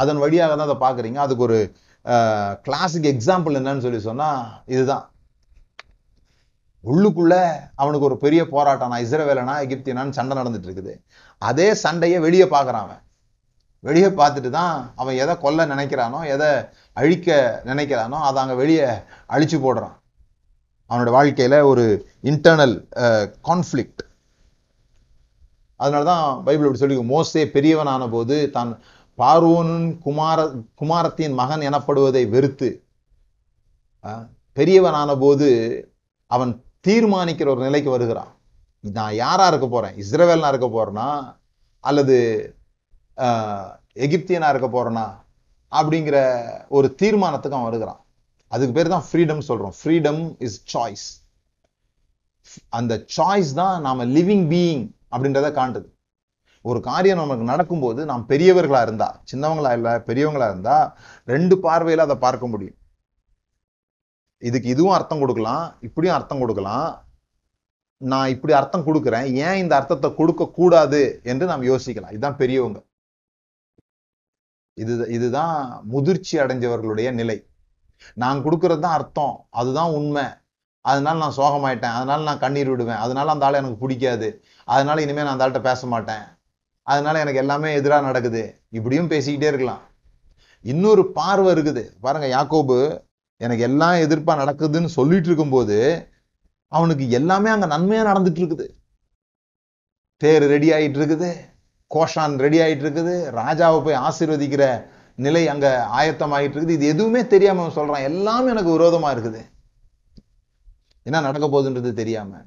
அதன் 0.00 0.22
வழியாக 0.22 0.54
தான் 0.54 0.68
அதை 0.68 0.76
பார்க்குறீங்க 0.84 1.18
அதுக்கு 1.24 1.44
ஒரு 1.48 1.58
கிளாசிக் 2.66 3.08
எக்ஸாம்பிள் 3.12 3.58
என்னன்னு 3.60 3.84
சொல்லி 3.86 4.00
சொன்னால் 4.06 4.40
இதுதான். 4.74 5.04
உள்ளுக்குள்ள 6.84 7.34
அவனுக்கு 7.82 8.08
ஒரு 8.08 8.16
பெரிய 8.24 8.42
போராட்டம். 8.54 8.90
நான் 8.92 9.04
இஸ்ரவேலனா 9.06 9.54
எகிப்தியனான்னு 9.66 10.16
சண்டை 10.18 10.34
நடந்துட்டு 10.40 10.68
இருக்குது. 10.68 10.92
அதே 11.42 11.68
சண்டையை 11.84 12.18
வெளியே 12.26 12.46
பார்க்குறான் 12.54 12.84
அவன். 12.86 13.02
வெளியே 13.84 14.10
பார்த்துட்டு 14.20 14.50
தான் 14.58 14.76
அவன் 15.00 15.20
எதை 15.22 15.34
கொல்ல 15.44 15.66
நினைக்கிறானோ 15.72 16.20
எதை 16.34 16.50
அழிக்க 17.00 17.36
நினைக்கிறானோ 17.70 18.18
அதை 18.28 18.38
அங்கே 18.42 18.56
வெளியே 18.62 18.86
அழிச்சு 19.34 19.58
போடுறான். 19.66 19.96
அவனோட 20.90 21.10
வாழ்க்கையில் 21.18 21.58
ஒரு 21.70 21.84
இன்டர்னல் 22.30 22.76
கான்ஃப்ளிக்ட் 23.50 24.02
அதனாலதான் 25.80 26.24
பைபிள் 26.44 26.66
இப்படி 26.66 26.82
சொல்லி 26.82 26.98
மோசே 27.10 27.42
பெரியவனான 27.54 28.04
போது 28.10 28.36
தான் 28.50 28.70
பார்வோனின் 29.18 29.74
குமார 30.04 30.38
குமாரத்தின் 30.74 31.34
மகன் 31.34 31.62
எனப்படுவதை 31.68 32.22
வெறுத்து 32.30 32.68
அஹ், 34.04 34.24
பெரியவனான 34.56 35.10
போது 35.18 35.48
அவன் 36.30 36.52
தீர்மானிக்கிற 36.86 37.48
ஒரு 37.52 37.62
நிலைக்கு 37.64 37.90
வருகிறான். 37.90 38.30
நான் 38.84 39.14
யாரா 39.16 39.44
இருக்க 39.46 39.66
போறேன்? 39.68 39.94
இஸ்ரேவேல்னா 40.02 40.50
இருக்க 40.52 40.68
போகிறேன்னா 40.68 41.08
அல்லது 41.84 42.16
எகிப்தியனாக 43.18 43.72
எகிப்தியனா 44.04 44.48
இருக்க 44.52 44.68
போறேனா? 44.70 45.06
அப்படிங்கிற 45.72 46.16
ஒரு 46.70 46.88
தீர்மானத்துக்கு 47.00 47.56
அவன் 47.56 47.68
வருகிறான். 47.68 48.00
அதுக்கு 48.52 48.74
பேர் 48.74 48.92
தான் 48.92 49.06
ஃப்ரீடம் 49.08 49.46
சொல்கிறோம் 49.48 49.74
ஃப்ரீடம் 49.78 50.20
இஸ் 50.40 50.58
சாய்ஸ் 50.72 51.06
அந்த 52.72 52.92
சாய்ஸ் 53.16 53.50
தான் 53.54 53.76
நாம 53.82 54.04
லிவிங் 54.14 54.46
பீயிங் 54.48 54.84
அப்படின்றத 55.12 55.50
காண்டுது 55.60 55.88
ஒரு 56.64 56.78
காரியம் 56.88 57.20
நமக்கு 57.22 57.44
நடக்கும்போது 57.52 58.00
நாம் 58.10 58.24
பெரியவர்களா 58.30 58.80
இருந்தா 58.86 59.08
சின்னவங்களா 59.30 59.72
இல்ல 59.78 59.90
பெரியவங்களா 60.08 60.46
இருந்தா 60.52 60.76
ரெண்டு 61.32 61.54
பார்வையில 61.66 62.06
அதை 62.06 62.16
பார்க்க 62.24 62.52
முடியும். 62.52 62.78
இதுக்கு 64.42 64.68
இதுவும் 64.74 64.96
அர்த்தம் 64.96 65.22
கொடுக்கலாம் 65.22 65.64
இப்படியும் 65.86 66.16
அர்த்தம் 66.16 66.42
கொடுக்கலாம். 66.42 66.88
நான் 68.00 68.32
இப்படி 68.34 68.52
அர்த்தம் 68.60 68.86
கொடுக்குறேன் 68.86 69.26
ஏன் 69.44 69.60
இந்த 69.62 69.72
அர்த்தத்தை 69.78 70.08
கொடுக்க 70.20 70.48
கூடாது 70.58 71.02
என்று 71.32 71.44
நாம் 71.50 71.68
யோசிக்கலாம். 71.70 72.14
இதுதான் 72.14 72.40
பெரியவங்க. 72.42 72.78
இது 74.82 74.94
இதுதான் 75.16 75.54
முதிர்ச்சி 75.92 76.34
அடைஞ்சவர்களுடைய 76.44 77.10
நிலை. 77.20 77.38
நான் 78.22 78.42
கொடுக்கறது 78.46 78.84
தான் 78.86 78.96
அர்த்தம் 78.98 79.36
அதுதான் 79.60 79.94
உண்மை. 79.98 80.26
அதனால 80.90 81.16
நான் 81.22 81.38
சோகமாயிட்டேன் 81.38 81.96
அதனால 81.98 82.20
நான் 82.28 82.42
கண்ணீர் 82.42 82.70
விடுவேன் 82.72 83.00
அதனால 83.04 83.32
அந்த 83.34 83.46
ஆளை 83.46 83.56
எனக்கு 83.60 83.82
பிடிக்காது. 83.84 84.28
அதனால் 84.74 85.02
இனிமேல் 85.04 85.26
நான் 85.26 85.34
அந்த 85.34 85.44
ஆள்கிட்ட 85.44 85.62
பேச 85.68 85.86
மாட்டேன். 85.92 86.24
அதனால 86.86 87.20
எனக்கு 87.24 87.42
எல்லாமே 87.42 87.68
எதிராக 87.78 88.06
நடக்குது. 88.08 88.42
இப்படியும் 88.78 89.10
பேசிக்கிட்டே 89.12 89.50
இருக்கலாம். 89.52 89.82
இன்னொரு 90.64 91.02
பார்வை 91.18 91.50
இருக்குது. 91.54 91.82
பாருங்கள் 92.04 92.32
யாக்கோபு 92.36 92.78
எனக்கு 93.44 93.64
எல்லாம் 93.68 93.96
எதிர்ப்பாக 94.04 94.40
நடக்குதுன்னு 94.42 94.90
சொல்லிட்டு 94.98 95.28
இருக்கும்போது 95.30 95.78
அவனுக்கு 96.76 97.04
எல்லாமே 97.18 97.48
அங்கே 97.54 97.68
நன்மையாக 97.74 98.08
நடந்துட்டு 98.10 98.40
இருக்குது. 98.42 98.66
தேர் 100.22 100.44
ரெடி 100.54 100.68
ஆகிட்டு 100.76 100.98
இருக்குது. 101.00 101.28
கோஷான் 101.94 102.36
ரெடி 102.44 102.58
ஆகிட்டு 102.64 102.84
இருக்குது. 102.86 103.14
ராஜாவை 103.40 103.78
போய் 103.86 104.02
ஆசீர்வதிக்கிற 104.06 104.64
நிலை 105.24 105.42
அங்க 105.52 105.66
ஆயத்தமாயிட்டு 105.98 106.56
இருக்குது. 106.56 106.76
இது 106.78 106.86
எதுவுமே 106.94 107.22
தெரியாமல் 107.34 107.78
அவன் 107.84 108.08
எல்லாமே 108.10 108.50
எனக்கு 108.54 108.76
விரோதமாக 108.76 109.14
இருக்குது. 109.16 109.42
என்ன 111.08 111.20
நடக்க 111.28 111.46
போகுதுன்றது 111.46 111.92
தெரியாமல் 112.02 112.46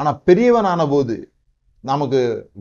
ஆனால் 0.00 0.18
பெரியவன் 0.28 0.68
ஆன 0.72 0.82
போது 0.92 1.14
நமக்கு 1.90 2.20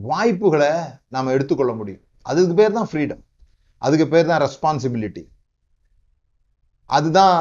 வாய்ப்புகளை 0.09 0.71
நாம் 1.15 1.33
எடுத்துக்கொள்ள 1.35 1.73
முடியும். 1.79 2.03
அதுக்கு 2.29 2.53
பேர் 2.59 2.77
தான் 2.77 2.89
ஃப்ரீடம் 2.91 3.21
அதுக்கு 3.85 4.05
பேர் 4.13 4.29
தான் 4.31 4.43
ரெஸ்பான்சிபிலிட்டி 4.45 5.23
அதுதான் 6.89 7.37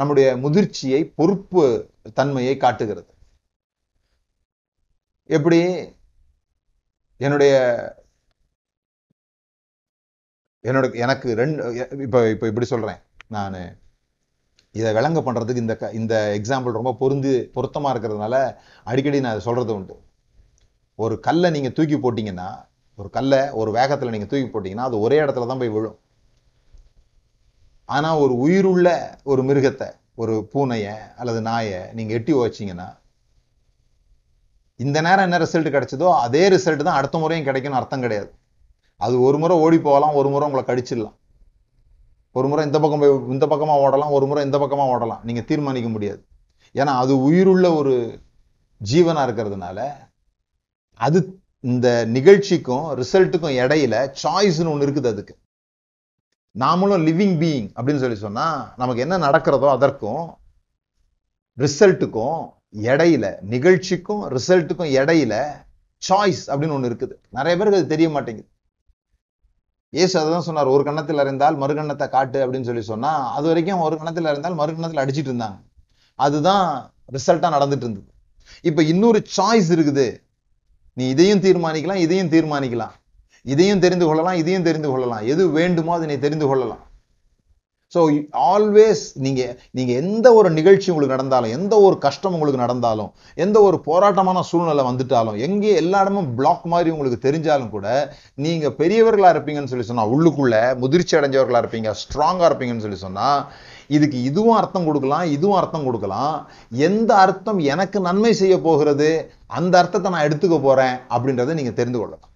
நம்முடைய 0.00 0.26
முதிர்ச்சியை 0.44 1.00
பொறுப்பு 1.18 1.64
தன்மையை 2.18 2.54
காட்டுகிறது. 2.64 3.10
எப்படி? 5.36 5.60
என்னுடைய 7.26 7.54
என்னோட 10.68 10.86
எனக்கு 11.04 11.28
ரெண்டு 11.40 11.62
இப்போ 12.06 12.20
இப்போ 12.34 12.46
இப்படி 12.50 12.66
சொல்றேன். 12.74 13.00
நான் 13.34 13.56
இதை 14.76 14.90
விளங்க 14.92 15.20
பண்ணுறதுக்கு 15.20 15.62
இந்த 15.64 15.74
க- 15.76 15.92
இந்த 15.92 16.14
எக்ஸாம்பிள் 16.38 16.78
ரொம்ப 16.78 16.92
பொருந்து 17.00 17.30
பொருத்தமாக 17.56 17.92
இருக்கிறதுனால 17.94 18.36
அடிக்கடி 18.86 19.20
நான் 19.20 19.34
அதை 19.34 19.44
சொல்கிறது 19.48 19.72
உண்டு. 19.74 19.94
ஒரு 20.98 21.14
கல்லை 21.20 21.50
நீங்கள் 21.50 21.72
தூக்கி 21.72 21.96
போட்டிங்கன்னா 21.96 22.48
ஒரு 22.98 23.08
கல்லை 23.10 23.40
ஒரு 23.50 23.70
வேகத்தில் 23.70 24.12
நீங்கள் 24.14 24.30
தூக்கி 24.32 24.48
போட்டிங்கன்னா 24.52 24.86
அது 24.88 25.00
ஒரே 25.00 25.16
இடத்துல 25.20 25.46
தான் 25.46 25.58
போய் 25.58 25.74
விழும். 25.76 25.98
ஆனால் 27.88 28.18
ஒரு 28.18 28.34
உயிருள்ள 28.38 28.88
ஒரு 29.24 29.42
மிருகத்தை 29.42 29.88
ஒரு 30.14 30.48
பூனையை 30.52 30.94
அல்லது 31.16 31.40
நாயை 31.40 31.80
நீங்கள் 31.92 32.16
எட்டி 32.18 32.32
வச்சிங்கன்னா 32.34 32.88
இந்த 34.80 34.98
நேரம் 35.00 35.26
என்ன 35.26 35.38
ரிசல்ட் 35.38 35.74
கிடைச்சதோ 35.74 36.08
அதே 36.24 36.42
ரிசல்ட் 36.48 36.86
தான் 36.88 36.98
அடுத்த 37.00 37.18
முறையும் 37.18 37.46
கிடைக்கும்னு 37.46 37.78
அர்த்தம் 37.80 38.00
கிடையாது. 38.00 38.30
அது 39.00 39.14
ஒரு 39.20 39.38
முறை 39.38 39.54
ஓடி 39.56 39.78
போகலாம் 39.78 40.14
ஒரு 40.14 40.28
முறை 40.28 40.44
உங்களை 40.48 40.64
கடிச்சிடலாம். 40.70 41.16
ஒரு 42.36 42.46
முறை 42.50 42.62
இந்த 42.68 42.78
பக்கம் 42.82 43.02
போய் 43.02 43.14
இந்த 43.34 43.44
பக்கமாக 43.52 43.82
ஓடலாம் 43.86 44.14
ஒரு 44.16 44.26
முறை 44.30 44.40
இந்த 44.48 44.58
பக்கமாக 44.62 44.92
ஓடலாம். 44.94 45.22
நீங்கள் 45.28 45.46
தீர்மானிக்க 45.50 45.88
முடியாது. 45.96 46.20
ஏன்னா 46.80 46.92
அது 47.02 47.12
உயிருள்ள 47.26 47.66
ஒரு 47.80 47.94
ஜீவனாக 48.90 49.26
இருக்கிறதுனால 49.26 49.78
அது 51.06 51.18
இந்த 51.72 51.88
நிகழ்ச்சிக்கும் 52.16 52.86
ரிசல்ட்டுக்கும் 53.00 53.56
இடையில 53.62 53.94
சாய்ஸ்னு 54.22 54.72
ஒன்று 54.72 54.86
இருக்குது 54.86 55.10
அதுக்கு. 55.12 55.34
நாமளும் 56.64 57.04
லிவிங் 57.08 57.36
பீயிங் 57.42 57.68
அப்படின்னு 57.76 58.02
சொல்லி 58.02 58.18
சொன்னால் 58.24 58.58
நமக்கு 58.80 59.04
என்ன 59.04 59.16
நடக்கிறதோ 59.24 59.68
அதற்கும் 59.76 60.26
ரிசல்ட்டுக்கும் 61.64 62.38
இடையில 62.90 63.26
நிகழ்ச்சிக்கும் 63.54 64.22
ரிசல்ட்டுக்கும் 64.36 64.92
இடையில 65.00 65.34
சாய்ஸ் 66.02 66.44
அப்படின்னு 66.52 66.76
ஒன்று 66.76 66.90
இருக்குது. 66.90 67.14
நிறைய 67.38 67.54
பேருக்கு 67.58 67.80
அது 67.80 67.92
தெரிய 67.94 68.08
மாட்டேங்குது. 68.14 68.48
இயேசு 69.96 70.14
அதான் 70.20 70.46
சொன்னார் 70.46 70.74
ஒரு 70.74 70.82
கண்ணத்தில் 70.84 71.22
அறிந்தால் 71.22 71.56
மறுகண்ணத்தை 71.60 72.06
காட்டு 72.08 72.38
அப்படின்னு 72.44 72.68
சொல்லி 72.68 72.82
சொன்னா 72.90 73.12
அது 73.36 73.46
வரைக்கும் 73.46 73.84
ஒரு 73.86 73.94
கண்ணத்தில் 73.96 74.30
அறிந்தால் 74.30 74.58
மறுகண்ணத்தில் 74.60 75.02
அடிச்சிட்டு 75.02 75.30
இருந்தாங்க. 75.32 75.58
அதுதான் 76.14 76.66
ரிசல்ட்டா 77.16 77.48
நடந்துட்டு 77.56 77.86
இருந்தது. 77.86 78.08
இப்ப 78.62 78.82
இன்னொரு 78.92 79.18
சாய்ஸ் 79.36 79.70
இருக்குது. 79.76 80.06
நீ 80.92 81.08
இதையும் 81.08 81.42
தீர்மானிக்கலாம் 81.46 82.02
இதையும் 82.06 82.32
தீர்மானிக்கலாம். 82.34 82.94
இதையும் 83.42 83.82
தெரிந்து 83.84 84.06
கொள்ளலாம் 84.06 84.38
இதையும் 84.42 84.66
தெரிந்து 84.68 84.88
கொள்ளலாம். 84.90 85.24
எது 85.32 85.42
வேண்டுமோ 85.58 85.94
அதை 85.94 86.06
நீ 86.08 86.16
தெரிந்து 86.26 86.46
கொள்ளலாம். 86.46 86.84
ஸோ 87.94 88.00
ஆல்வேஸ் 88.52 89.02
நீங்கள் 89.24 89.52
நீங்கள் 89.76 89.98
எந்த 90.02 90.26
ஒரு 90.38 90.48
நிகழ்ச்சி 90.58 90.88
உங்களுக்கு 90.92 91.16
நடந்தாலும் 91.16 91.52
எந்த 91.56 91.74
ஒரு 91.86 91.96
கஷ்டம் 92.06 92.34
உங்களுக்கு 92.36 92.62
நடந்தாலும் 92.64 93.10
எந்த 93.44 93.58
ஒரு 93.66 93.76
போராட்டமான 93.88 94.42
சூழ்நிலை 94.50 94.84
வந்துட்டாலும் 94.88 95.36
எங்கே 95.46 95.72
எல்லா 95.82 96.00
இடமும் 96.04 96.30
பிளாக் 96.38 96.66
மாதிரி 96.72 96.92
உங்களுக்கு 96.94 97.20
தெரிஞ்சாலும் 97.26 97.72
கூட 97.76 97.86
நீங்கள் 98.46 98.76
பெரியவர்களாக 98.80 99.34
இருப்பீங்கன்னு 99.36 99.72
சொல்லி 99.72 99.88
சொன்னால் 99.90 100.12
உள்ளுக்குள்ளே 100.16 100.62
முதிர்ச்சி 100.82 101.16
அடைஞ்சவர்களா 101.20 101.62
இருப்பீங்க 101.64 101.92
ஸ்ட்ராங்காக 102.02 102.50
இருப்பீங்கன்னு 102.50 102.86
சொல்லி 102.86 103.00
சொன்னால் 103.06 103.40
இதுக்கு 103.96 104.18
இதுவும் 104.28 104.58
அர்த்தம் 104.60 104.86
கொடுக்கலாம் 104.88 105.26
இதுவும் 105.34 105.58
அர்த்தம் 105.58 105.86
கொடுக்கலாம். 105.88 106.36
எந்த 106.88 107.10
அர்த்தம் 107.24 107.60
எனக்கு 107.72 107.98
நன்மை 108.06 108.32
செய்ய 108.40 108.54
போகிறது 108.68 109.10
அந்த 109.58 109.74
அர்த்தத்தை 109.80 110.10
நான் 110.14 110.26
எடுத்துக்க 110.28 110.56
போகிறேன் 110.64 110.96
அப்படின்றத 111.14 111.54
நீங்கள் 111.58 111.78
தெரிந்து 111.80 111.98
கொள்ளலாம். 112.00 112.32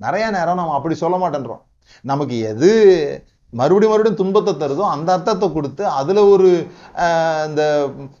நிறையா 0.00 0.28
நேரம் 0.36 0.60
நம்ம 0.60 0.74
அப்படி 0.78 0.96
சொல்ல 1.04 1.16
மாட்டேன்றோம். 1.22 1.62
நமக்கு 2.10 2.36
எது 2.50 2.70
மறுபடியும் 3.60 3.92
மறுபடியும் 3.92 4.20
துன்பத்தை 4.20 4.52
தருதோ 4.62 4.84
அந்த 4.94 5.08
அர்த்தத்தை 5.16 5.46
கொடுத்து 5.56 5.82
அதில் 5.98 6.20
ஒரு 6.34 6.48
இந்த 7.48 7.62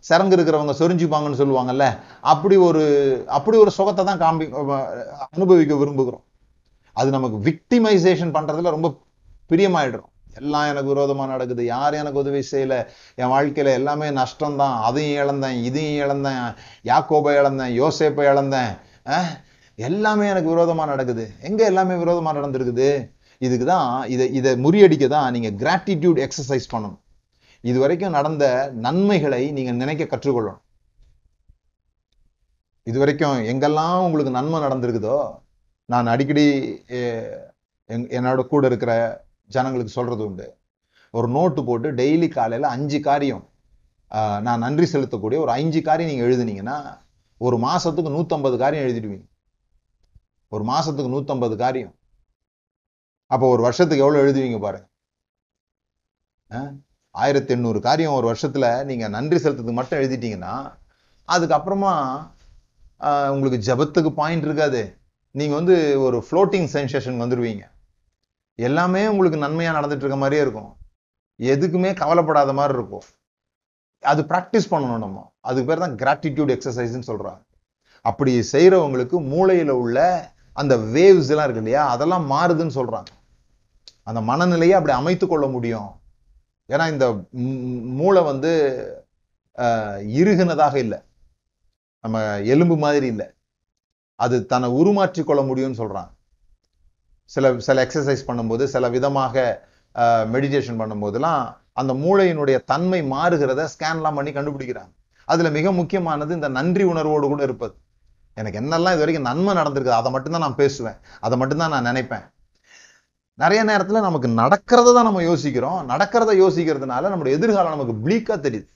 சரங்கு 0.08 0.36
இருக்கிறவங்க 0.36 0.74
சொரிஞ்சுப்பாங்கன்னு 0.80 1.40
சொல்லுவாங்கல்ல 1.42 1.86
அப்படி 2.32 2.56
ஒரு 2.68 2.82
அப்படி 3.38 3.58
ஒரு 3.64 3.72
சுகத்தை 3.78 4.04
தான் 4.10 4.22
காம்பி 4.24 4.46
அனுபவிக்க 5.34 5.74
விரும்புகிறோம். 5.82 6.24
அது 6.96 7.08
நமக்கு 7.16 7.38
விக்டிமைசேஷன் 7.48 8.34
பண்ணுறதுல 8.36 8.74
ரொம்ப 8.76 8.90
பிரியமாயிடுறோம் 9.50 10.10
எல்லாம் 10.40 10.68
எனக்கு 10.72 10.92
விரோதமாக 10.92 11.28
நடக்குது 11.32 11.62
யாரும் 11.72 12.00
எனக்கு 12.02 12.22
உதவி 12.22 12.40
செய்யல 12.52 12.76
என் 13.20 13.32
வாழ்க்கையில் 13.32 13.76
எல்லாமே 13.78 14.06
நஷ்டம் 14.20 14.60
தான் 14.62 14.76
அதையும் 14.88 15.18
இழந்தேன் 15.22 15.58
இதையும் 15.68 15.98
இழந்தேன் 16.04 16.40
யாக்கோபை 16.90 17.34
இழந்தேன் 17.40 17.74
யோசேப்பை 17.80 18.24
இழந்தேன் 18.32 18.72
எல்லாமே 19.88 20.24
எனக்கு 20.32 20.50
விரோதமாக 20.54 20.88
நடக்குது. 20.92 21.24
எங்கே 21.48 21.64
எல்லாமே 21.70 21.94
விரோதமாக 22.02 22.36
நடந்திருக்குது? 22.38 22.88
இதுக்கு 23.40 23.66
தான் 23.66 23.86
இதை 24.14 24.26
இதை 24.38 24.52
முறியடிக்க 24.64 25.06
தான் 25.08 25.32
நீங்க 25.34 25.50
கிராட்டிடியூட் 25.62 26.20
எக்ஸசைஸ் 26.26 26.66
பண்ணணும். 26.72 27.00
இது 27.64 27.78
வரைக்கும் 27.78 28.16
நடந்த 28.18 28.44
நன்மைகளை 28.86 29.42
நீங்கள் 29.56 29.80
நினைக்க 29.82 30.04
கற்றுக்கொள்ளணும். 30.04 30.60
இது 32.86 32.98
வரைக்கும் 33.02 33.38
எங்கெல்லாம் 33.52 33.98
உங்களுக்கு 34.06 34.36
நன்மை 34.38 34.58
நடந்திருக்குதோ 34.60 35.18
நான் 35.88 36.06
அடிக்கடி 36.06 36.44
என்னோட 38.10 38.42
கூட 38.52 38.64
இருக்கிற 38.70 38.92
ஜனங்களுக்கு 39.50 39.96
சொல்றது 39.98 40.22
உண்டு. 40.28 40.46
ஒரு 41.14 41.28
நோட்டு 41.36 41.60
போட்டு 41.64 41.88
டெய்லி 42.00 42.28
காலையில 42.30 42.68
அஞ்சு 42.76 43.00
காரியம் 43.00 43.44
ஆஹ், 44.12 44.40
நான் 44.46 44.62
நன்றி 44.64 44.86
செலுத்தக்கூடிய 44.86 45.38
ஒரு 45.44 45.52
அஞ்சு 45.54 45.80
காரியம் 45.82 46.10
நீங்கள் 46.10 46.26
எழுதுனீங்கன்னா 46.28 46.76
ஒரு 47.40 47.56
மாசத்துக்கு 47.64 48.10
நூத்தம்பது 48.16 48.56
காரியம் 48.62 48.84
எழுதிடுவீங்க. 48.86 49.26
ஒரு 50.52 50.64
மாசத்துக்கு 50.64 51.12
நூத்தம்பது 51.14 51.54
காரியம். 51.56 51.92
அப்போ 53.30 53.46
ஒரு 53.54 53.62
வருஷத்துக்கு 53.66 54.04
எவ்வளோ 54.04 54.22
எழுதுவீங்க 54.24 54.58
பாருங்க 54.66 54.88
ஆயிரத்தி 57.14 57.52
எண்ணூறு 57.54 57.78
காரியம் 57.86 58.16
ஒரு 58.18 58.26
வருஷத்தில் 58.30 58.68
நீங்கள் 58.88 59.12
நன்றி 59.16 59.38
செலுத்துறதுக்கு 59.42 59.78
மட்டும் 59.78 60.00
எழுதிட்டீங்கன்னா 60.00 60.54
அதுக்கப்புறமா 61.28 61.92
உங்களுக்கு 63.34 63.58
ஜபத்துக்கு 63.68 64.10
பாயிண்ட் 64.18 64.46
இருக்காது. 64.48 64.82
நீங்கள் 65.34 65.58
வந்து 65.58 65.74
ஒரு 66.06 66.18
ஃப்ளோட்டிங் 66.26 66.68
சென்சேஷன் 66.74 67.20
வந்துடுவீங்க 67.22 67.64
எல்லாமே 68.58 69.02
உங்களுக்கு 69.12 69.38
நன்மையாக 69.44 69.76
நடந்துட்டு 69.76 70.04
இருக்க 70.04 70.18
மாதிரியே 70.22 70.42
இருக்கும். 70.44 70.70
எதுக்குமே 71.40 71.90
கவலைப்படாத 72.02 72.52
மாதிரி 72.58 72.76
இருக்கும். 72.78 73.06
அது 74.02 74.22
ப்ராக்டிஸ் 74.30 74.70
பண்ணணும் 74.72 75.02
நம்ம. 75.04 75.18
அதுக்கு 75.48 75.68
பேர் 75.70 75.84
தான் 75.84 75.96
கிராட்டிடியூட் 76.02 76.54
எக்ஸசைஸ்ன்னு 76.56 77.08
சொல்கிறாங்க 77.10 77.42
அப்படி 78.10 78.32
செய்கிறவங்களுக்கு 78.52 79.16
மூளையில் 79.32 79.72
உள்ள 79.82 79.98
அந்த 80.56 80.76
வேவ்ஸ் 80.94 81.30
எல்லாம் 81.32 81.46
இருக்கு 81.48 81.62
இல்லையா? 81.64 81.88
அதெல்லாம் 81.88 82.26
மாறுதுன்னு 82.30 82.78
சொல்றாங்க. 82.80 83.10
அந்த 84.02 84.20
மனநிலையை 84.20 84.76
அப்படி 84.78 84.94
அமைத்து 84.96 85.26
கொள்ள 85.26 85.46
முடியும். 85.46 85.90
ஏன்னா 86.68 86.86
இந்த 86.92 87.06
மூளை 88.00 88.22
வந்து 88.22 88.52
ஆஹ், 89.58 89.98
இல்லை. 90.84 90.98
நம்ம 92.04 92.18
எலும்பு 92.54 92.76
மாதிரி 92.76 93.06
இல்லை. 93.06 93.26
அது 94.20 94.46
தன்னை 94.46 94.68
உருமாற்றி 94.80 95.22
கொள்ள 95.24 95.42
முடியும்னு 95.42 95.80
சொல்றாங்க. 95.82 96.10
சில 97.30 97.46
சில 97.58 97.84
எக்ஸசைஸ் 97.86 98.26
பண்ணும்போது 98.28 98.64
சில 98.64 98.88
விதமாக 98.88 99.36
மெடிடேஷன் 100.34 100.80
பண்ணும்போதெல்லாம் 100.80 101.42
அந்த 101.72 101.92
மூளையினுடைய 101.94 102.56
தன்மை 102.64 103.02
மாறுகிறத 103.12 103.62
ஸ்கேன்லாம் 103.74 104.14
பண்ணி 104.14 104.32
கண்டுபிடிக்கிறாங்க. 104.32 104.92
அதுல 105.28 105.50
மிக 105.50 105.72
முக்கியமானது 105.72 106.34
இந்த 106.34 106.48
நன்றி 106.48 106.84
உணர்வோடு 106.84 107.26
கூட 107.28 107.42
இருப்பது. 107.42 107.74
எனக்கு 108.40 108.60
என்னெல்லாம் 108.60 108.94
இது 108.94 109.02
வரைக்கும் 109.02 109.28
நன்மை 109.28 109.52
நடந்திருக்குது 109.60 109.98
அதை 110.00 110.10
மட்டும்தான் 110.14 110.44
நான் 110.46 110.60
பேசுவேன் 110.60 110.98
அதை 111.26 111.34
மட்டும்தான் 111.40 111.74
நான் 111.74 111.88
நினைப்பேன். 111.90 112.24
நிறைய 113.42 113.60
நேரத்துல 113.70 114.00
நமக்கு 114.06 114.28
நடக்கிறத 114.40 114.94
தான் 114.96 115.08
நம்ம 115.08 115.22
யோசிக்கிறோம். 115.30 115.80
நடக்கிறத 115.92 116.32
யோசிக்கிறதுனால 116.42 117.10
நம்மளுடைய 117.12 117.38
எதிர்காலம் 117.38 117.74
நமக்கு 117.74 117.94
பிளீக்காக 118.04 118.38
தெரியுது. 118.46 118.68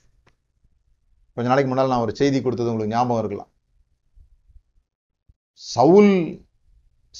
கொஞ்ச 1.33 1.47
நாளைக்கு 1.49 1.71
முன்னால் 1.71 1.93
நான் 1.93 2.05
ஒரு 2.05 2.13
செய்தி 2.19 2.39
கொடுத்தது 2.41 2.71
உங்களுக்கு 2.71 2.95
ஞாபகம் 2.95 3.21
இருக்கலாம். 3.23 3.51
சவுல் 5.73 6.13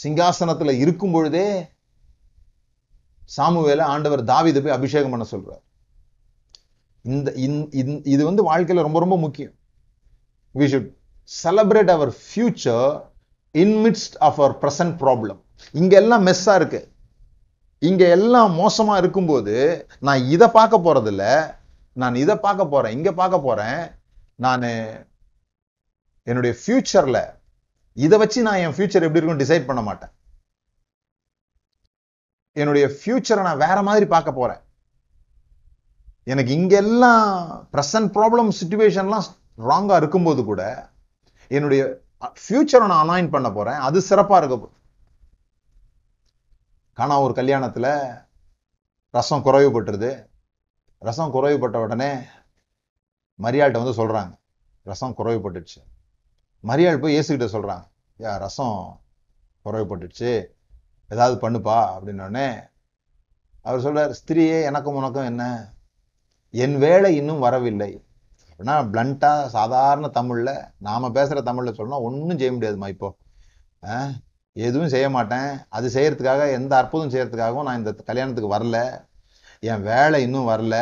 சிங்காசனத்துல 0.04 0.74
இருக்கும் 0.84 1.16
பொழுதே 1.16 1.48
சாமுவேல 3.38 3.88
ஆண்டவர் 3.94 4.22
தாவிதை 4.32 4.60
போய் 4.62 4.78
அபிஷேகம் 4.78 5.14
பண்ண 5.14 5.26
சொல்றார். 5.32 5.64
இந்த 7.06 7.32
இது 8.14 8.22
வந்து 8.30 8.44
வாழ்க்கையில 8.52 8.86
ரொம்ப 8.88 9.00
ரொம்ப 9.04 9.18
முக்கியம். 9.26 9.54
We 10.60 10.68
should 10.72 10.90
celebrate 11.30 11.92
our 11.96 12.12
future 12.24 12.88
in midst 13.56 14.16
of 14.28 14.40
our 14.42 14.56
present 14.64 14.96
problem 15.04 15.40
இங்கே 15.80 15.96
எல்லாம் 16.02 16.26
மெஸ்ஸா 16.28 16.54
இருக்கு. 16.60 16.82
இங்க 17.82 18.04
எல்லாம் 18.18 18.52
மோசமா 18.62 18.94
இருக்கும்போது 19.02 19.56
நான் 20.08 20.28
இதை 20.36 20.48
பார்க்க 20.58 20.86
போகிறதில்ல 20.86 21.26
நான் 22.02 22.16
இதை 22.24 22.36
பார்க்க 22.46 22.72
போறேன் 22.74 22.96
இங்க 22.98 23.12
பார்க்க 23.22 23.48
போறேன். 23.48 23.80
நான் 24.46 24.66
என்னுடைய 26.28 26.54
ஃபியூச்சர்ல 26.62 27.20
இதை 28.06 28.16
வச்சு 28.22 28.40
நான் 28.48 28.62
என் 28.66 28.76
ஃபியூச்சர் 28.78 29.06
எப்படி 29.06 29.20
இருக்கும் 29.20 29.42
டிசைட் 29.44 29.70
பண்ண 29.70 29.82
மாட்டேன். 29.88 30.12
என்னுடைய 32.56 32.86
ஃபியூச்சரை 32.98 33.42
நான் 33.48 33.64
வேற 33.66 33.80
மாதிரி 33.88 34.06
பார்க்க 34.14 34.40
போறேன். 34.40 34.62
எனக்கு 36.32 36.52
இங்கெல்லாம் 36.60 37.26
ப்ரெசன்ட் 37.74 38.10
ப்ராப்ளம் 38.18 38.50
சுச்சுவேஷன்லாம் 38.60 39.28
ராங்காக 39.70 40.00
இருக்கும்போது 40.02 40.42
கூட 40.50 40.64
என்னுடைய 41.50 41.82
ஃபியூச்சரை 42.42 42.86
நான் 42.88 43.04
அலைன் 43.04 43.30
பண்ண 43.30 43.52
போறேன். 43.52 43.80
அது 43.88 44.00
சிறப்பா 44.10 44.38
இருக்க 44.38 44.70
காணா 46.94 47.22
ஒரு 47.22 47.34
கல்யாணத்துல 47.34 47.88
ரசம் 49.12 49.46
குறைவுபட்டுருது. 49.46 50.12
ரசம் 51.00 51.34
குறைவுபட்ட 51.34 51.78
உடனே 51.78 52.12
மரியாள்கிட்ட 53.44 53.84
வந்து 53.84 53.98
சொல்றாங்க. 54.00 54.34
ரசம் 54.84 55.16
குறைவுபட்டுடுச்சு 55.18 55.82
மரியாள் 56.64 57.02
போய் 57.02 57.18
ஏசுக்கிட்ட 57.20 57.48
சொல்றாங்க. 57.56 57.86
யா 58.20 58.38
ரசம் 58.38 59.02
குறைவுபட்டுடுச்சு 59.66 60.32
ஏதாவது 61.10 61.50
பண்ணுப்பா. 61.50 61.78
அப்படின்னோடனே 61.96 62.48
அவர் 63.62 63.84
சொல்றார் 63.86 64.14
ஸ்திரியே 64.20 64.64
எனக்கும் 64.64 64.96
உனக்கும் 64.96 65.30
என்ன? 65.32 65.44
என் 66.52 66.78
வேலை 66.78 67.16
இன்னும் 67.16 67.40
வரவில்லை. 67.40 67.92
அப்படின்னா 68.60 68.78
பிளண்ட்டாக 68.94 69.44
சாதாரண 69.54 70.06
தமிழில் 70.16 70.56
நாம் 70.86 71.14
பேசுகிற 71.18 71.42
தமிழில் 71.50 71.76
சொல்லணும் 71.78 72.06
ஒன்றும் 72.08 72.40
செய்ய 72.40 72.52
முடியாதுமா 72.56 72.88
இப்போது 72.94 74.18
எதுவும் 74.56 74.92
செய்ய 74.94 75.08
மாட்டேன். 75.16 75.52
அது 75.78 75.88
செய்யறதுக்காக 75.94 76.48
எந்த 76.56 76.74
அற்புதம் 76.80 77.12
செய்கிறதுக்காகவும் 77.14 77.68
நான் 77.68 77.80
இந்த 77.82 77.92
கல்யாணத்துக்கு 78.10 78.50
வரல. 78.56 78.78
என் 79.70 79.86
வேலை 79.92 80.20
இன்னும் 80.26 80.50
வரல. 80.50 80.76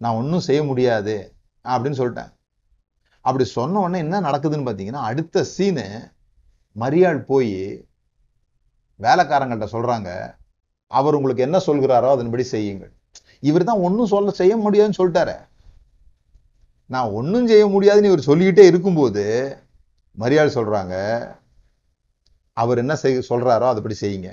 நான் 0.00 0.18
ஒன்றும் 0.20 0.44
செய்ய 0.48 0.62
முடியாது 0.70 1.14
அப்படின்னு 1.64 2.00
சொல்லிட்டேன். 2.00 2.32
அப்படி 3.24 3.46
சொன்ன 3.58 3.80
உடனே 3.84 4.00
என்ன 4.06 4.22
நடக்குதுன்னு 4.28 4.68
பார்த்தீங்கன்னா 4.68 5.04
அடுத்த 5.10 5.44
சீனு 5.54 5.86
மரியாள் 6.76 7.22
போய் 7.30 7.54
வேலைக்காரங்கள்ட்ட 9.00 9.68
சொல்கிறாங்க 9.76 10.10
அவர் 10.90 11.18
உங்களுக்கு 11.20 11.46
என்ன 11.48 11.60
சொல்கிறாரோ 11.68 12.10
அதன்படி 12.16 12.46
செய்யுங்கள். 12.54 12.92
இவர் 13.50 13.68
தான் 13.70 13.86
ஒன்றும் 13.86 14.12
சொல்ல 14.16 14.38
செய்ய 14.42 14.54
முடியாதுன்னு 14.66 15.00
சொல்லிட்டாரு. 15.00 15.38
நான் 16.86 17.14
ஒன்றும் 17.18 17.50
செய்ய 17.50 17.66
முடியாதுன்னு 17.74 18.10
இவர் 18.10 18.28
சொல்லிக்கிட்டே 18.28 18.64
இருக்கும்போது 18.70 19.24
மரியாள் 20.22 20.56
சொல்றாங்க 20.56 20.94
அவர் 22.56 22.80
என்ன 22.82 22.94
செய் 23.02 23.28
சொல்றாரோ 23.28 23.66
அதுபடி 23.72 23.96
செய்யுங்க. 24.00 24.30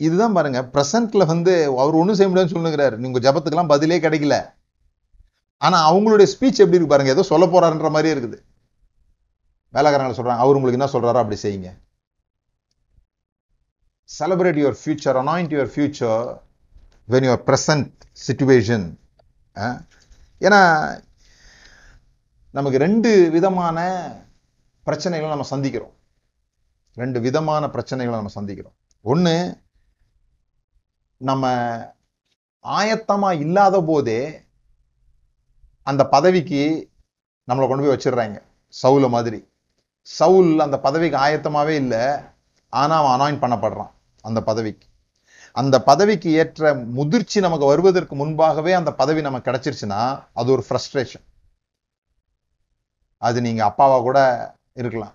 இதுதான் 0.00 0.34
பாருங்க 0.36 0.60
ப்ரெசண்ட்டில் 0.74 1.30
வந்து 1.32 1.52
அவர் 1.82 1.98
ஒன்றும் 2.00 2.18
செய்ய 2.18 2.28
முடியாதுன்னு 2.30 2.56
சொல்லுங்கிறாரு 2.56 2.96
நீங்கள் 3.04 3.24
ஜபத்துக்கெல்லாம் 3.26 3.72
பதிலே 3.72 3.98
கிடைக்கல. 4.06 4.36
ஆனா 5.62 5.78
அவங்களுடைய 5.90 6.28
ஸ்பீச் 6.34 6.62
எப்படி 6.62 6.78
இருக்கு 6.78 6.92
பாருங்க 6.92 7.14
ஏதோ 7.14 7.24
சொல்ல 7.32 7.46
போறாருன்ற 7.52 7.90
மாதிரி 7.96 8.12
இருக்குது. 8.14 8.38
வேலைக்காரங்களை 9.74 10.16
சொல்றாங்க 10.18 10.44
அவர் 10.44 10.56
உங்களுக்கு 10.58 10.80
என்ன 10.80 10.90
சொல்றாரோ 10.94 11.20
அப்படி 11.22 11.38
செய்யுங்க. 11.44 11.70
Celebrate 14.08 14.60
your 14.62 14.78
future 14.80 15.18
anoint 15.22 15.52
your 15.56 15.72
future 15.74 16.24
when 17.08 17.26
your 17.28 17.44
present 17.48 17.92
situation 18.26 18.86
ஏன்னா 20.42 20.62
நமக்கு 22.50 22.78
ரெண்டு 22.78 23.30
விதமான 23.30 24.08
பிரச்சனைகளை 24.86 25.28
நம்ம 25.28 25.46
சந்திக்கிறோம். 25.50 25.92
ரெண்டு 26.94 27.20
விதமான 27.20 27.66
பிரச்சனைகளை 27.66 28.10
நம்ம 28.10 28.30
சந்திக்கிறோம். 28.34 28.76
ஒன்று 29.02 29.58
நம்ம 31.16 31.50
ஆயத்தமா 32.62 33.38
இல்லாத 33.38 33.82
போதே 33.82 34.44
அந்த 35.82 36.06
பதவிக்கு 36.06 36.90
நம்மளை 37.48 37.68
கொண்டு 37.68 37.86
போய் 37.86 37.96
வச்சிடுறாங்க. 37.96 38.42
சவுல 38.82 39.08
மாதிரி. 39.08 39.48
சவுல் 40.02 40.58
அந்த 40.58 40.80
பதவிக்கு 40.80 41.18
ஆயத்தமாவே 41.18 41.68
இல்லை. 41.68 42.06
ஆனா 42.68 43.04
அவன் 43.04 43.18
அனாயின் 43.18 43.42
பண்ணப்படுறான் 43.42 43.90
அந்த 44.20 44.42
பதவிக்கு. 44.42 44.86
அந்த 45.56 45.76
பதவிக்கு 45.82 46.30
ஏற்ற 46.32 46.74
முதிர்ச்சி 46.74 47.40
நமக்கு 47.40 47.66
வருவதற்கு 47.66 48.14
முன்பாகவே 48.16 48.72
அந்த 48.72 48.90
பதவி 48.92 49.20
நமக்கு 49.20 49.50
கிடைச்சிருச்சுன்னா 49.50 50.00
அது 50.32 50.50
ஒரு 50.52 50.64
ஃப்ரஸ்ட்ரேஷன் 50.68 51.24
அது 53.22 53.40
நீங்கள் 53.40 53.68
அப்பாவா 53.68 53.96
கூட 54.02 54.18
இருக்கலாம். 54.74 55.14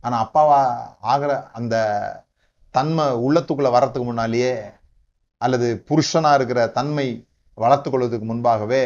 ஆனால் 0.00 0.22
அப்பாவா 0.24 0.60
ஆகிற 1.00 1.32
அந்த 1.52 1.74
தன்மை 2.74 3.04
உள்ளத்துக்குள்ளே 3.04 3.70
வர்றதுக்கு 3.70 4.04
முன்னாலேயே 4.04 4.52
அல்லது 5.36 5.84
புருஷனாக 5.88 6.34
இருக்கிற 6.34 6.66
தன்மை 6.68 7.06
வளர்த்து 7.58 7.90
கொள்வதற்கு 7.90 8.26
முன்பாகவே 8.26 8.82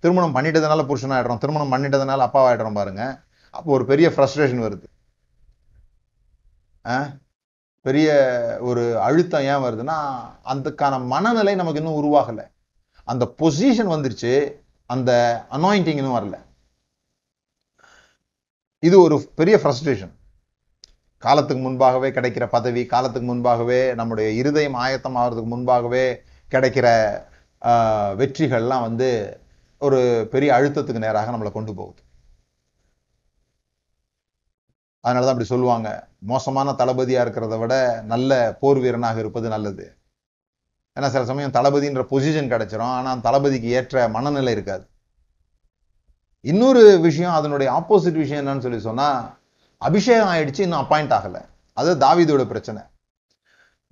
திருமணம் 0.00 0.34
பண்ணிட்டதுனால 0.36 0.86
புருஷன் 0.86 1.10
ஆகிடுறோம் 1.10 1.38
திருமணம் 1.38 1.72
பண்ணிட்டதுனால 1.72 2.26
அப்பாவா 2.28 2.48
ஆயிடுறோம் 2.50 2.78
பாருங்க. 2.80 3.02
அப்போ 3.50 3.72
ஒரு 3.72 3.84
பெரிய 3.84 4.08
ஃப்ரஸ்ட்ரேஷன் 4.08 4.64
வருது. 4.66 4.86
ஆ? 6.84 6.96
பெரிய 7.86 8.08
ஒரு 8.68 8.82
அழுத்தம் 9.06 9.46
ஏன் 9.52 9.62
வருதுன்னா 9.64 9.96
அதுக்கான 10.52 10.94
மனநிலை 11.12 11.54
நமக்கு 11.60 11.80
இன்னும் 11.80 12.00
உருவாகலை. 12.02 12.44
அந்த 13.08 13.24
பொசிஷன் 13.40 13.92
வந்துருச்சு 13.94 14.32
அந்த 14.90 15.10
அனாயிண்டிங் 15.56 16.00
இன்னும் 16.00 16.18
வரல. 16.18 16.36
இது 18.82 18.96
ஒரு 19.06 19.16
பெரிய 19.40 19.56
ஃப்ரஸ்ட்ரேஷன் 19.62 20.14
காலத்துக்கு 21.22 21.62
முன்பாகவே 21.62 22.08
கிடைக்கிற 22.14 22.44
பதவி 22.54 22.82
காலத்துக்கு 22.92 23.26
முன்பாகவே 23.32 23.80
நம்முடைய 23.98 24.28
இருதயம் 24.40 24.78
ஆயத்தம் 24.84 25.18
ஆகிறதுக்கு 25.20 25.52
முன்பாகவே 25.54 26.06
கிடைக்கிற 26.54 26.86
வெற்றிகள்லாம் 28.20 28.86
வந்து 28.88 29.10
ஒரு 29.82 30.00
பெரிய 30.32 30.50
அழுத்தத்துக்கு 30.56 31.04
நேராக 31.04 31.30
நம்மளை 31.34 31.52
கொண்டு 31.52 31.72
போகுது. 31.74 32.00
அதனாலதான் 35.04 35.34
அப்படி 35.34 35.44
சொல்லுவாங்க. 35.44 36.08
மோசமான 36.18 36.72
தளபதியாக 36.72 37.24
இருக்கிறத 37.26 37.58
விட 37.58 38.02
நல்ல 38.06 38.56
போர் 38.60 38.78
வீரனாக 38.78 39.18
இருப்பது 39.18 39.48
நல்லது. 39.48 39.96
ஏன்னா 40.96 41.08
சில 41.08 41.24
சமயம் 41.24 41.50
தளபதின்ற 41.50 42.02
பொசிஷன் 42.10 42.52
கிடைச்சிரும். 42.52 42.94
ஆனால் 42.98 43.20
தளபதிக்கு 43.20 43.68
ஏற்ற 43.68 44.08
மனநிலை 44.08 44.52
இருக்காது. 44.52 44.86
இன்னொரு 46.40 47.00
விஷயம் 47.00 47.32
அதனுடைய 47.32 47.72
ஆப்போசிட் 47.72 48.20
விஷயம் 48.22 48.46
என்னன்னு 48.46 48.58
சொல்லி 48.58 48.80
சொன்னா 48.80 49.08
அபிஷேகம் 49.78 50.28
ஆயிடுச்சு 50.28 50.60
இன்னும் 50.60 50.80
அப்பாயிண்ட் 50.80 51.14
ஆகலை. 51.18 51.42
அது 51.72 51.94
தாவீதோட 51.94 52.44
பிரச்சனை. 52.44 52.82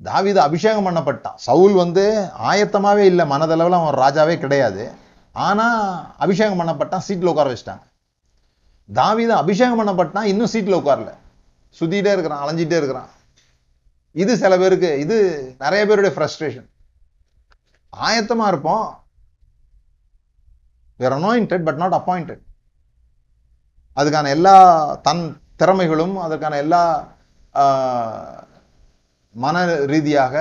தாவீது 0.02 0.40
அபிஷேகம் 0.40 0.86
பண்ணப்பட்டான். 0.86 1.34
சவுல் 1.34 1.72
வந்து 1.72 2.28
ஆயத்தமாகவே 2.50 3.04
இல்லை 3.12 3.24
மனதளவில் 3.30 3.78
அவன் 3.78 4.00
ராஜாவே 4.04 4.38
கிடையாது. 4.38 4.90
ஆனால் 5.32 6.06
அபிஷேகம் 6.18 6.60
பண்ணப்பட்டான் 6.60 7.06
சீட்ல 7.08 7.32
உட்கார 7.32 7.52
வச்சிட்டாங்க. 7.52 7.84
தாவித 8.90 9.32
அபிஷேகம் 9.42 9.78
பண்ணப்பட்டான் 9.80 10.30
இன்னும் 10.32 10.52
சீட்ல 10.52 10.78
உட்காரல. 10.80 11.10
சுத்திட்டே 11.76 12.12
இருக்கிறான் 12.12 12.42
அலைஞ்சிட்டே 12.42 12.78
இருக்கிறான். 12.80 13.10
இது 14.14 14.32
சில 14.36 14.58
பேருக்கு 14.58 14.90
இது 15.00 15.16
நிறைய 15.58 15.82
பேருடைய 15.86 16.12
ஃப்ரஸ்ட்ரேஷன் 16.14 16.68
ஆயத்தமா 17.92 18.46
இருப்போம். 18.48 18.86
Where 21.00 21.16
anointed 21.18 21.64
but 21.64 21.76
not 21.76 21.98
appointed 21.98 22.42
அதுக்கான 23.96 24.28
எல்லா 24.28 24.56
தன் 25.06 25.22
திறமைகளும் 25.60 26.16
அதற்கான 26.18 26.56
எல்லா 26.56 26.82
ஆஹ், 27.54 28.42
மன 29.34 29.56
ரீதியாக 29.92 30.34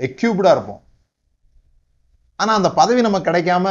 எக்யூப்டாக 0.00 0.54
இருப்போம். 0.56 0.82
ஆனா 2.40 2.52
அந்த 2.54 2.70
பதவி 2.72 3.00
நமக்கு 3.00 3.28
கிடைக்காம 3.30 3.66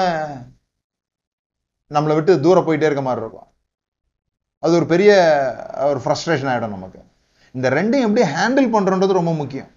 நம்மளை 1.91 2.15
விட்டு 2.15 2.33
தூரம் 2.39 2.65
போயிட்டே 2.67 2.87
இருக்க 2.87 3.01
மாதிரி 3.01 3.23
இருக்கும். 3.25 3.49
அது 4.63 4.73
ஒரு 4.79 4.85
பெரிய 4.91 5.11
ஒரு 5.89 5.99
ஃப்ரஸ்ட்ரேஷன் 6.03 6.49
ஆகிடும் 6.51 6.75
நமக்கு. 6.77 6.99
இந்த 7.55 7.67
ரெண்டையும் 7.77 8.07
எப்படி 8.07 8.23
ஹேண்டில் 8.35 8.73
பண்றோன்றது 8.75 9.19
ரொம்ப 9.19 9.33
முக்கியம். 9.39 9.69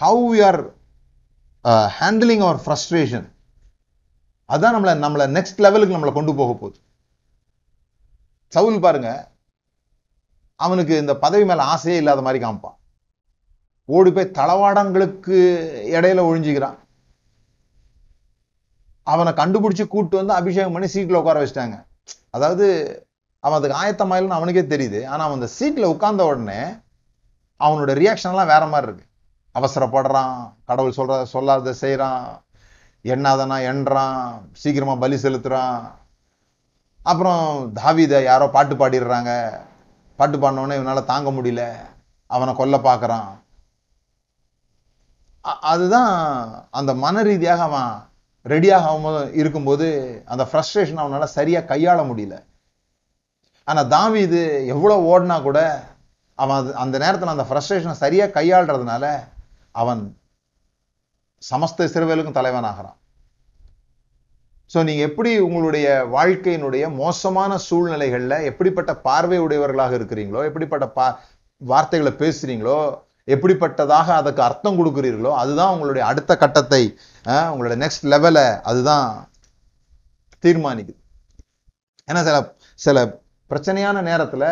How 0.00 0.22
we 0.32 0.40
are 0.48 0.60
handling 1.98 2.44
our 2.46 2.60
frustration 2.64 3.26
அதான் 4.54 4.74
நம்மளை 4.76 4.92
நம்மளை 5.04 5.26
நெக்ஸ்ட் 5.36 5.62
லெவலுக்கு 5.64 5.96
நம்மளை 5.96 6.12
கொண்டு 6.16 6.32
போக 6.40 6.52
போகுது. 6.54 6.78
சவுல் 8.52 8.84
பாருங்க. 8.86 9.10
அவனுக்கு 10.60 10.94
இந்த 11.02 11.12
பதவி 11.24 11.44
மேல 11.50 11.62
ஆசையே 11.72 11.96
இல்லாத 12.00 12.22
மாதிரி 12.26 12.40
காமிப்பான். 12.44 12.76
ஓடி 13.94 14.10
போய் 14.16 14.34
தளவாடங்களுக்கு 14.38 15.38
இடையில 15.96 16.20
ஒழிஞ்சுக்கிறான். 16.28 16.76
அவனை 19.12 19.32
கண்டுபிடிச்சு 19.40 19.84
கூட்டு 19.94 20.14
வந்து 20.20 20.38
அபிஷேகம் 20.40 20.74
பண்ணி 20.74 20.88
சீட்டில் 20.92 21.20
உட்கார 21.20 21.38
வச்சிட்டாங்க. 21.42 21.76
அதாவது 22.36 22.66
அவன் 23.44 23.58
அதுக்கு 23.58 23.80
ஆயத்தமாயில்னு 23.82 24.38
அவனுக்கே 24.38 24.64
தெரியுது. 24.74 25.00
ஆனால் 25.10 25.26
அவன் 25.26 25.38
அந்த 25.38 25.50
சீட்ல 25.58 25.90
உட்கார்ந்த 25.94 26.24
உடனே 26.30 26.60
அவனோட 27.64 27.92
ரியாக்ஷன் 28.00 28.32
எல்லாம் 28.34 28.52
வேற 28.52 28.64
மாதிரி 28.72 28.88
இருக்கு. 28.88 29.06
அவசரப்படுறான் 29.54 30.36
கடவுள் 30.68 30.96
சொல்ற 30.98 31.16
சொல்லாத 31.32 31.74
செய்கிறான் 31.82 32.22
எண்ணாதனா 33.04 33.56
எண்றான் 33.70 34.18
சீக்கிரமா 34.62 34.94
பலி 35.02 35.16
செலுத்துறான். 35.24 35.78
அப்புறம் 37.10 37.44
தாவிதை 37.78 38.20
யாரோ 38.30 38.46
பாட்டு 38.56 38.74
பாடிடுறாங்க. 38.80 39.32
பாட்டு 40.18 40.36
பாடினோடனே 40.38 40.78
இவனால 40.78 41.02
தாங்க 41.12 41.30
முடியல. 41.38 41.62
அவனை 42.30 42.52
கொல்ல 42.54 42.76
பார்க்குறான். 42.88 43.30
அதுதான் 45.72 46.12
அந்த 46.78 46.90
மன 47.04 47.22
ரீதியாக 47.28 47.62
அவன் 47.68 47.92
ரெடியாக 48.52 48.86
இருக்கும்போது 49.40 49.86
அந்த 50.32 50.44
ஃப்ரஸ்ட்ரேஷன் 50.50 51.02
அவனால் 51.02 51.34
சரியாக 51.38 51.68
கையாள 51.72 52.00
முடியல. 52.10 52.36
ஆனா 53.68 53.82
இது 54.22 54.40
எவ்வளவு 54.66 55.08
ஓடினா 55.10 55.42
கூட 55.42 55.58
அவன் 56.38 56.56
அது- 56.56 56.74
அந்த 56.74 56.98
நேரத்தில் 56.98 57.28
அந்த 57.28 57.46
ஃப்ரஸ்ட்ரேஷனை 57.48 57.92
சரியா 57.96 58.26
கையாளுறதுனால 58.30 59.04
அவன் 59.74 60.02
சமஸ்த 61.42 61.86
தலைவன் 61.88 62.36
தலைவனாகிறான் 62.36 62.98
சோ 64.70 64.82
நீங்க 64.82 65.02
எப்படி 65.02 65.38
உங்களுடைய 65.38 65.86
வாழ்க்கையினுடைய 66.12 66.84
மோசமான 66.94 67.58
சூழ்நிலைகள்ல 67.68 68.44
எப்படிப்பட்ட 68.44 68.94
பார்வை 68.98 69.38
உடையவர்களாக 69.38 69.98
இருக்கிறீங்களோ 69.98 70.44
எப்படிப்பட்ட 70.44 70.86
பா 70.88 71.06
வார்த்தைகளை 71.60 72.12
பேசுறீங்களோ 72.18 72.78
எப்படிப்பட்டதாக 73.28 74.08
அதுக்கு 74.14 74.42
அர்த்தம் 74.42 74.78
கொடுக்குறீர்களோ 74.78 75.30
அதுதான் 75.34 75.72
உங்களுடைய 75.72 76.06
அடுத்த 76.06 76.36
கட்டத்தை 76.36 76.82
உங்களுடைய 77.50 77.78
நெக்ஸ்ட் 77.84 78.08
லெவலை 78.10 78.46
அதுதான் 78.62 79.06
தீர்மானிக்குது. 80.44 80.98
ஏன்னா 82.08 82.22
சில 82.22 82.38
சில 82.78 82.98
பிரச்சனையான 83.50 84.02
நேரத்துல 84.02 84.44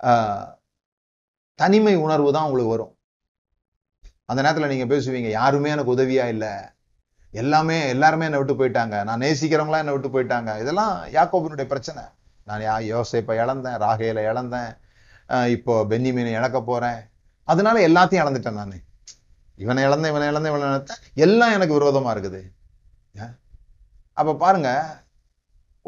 ஆஹ், 0.00 0.46
தனிமை 1.58 1.94
உணர்வு 2.02 2.30
தான் 2.32 2.44
உங்களுக்கு 2.44 2.74
வரும். 2.74 2.92
அந்த 4.28 4.40
நேரத்துல 4.42 4.68
நீங்கள் 4.68 4.90
பேசுவீங்க 4.90 5.30
யாருமே 5.32 5.68
எனக்கு 5.70 5.94
உதவியாக 5.94 6.32
இல்லை. 6.34 6.52
எல்லாமே 7.34 7.88
எல்லாருமே 7.88 8.26
என்னை 8.28 8.40
விட்டு 8.40 8.54
போயிட்டாங்க. 8.54 8.96
நான் 9.04 9.22
நேசிக்கிறவங்களாம் 9.24 9.82
என்னை 9.84 9.94
விட்டு 9.94 10.10
போயிட்டாங்க. 10.14 10.50
இதெல்லாம் 10.62 10.94
யாக்கோபினுடைய 11.12 11.66
பிரச்சனை. 11.66 12.04
நான் 12.46 12.62
யா 12.62 12.74
யோசேப்பை 12.88 13.36
இழந்தேன் 13.40 13.78
ராகேல 13.82 14.20
இழந்தேன் 14.30 14.70
இப்போ 15.28 15.48
இப்போ 15.54 15.84
பென்னிமீனை 15.90 16.30
இழக்க 16.32 16.58
போறேன். 16.62 17.00
அதனால 17.48 17.76
எல்லாத்தையும் 17.88 18.22
இழந்துட்டேன் 18.24 18.60
நான். 18.60 18.76
இவனை 19.58 19.82
இழந்தேன் 19.84 20.12
இவனை 20.12 20.28
இழந்தேன் 20.28 20.52
இவனை 20.52 20.68
இழந்தேன். 20.68 21.02
எல்லாம் 21.26 21.54
எனக்கு 21.56 21.76
விரோதமாக 21.78 22.14
இருக்குது. 22.14 22.40
அப்போ 24.16 24.32
பாருங்கள் 24.36 24.38
பாருங்க 24.44 24.70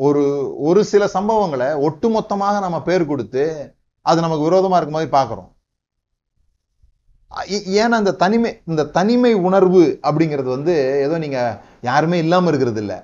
ஒரு 0.00 0.22
ஒரு 0.68 0.80
சில 0.90 1.04
சம்பவங்களை 1.14 1.68
ஒட்டுமொத்தமாக 1.86 2.60
நம்ம 2.64 2.78
பேர் 2.84 3.04
கொடுத்து 3.06 3.44
அது 4.06 4.24
நமக்கு 4.24 4.46
விரோதமா 4.46 4.78
இருக்க 4.78 4.94
மாதிரி 4.94 5.10
பார்க்குறோம். 5.12 5.50
ஏன்னா 7.76 7.96
இந்த 8.02 8.14
தனிமை 8.22 8.50
இந்த 8.66 8.88
தனிமை 8.94 9.32
உணர்வு 9.46 9.82
அப்படிங்கிறது 10.06 10.50
வந்து 10.54 10.74
ஏதோ 11.04 11.16
நீங்கள் 11.24 11.58
யாருமே 11.88 12.18
இல்லாமல் 12.24 12.50
இருக்கிறது 12.50 12.80
இல்லை. 12.84 12.98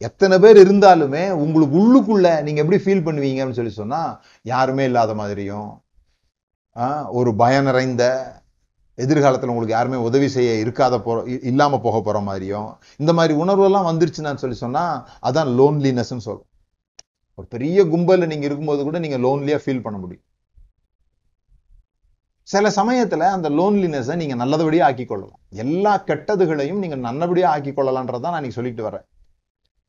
எத்தனை 0.00 0.36
பேர் 0.44 0.58
இருந்தாலுமே 0.62 1.24
உங்களுக்கு 1.42 1.74
உள்ளுக்குள்ள 1.80 2.28
நீங்க 2.44 2.60
எப்படி 2.62 2.80
ஃபீல் 2.84 3.06
பண்ணுவீங்கன்னு 3.06 3.58
சொல்லி 3.58 3.74
சொன்னால் 3.74 4.12
யாருமே 4.46 4.84
இல்லாத 4.90 5.12
மாதிரியும் 5.14 5.70
ஆஹ், 6.76 7.06
ஒரு 7.18 7.30
பயம் 7.40 7.68
நிறைந்த 7.68 8.04
எதிர்காலத்துல 8.98 9.52
உங்களுக்கு 9.52 9.76
யாருமே 9.76 9.96
உதவி 9.96 10.28
செய்ய 10.28 10.64
இருக்காத 10.64 10.96
போற 10.98 11.18
இல்லாமல் 11.22 11.48
இல்லாம 11.50 11.78
போக 11.80 12.00
போற 12.00 12.20
மாதிரியும் 12.20 12.70
இந்த 12.96 13.12
மாதிரி 13.12 13.34
உணர்வு 13.34 13.64
எல்லாம் 13.64 13.86
வந்துருச்சுன்னு 13.90 14.42
சொல்லி 14.42 14.56
சொன்னா 14.56 14.84
அதான் 15.22 15.50
லோன்லினஸ்ன்னு 15.60 16.26
சொல்லும் 16.28 16.48
ஒரு 17.34 17.46
பெரிய 17.46 17.84
கும்பலில் 17.84 18.26
நீங்க 18.26 18.44
இருக்கும்போது 18.44 18.82
கூட 18.82 18.98
நீங்க 18.98 19.18
லோன்லியா 19.18 19.58
ஃபீல் 19.64 19.82
பண்ண 19.82 19.98
முடியும். 19.98 20.24
சில 22.48 22.68
சமயத்துல 22.68 23.28
அந்த 23.36 23.50
லோன்லினஸை 23.50 24.16
நீங்க 24.16 24.34
நல்லபடியாக 24.34 24.90
ஆக்கி 24.90 25.04
கொள்ளலாம். 25.04 25.40
எல்லா 25.48 25.92
கெட்டதுகளையும் 26.06 26.82
நீங்க 26.84 26.96
நல்லபடியா 26.96 27.50
ஆக்கி 27.50 27.70
கொள்ளலான்றதான் 27.70 28.34
நான் 28.34 28.42
இன்னைக்கு 28.42 28.58
சொல்லிட்டு 28.58 28.86
வரேன் 28.88 29.04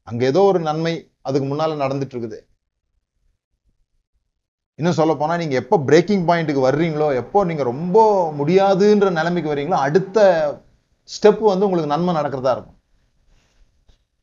அங்க 0.08 0.26
ஏதோ 0.26 0.42
ஒரு 0.42 0.60
நன்மை 0.60 1.12
அதுக்கு 1.22 1.48
முன்னால 1.48 1.76
நடந்துட்டு 1.84 2.16
இருக்குது. 2.16 2.40
இன்னும் 4.80 4.98
சொல்ல 5.00 5.14
போனால் 5.16 5.42
நீங்கள் 5.42 5.62
எப்போ 5.62 5.76
பிரேக்கிங் 5.88 6.26
பாயிண்ட்டுக்கு 6.28 6.62
வர்றீங்களோ 6.68 7.08
எப்போ 7.22 7.40
நீங்கள் 7.50 7.70
ரொம்ப 7.72 7.98
முடியாதுன்ற 8.40 9.08
நிலைமைக்கு 9.20 9.52
வர்றீங்களோ 9.54 9.80
அடுத்த 9.88 10.20
ஸ்டெப் 11.16 11.42
வந்து 11.52 11.68
உங்களுக்கு 11.68 11.94
நன்மை 11.94 12.14
நடக்கிறதா 12.18 12.54
இருக்கும். 12.56 12.80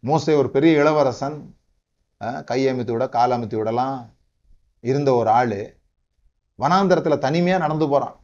மோஸ்ட்லி 0.09 0.35
ஒரு 0.41 0.49
பெரிய 0.57 0.81
இளவரசன் 0.83 1.37
கையமைத்து 2.21 2.45
கை 2.51 2.61
அமைத்து 2.71 2.93
விட 2.95 3.05
கால் 3.17 3.35
அமைத்து 3.35 3.57
விடலாம் 3.59 3.99
இருந்த 4.91 5.11
ஒரு 5.21 5.31
ஆள் 5.39 5.59
வனாந்தரத்தில் 6.63 7.25
தனிமையாக 7.27 7.65
நடந்து 7.65 7.87
போகிறான் 7.93 8.17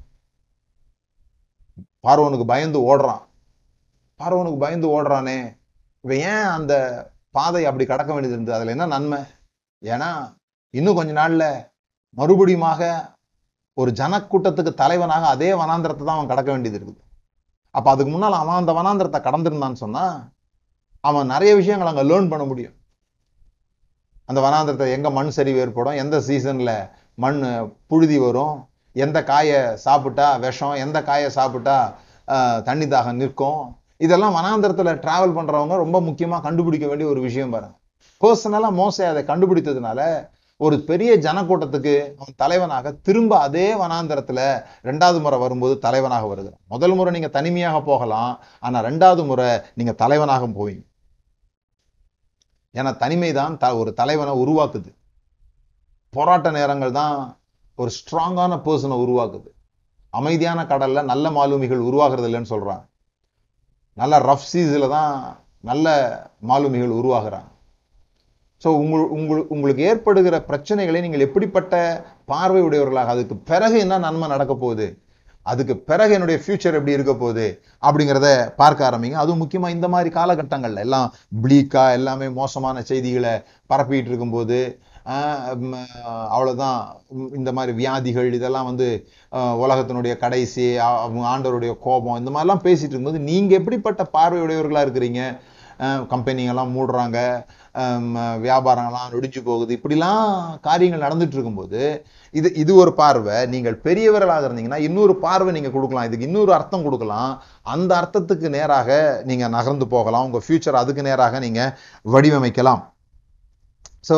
பார்வனுக்கு 2.07 2.47
பயந்து 2.53 2.79
ஓடுறான். 2.91 3.23
பார்வனுக்கு 4.21 4.59
பயந்து 4.65 4.89
ஓடுறானே. 4.97 5.39
இவன் 6.05 6.21
ஏன் 6.33 6.51
அந்த 6.57 6.75
பாதை 7.37 7.63
அப்படி 7.69 7.87
கடக்க 7.87 8.11
வேண்டியது 8.13 8.37
இருந்தது? 8.37 8.59
அதில் 8.59 8.75
என்ன 8.75 8.87
நன்மை? 8.95 9.21
ஏன்னா 9.93 10.11
இன்னும் 10.75 10.99
கொஞ்ச 10.99 11.13
நாளில் 11.21 11.49
மறுபடியுமாக 12.21 12.81
ஒரு 13.81 13.91
ஜனக்கூட்டத்துக்கு 14.01 14.73
தலைவனாக 14.83 15.25
அதே 15.35 15.51
வனாந்திரத்தை 15.63 16.03
தான் 16.05 16.19
அவன் 16.19 16.31
கடக்க 16.33 16.49
வேண்டியது 16.53 16.79
இருக்குது. 16.79 17.01
அப்ப 17.75 17.87
அதுக்கு 17.93 18.13
முன்னால் 18.13 18.41
அவன் 18.43 18.61
அந்த 18.61 18.73
வனாந்திரத்தை 18.79 19.21
கடந்திருந்தான்னு 19.27 19.83
சொன்னா 19.85 20.05
அவன் 21.09 21.31
நிறைய 21.33 21.51
விஷயங்கள் 21.61 21.91
அங்க 21.91 22.05
லேர்ன் 22.11 22.31
பண்ண 22.33 22.45
முடியும். 22.51 22.77
அந்த 24.29 24.41
வனாந்திரத்தை 24.47 24.87
எங்க 24.97 25.09
மண் 25.19 25.35
சரிவு 25.37 25.59
ஏற்படும் 25.65 25.99
எந்த 26.03 26.17
சீசன்ல 26.29 26.73
மண் 27.25 27.41
புழுதி 27.91 28.17
வரும் 28.25 28.57
எந்த 29.05 29.19
காயை 29.31 29.61
சாப்பிட்டா 29.85 30.27
விஷம் 30.45 30.79
எந்த 30.85 30.99
காயை 31.09 31.29
சாப்பிட்டா 31.39 31.77
தண்ணி 32.69 32.87
தாகம் 32.95 33.21
நிற்கும். 33.23 33.61
இதெல்லாம் 34.05 34.37
வனாந்திரத்தில் 34.39 34.99
டிராவல் 35.05 35.37
பண்றவங்க 35.37 35.77
ரொம்ப 35.83 35.99
முக்கியமா 36.09 36.39
கண்டுபிடிக்க 36.47 36.87
வேண்டிய 36.89 37.09
ஒரு 37.13 37.21
விஷயம் 37.27 37.53
பாருங்க. 37.55 37.77
பர்சனலாக 38.23 38.77
மோசை 38.81 39.05
அதை 39.13 39.23
கண்டுபிடித்ததுனால 39.31 40.01
ஒரு 40.65 40.77
பெரிய 40.89 41.11
ஜனக்கூட்டத்துக்கு 41.25 41.95
அவன் 42.19 42.37
தலைவனாக 42.43 42.93
திரும்ப 43.07 43.33
அதே 43.47 43.67
வனாந்தரத்துல 43.81 44.41
ரெண்டாவது 44.89 45.19
முறை 45.25 45.39
வரும்போது 45.43 45.75
தலைவனாக 45.87 46.27
வருகிறான் 46.31 46.63
முதல் 46.75 46.95
முறை 46.99 47.11
நீங்கள் 47.17 47.35
தனிமையாக 47.39 47.79
போகலாம் 47.89 48.33
ஆனால் 48.67 48.87
ரெண்டாவது 48.89 49.25
முறை 49.31 49.49
நீங்கள் 49.79 49.99
தலைவனாக 50.03 50.47
போவீங்க. 50.59 50.85
ஏன்னா 52.75 52.91
தனிமை 53.03 53.31
தான் 53.41 53.55
த 53.63 53.69
ஒரு 53.81 53.91
தலைவனை 54.01 54.33
உருவாக்குது. 54.43 54.91
போராட்ட 56.13 56.49
நேரங்கள் 56.59 56.97
தான் 57.01 57.17
ஒரு 57.79 57.91
ஸ்ட்ராங்கான 57.99 58.53
பர்சனை 58.67 58.97
உருவாக்குது. 59.05 59.49
அமைதியான 60.19 60.61
கடல்ல 60.73 61.03
நல்ல 61.13 61.27
மாலுமிகள் 61.39 61.83
உருவாகிறது 61.89 62.29
இல்லைன்னு 62.29 62.53
சொல்றாங்க. 62.55 62.85
நல்ல 63.97 64.15
ரஃப் 64.29 64.49
சீஸில் 64.53 64.93
தான் 64.97 65.13
நல்ல 65.71 65.87
மாலுமிகள் 66.51 66.99
உருவாகிறான் 67.01 67.49
ஸோ 68.63 68.69
உங்கள் 68.83 69.09
உங்களுக்கு 69.17 69.53
உங்களுக்கு 69.55 69.83
ஏற்படுகிற 69.91 70.37
பிரச்சனைகளை 70.51 71.01
நீங்கள் 71.07 71.25
எப்படிப்பட்ட 71.27 71.75
பார்வை 72.33 72.63
உடையவர்களாக 72.69 73.13
அதுக்கு 73.15 73.35
பிறகு 73.51 73.77
என்ன 73.85 73.99
நன்மை 74.07 74.29
நடக்க 74.35 74.55
போகுது? 74.63 74.87
அதுக்கு 75.47 75.75
பிறகு 75.91 76.13
என்னுடைய 76.17 76.39
ஃபியூச்சர் 76.43 76.77
எப்படி 76.79 76.97
இருக்க 76.97 77.13
போகுது? 77.23 77.45
அப்படிங்கிறத 77.87 78.29
பார்க்க 78.61 78.89
ஆரம்பிங்க. 78.89 79.19
அதுவும் 79.23 79.43
முக்கியமாக 79.43 79.77
இந்த 79.77 79.89
மாதிரி 79.95 80.11
காலகட்டங்களில் 80.19 80.83
எல்லாம் 80.87 81.09
ப்ளீக்காக 81.45 81.97
எல்லாமே 81.99 82.29
மோசமான 82.41 82.83
செய்திகளை 82.91 83.35
பரப்பிட்டு 83.73 84.11
இருக்கும்போது 84.13 84.59
அவ்வளோதான் 86.35 86.79
இந்த 87.39 87.51
மாதிரி 87.57 87.73
வியாதிகள் 87.81 88.31
இதெல்லாம் 88.39 88.69
வந்து 88.71 88.89
உலகத்தினுடைய 89.65 90.15
கடைசி 90.25 90.65
அவங்க 90.87 91.27
ஆண்டவருடைய 91.35 91.73
கோபம் 91.85 92.19
இந்த 92.21 92.31
மாதிரிலாம் 92.37 92.65
பேசிகிட்டு 92.65 92.95
இருக்கும்போது 92.95 93.29
நீங்கள் 93.31 93.59
எப்படிப்பட்ட 93.61 94.05
பார்வையுடையவர்களாக 94.17 94.87
இருக்கிறீங்க? 94.87 95.23
கம்பெனிங்கெல்லாம் 96.13 96.75
மூடுறாங்க. 96.77 97.19
ஆம், 97.83 98.15
வியாபாரங்கள்லாம் 98.45 99.15
போகுது. 99.49 99.71
இப்படிலாம் 99.79 100.29
காரியங்கள் 100.67 101.03
நடந்துட்டு 101.07 101.37
இருக்கும்போது 101.37 101.81
இது 102.39 102.49
இது 102.63 102.73
ஒரு 102.83 102.93
பார்வை. 103.01 103.37
நீங்கள் 103.55 103.77
பெரியவர்களாக 103.87 104.47
இருந்தீங்கன்னா 104.49 104.81
இன்னொரு 104.89 105.15
பார்வை 105.25 105.53
நீங்கள் 105.57 105.75
கொடுக்கலாம். 105.77 106.07
இதுக்கு 106.09 106.29
இன்னொரு 106.29 106.53
அர்த்தம் 106.59 106.87
கொடுக்கலாம். 106.87 107.33
அந்த 107.75 107.91
அர்த்தத்துக்கு 108.01 108.49
நேராக 108.57 108.99
நீங்கள் 109.31 109.53
நகர்ந்து 109.57 109.89
போகலாம். 109.95 110.27
உங்கள் 110.29 110.45
ஃபியூச்சர் 110.47 110.81
அதுக்கு 110.83 111.05
நேராக 111.09 111.41
நீங்கள் 111.47 111.73
வடிவமைக்கலாம். 112.15 112.83
ஸோ 114.09 114.17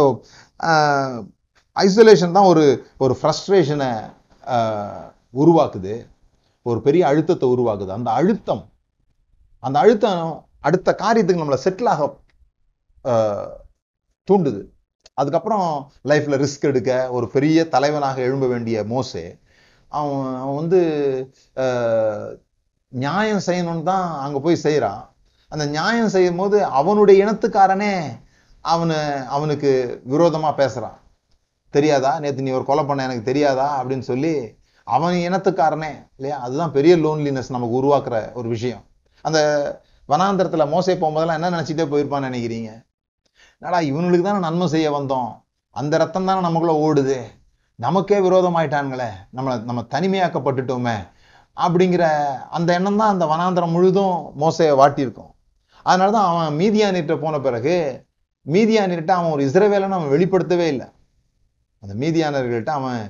ஐசோலேஷன் 1.76 2.36
தான் 2.38 2.50
ஒரு 2.52 2.64
ஒரு 3.04 3.16
ஃப்ரஸ்ட்ரேஷனை 3.20 3.90
உருவாக்குது. 5.42 5.94
ஒரு 6.66 6.78
பெரிய 6.86 7.02
அழுத்தத்தை 7.10 7.46
உருவாக்குது. 7.54 7.92
அந்த 7.98 8.10
அழுத்தம் 8.20 8.64
அந்த 9.66 9.76
அழுத்தம் 9.84 10.24
அடுத்த 10.68 10.88
காரியத்துக்கு 11.02 11.42
நம்மளை 11.42 11.60
செட்டில் 11.66 11.92
ஆக 11.92 12.02
தூண்டுது. 14.28 14.62
அதுக்கப்புறம் 15.20 15.68
லைஃப்பில் 16.10 16.40
ரிஸ்க் 16.42 16.68
எடுக்க 16.70 16.92
ஒரு 17.16 17.26
பெரிய 17.34 17.58
தலைவனாக 17.74 18.18
எழும்ப 18.28 18.46
வேண்டிய 18.46 18.84
மோசே 18.92 19.24
அவன் 19.92 20.34
அவன் 20.42 20.58
வந்து 20.60 20.80
நியாயம் 22.92 23.44
செய்யணும்னு 23.46 23.88
தான் 23.92 24.06
அங்கே 24.24 24.40
போய் 24.44 24.64
செய்கிறான் 24.64 25.02
அந்த 25.52 25.64
நியாயம் 25.74 26.12
செய்யும் 26.14 26.40
போது 26.40 26.58
அவனுடைய 26.78 27.16
இனத்துக்காரனே 27.24 27.94
அவனு 28.64 28.98
அவனுக்கு 29.36 29.70
விரோதமாக 30.12 30.54
பேசுகிறான் 30.60 30.98
தெரியாதா? 31.74 32.12
நேற்று 32.22 32.44
நீ 32.46 32.52
ஒரு 32.58 32.64
கொலை 32.68 32.82
பண்ண 32.84 33.06
எனக்கு 33.08 33.28
தெரியாதா? 33.30 33.66
அப்படின்னு 33.80 34.04
சொல்லி 34.10 34.32
அவன் 34.86 35.16
இனத்துக்காரனே 35.28 35.90
இல்லையா? 36.18 36.36
அதுதான் 36.44 36.74
பெரிய 36.76 36.94
லோன்லினஸ் 36.96 37.54
நமக்கு 37.56 37.78
உருவாக்குற 37.80 38.16
ஒரு 38.38 38.48
விஷயம். 38.48 38.84
அந்த 39.24 39.38
வனாந்திரத்தில் 40.08 40.72
மோசை 40.74 40.94
போகும்போதெல்லாம் 40.96 41.38
என்ன 41.38 41.50
நினைச்சிட்டே 41.56 41.86
போயிருப்பான்னு 41.92 42.30
நினைக்கிறீங்க? 42.30 42.70
என்னடா 43.62 43.78
இவனுக்கு 43.90 44.24
தானே 44.24 44.40
நன்மை 44.44 44.66
செய்ய 44.72 44.88
வந்தோம்? 44.96 45.30
அந்த 45.76 45.94
ரத்தம் 46.00 46.28
தானே 46.28 46.40
நமக்குள்ளே 46.46 46.74
ஓடுது. 46.86 47.16
நமக்கே 47.84 48.18
விரோதமாயிட்டானுங்களே. 48.26 49.08
நம்மளை 49.36 49.54
நம்ம 49.68 49.80
தனிமையாக்கப்பட்டுட்டோமே 49.94 50.94
அப்படிங்கிற 51.56 52.04
அந்த 52.56 52.68
எண்ணம் 52.78 53.00
தான் 53.00 53.12
அந்த 53.14 53.24
வனாந்தரம் 53.32 53.74
முழுதும் 53.76 54.14
மோசையை 54.42 54.74
வாட்டியிருக்கும். 54.80 55.30
அதனால 55.86 56.08
தான் 56.16 56.28
அவன் 56.30 56.56
மீதியானிட்ட 56.60 57.14
போன 57.24 57.34
பிறகு 57.46 57.76
மீதியானிட்ட 58.46 59.12
அவன் 59.18 59.34
ஒரு 59.36 59.42
இஸ்ரவேலன்னு 59.48 59.98
அவன் 59.98 60.14
வெளிப்படுத்தவே 60.14 60.66
இல்லை. 60.74 60.88
அந்த 61.82 61.94
மீதியானர்கள்ட்ட 62.02 62.72
அவன் 62.80 63.02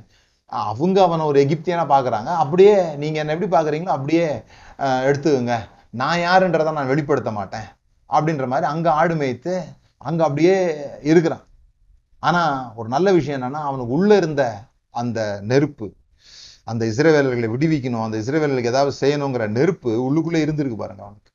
அவங்க 0.68 0.99
அவனை 1.07 1.24
ஒரு 1.30 1.38
எகிப்தியனாக 1.44 1.88
பார்க்குறாங்க 1.94 2.30
அப்படியே 2.42 2.76
நீங்கள் 3.03 3.22
என்னை 3.22 3.34
எப்படி 3.34 3.51
பார்க்குறீங்களோ 3.57 3.94
அப்படியே 3.96 4.26
எடுத்துக்கோங்க. 5.09 5.57
நான் 6.03 6.22
யாருன்றதை 6.28 6.72
நான் 6.78 6.92
வெளிப்படுத்த 6.92 7.30
மாட்டேன். 7.38 7.68
அப்படின்ற 8.11 8.46
மாதிரி 8.53 8.66
அங்கே 8.72 8.90
ஆடு 9.01 9.14
மேய்த்து 9.22 9.55
அங்கே 10.07 10.22
அப்படியே 10.26 10.57
இருக்கிறான். 11.11 11.44
ஆனா 12.22 12.42
ஒரு 12.80 12.88
நல்ல 12.94 13.09
விஷயம் 13.18 13.38
என்னன்னா 13.38 13.61
அவனுக்கு 13.68 13.96
உள்ள 13.99 14.11
இருந்த 14.16 14.42
அந்த 15.01 15.18
நெருப்பு 15.51 15.86
அந்த 16.70 16.82
இசைவேலர்களை 16.92 17.49
விடுவிக்கணும் 17.53 18.05
அந்த 18.05 18.16
இஸ்ரவேலர்களுக்கு 18.22 18.72
ஏதாவது 18.72 18.92
செய்யணுங்கிற 19.03 19.44
நெருப்பு 19.59 19.90
உள்ளுக்குள்ளே 20.07 20.40
இருந்திருக்கு 20.46 20.78
பாருங்க 20.80 21.03
அவனுக்கு. 21.07 21.30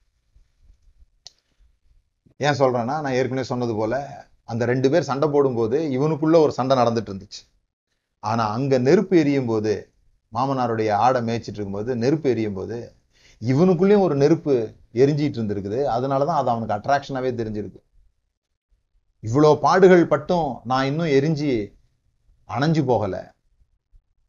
ஏன் 2.48 2.60
சொல்றேன்னா 2.60 2.96
நான் 3.04 3.18
ஏற்கனவே 3.20 3.48
சொன்னது 3.52 3.74
போல 3.80 3.94
அந்த 4.52 4.64
ரெண்டு 4.72 4.88
பேர் 4.92 5.10
சண்டை 5.10 5.28
போடும்போது 5.34 5.78
இவனுக்குள்ளே 5.98 6.40
ஒரு 6.46 6.54
சண்டை 6.58 6.74
நடந்துட்டு 6.82 7.12
இருந்துச்சு. 7.12 7.42
ஆனா 8.24 8.44
அங்க 8.58 8.78
நெருப்பு 8.88 9.16
எரியும் 9.22 9.50
போது 9.52 9.74
மாமனாருடைய 10.34 10.92
ஆடை 11.06 11.22
மேய்ச்சிட்டு 11.28 11.60
இருக்கும்போது 11.60 11.92
நெருப்பு 12.04 12.30
எரியும் 12.34 12.58
போது 12.60 12.78
இவனுக்குள்ளேயும் 13.42 14.06
ஒரு 14.08 14.16
நெருப்பு 14.24 14.54
எரிஞ்சிட்டு 15.04 15.38
இருந்திருக்குது. 15.40 15.80
அதனால 15.96 16.26
தான் 16.30 16.40
அது 16.42 16.50
அவனுக்கு 16.54 16.78
அட்ராக்ஷனாகவே 16.78 17.32
தெரிஞ்சிருக்கு. 17.42 17.82
இவ்வளோ 19.24 19.50
பாடுகள் 19.66 20.12
பட்டும் 20.14 20.50
நான் 20.70 20.88
இன்னும் 20.90 21.14
எரிஞ்சு 21.18 21.52
அணைஞ்சு 22.50 22.82
போகலை. 22.90 23.22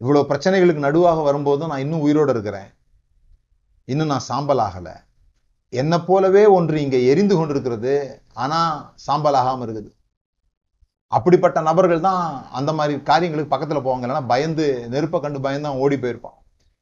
இவ்வளோ 0.00 0.20
பிரச்சனைகளுக்கு 0.30 0.86
நடுவாக 0.86 1.22
வரும்போதும் 1.28 1.70
நான் 1.72 1.84
இன்னும் 1.84 2.04
உயிரோட 2.06 2.30
இருக்கிறேன். 2.34 2.68
இன்னும் 3.92 4.12
நான் 4.12 4.28
சாம்பல் 4.28 4.62
ஆகலை 4.66 4.94
என்னை 5.80 5.98
போலவே 6.08 6.42
ஒன்று 6.56 6.76
இங்கே 6.84 7.00
எரிந்து 7.12 7.34
கொண்டிருக்கிறது 7.36 7.94
ஆனால் 8.42 8.72
சாம்பல் 9.06 9.38
ஆகாமல் 9.40 9.64
இருக்குது. 9.66 9.90
அப்படிப்பட்ட 11.16 11.58
நபர்கள் 11.68 12.06
தான் 12.08 12.22
அந்த 12.58 12.70
மாதிரி 12.78 12.94
காரியங்களுக்கு 13.10 13.52
பக்கத்தில் 13.52 13.84
போவாங்க. 13.86 14.04
இல்லைன்னா 14.04 14.30
பயந்து 14.32 14.66
நெருப்பை 14.92 15.18
கண்டு 15.24 15.44
பயந்து 15.46 15.68
அவன் 15.70 15.82
ஓடி 15.86 15.96
போயிருப்பான். 16.04 16.38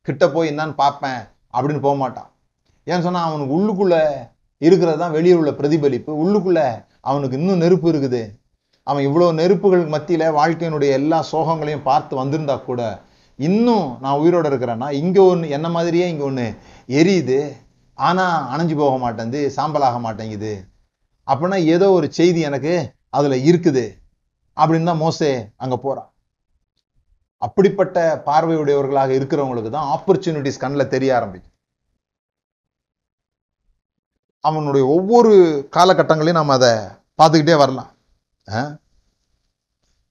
கிட்ட 0.08 0.24
போய் 0.34 0.50
என்னன்னு 0.52 0.76
பார்ப்பேன் 0.82 1.20
அப்படின்னு 1.54 1.84
போக 1.86 1.96
மாட்டான். 2.02 2.30
ஏன்னு 2.86 3.06
சொன்னால் 3.06 3.28
அவனுக்கு 3.28 3.56
உள்ளுக்குள்ளே 3.58 4.02
இருக்கிறது 4.66 4.98
தான் 5.02 5.16
வெளியே 5.18 5.34
உள்ள 5.40 5.50
பிரதிபலிப்பு. 5.60 6.12
உள்ளுக்குள்ளே 6.24 6.66
அவனுக்கு 7.08 7.38
இன்னும் 7.40 7.62
நெருப்பு 7.64 7.86
இருக்குது. 7.92 8.22
அவன் 8.86 9.06
இவ்வளோ 9.08 9.26
நெருப்புகள் 9.40 9.84
மத்தியில் 9.94 10.34
வாழ்க்கையினுடைய 10.38 10.90
எல்லா 10.98 11.18
சோகங்களையும் 11.32 11.86
பார்த்து 11.88 12.14
வந்திருந்தா 12.20 12.56
கூட 12.68 12.82
இன்னும் 13.38 13.86
நான் 14.02 14.20
உயிரோட 14.22 14.46
இருக்கிறேன்னா 14.50 14.88
இங்கே 15.00 15.22
ஒன்று 15.30 15.52
என்ன 15.56 15.68
மாதிரியே 15.76 16.06
இங்கே 16.12 16.24
ஒன்று 16.30 16.46
எரியுது. 16.98 17.40
ஆனால் 17.98 18.46
அணைஞ்சு 18.52 18.74
போக 18.82 18.94
மாட்டேங்குது 19.04 19.40
சாம்பலாக 19.56 19.98
மாட்டேங்குது. 20.06 20.52
அப்படின்னா 21.28 21.58
ஏதோ 21.74 21.88
ஒரு 21.98 22.06
செய்தி 22.18 22.40
எனக்கு 22.50 22.74
அதில் 23.18 23.44
இருக்குது. 23.50 23.84
அப்படின்னு 24.56 24.90
தான் 24.90 25.02
மோசே 25.04 25.30
அங்கே 25.62 25.78
போகிறான் 25.84 26.08
அப்படிப்பட்ட 27.42 27.98
பார்வையுடையவர்களாக 28.26 29.12
இருக்கிறவங்களுக்கு 29.18 29.70
தான் 29.76 29.88
ஆப்பர்ச்சுனிட்டிஸ் 29.94 30.62
கண்ணில் 30.64 30.92
தெரிய 30.94 31.10
ஆரம்பிக்கும் 31.18 31.51
அவனுடைய 34.44 34.86
ஒவ்வொரு 34.86 35.32
காலகட்டங்களையும் 35.76 36.40
நம்ம 36.40 36.52
அதை 36.52 36.72
பார்த்துக்கிட்டே 37.18 37.56
வரலாம். 37.56 37.90
ஆ? 38.48 38.62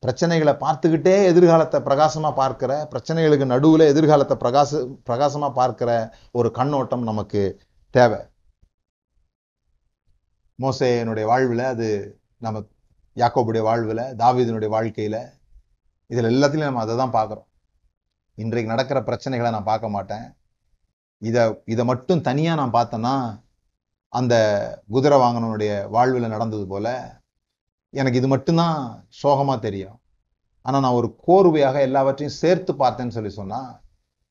பிரச்சனைகளை 0.03 0.53
பார்த்துக்கிட்டே 0.59 1.23
எதிர்காலத்தை 1.23 1.81
பிரகாசமாக 1.81 2.33
பார்க்கிற 2.35 2.87
பிரச்சனைகளுக்கு 2.91 3.45
நடுவில் 3.45 3.81
எதிர்காலத்தை 3.81 4.37
பிரகாச 4.37 4.71
பிரகாசமாக 5.03 5.53
பார்க்கிற 5.53 5.89
ஒரு 6.31 6.51
கண்ணோட்டம் 6.51 7.03
நமக்கு 7.03 7.41
தேவை. 7.93 8.19
மோசையனுடைய 10.59 11.25
வாழ்வில் 11.25 11.63
அது 11.65 11.87
நம்ம 12.37 12.63
யாக்கோபுடைய 13.17 13.61
வாழ்வில் 13.61 14.03
தாவீதனுடைய 14.17 14.69
வாழ்க்கையில் 14.69 15.21
இதில் 16.09 16.31
எல்லாத்துலயும் 16.31 16.69
நம்ம 16.71 16.79
அதை 16.79 16.95
தான் 16.97 17.13
பார்க்குறோம். 17.13 17.47
இன்றைக்கு 18.37 18.71
நடக்கிற 18.71 18.99
பிரச்சனைகளை 19.01 19.49
நான் 19.51 19.63
பார்க்க 19.63 19.89
மாட்டேன். 19.89 20.25
இதை 21.21 21.61
இதை 21.65 21.85
மட்டும் 21.85 22.21
தனியாக 22.21 22.59
நான் 22.61 22.71
பார்த்தேன்னா 22.71 23.13
அந்த 24.13 24.33
குதிரை 24.93 25.17
வாங்கினவனுடைய 25.23 25.73
வாழ்வில் 25.95 26.33
நடந்தது 26.35 26.65
போல 26.71 26.87
எனக்கு 27.93 28.19
இது 28.21 28.27
மட்டும்தான் 28.33 28.79
சோகமாக 29.21 29.59
தெரியும். 29.67 29.97
ஆனால் 30.65 30.83
நான் 30.83 30.97
ஒரு 30.99 31.07
கோர்வையாக 31.27 31.75
எல்லாவற்றையும் 31.87 32.39
சேர்த்து 32.41 32.71
பார்த்தேன்னு 32.81 33.15
சொல்லி 33.17 33.31
சொன்னால் 33.39 33.71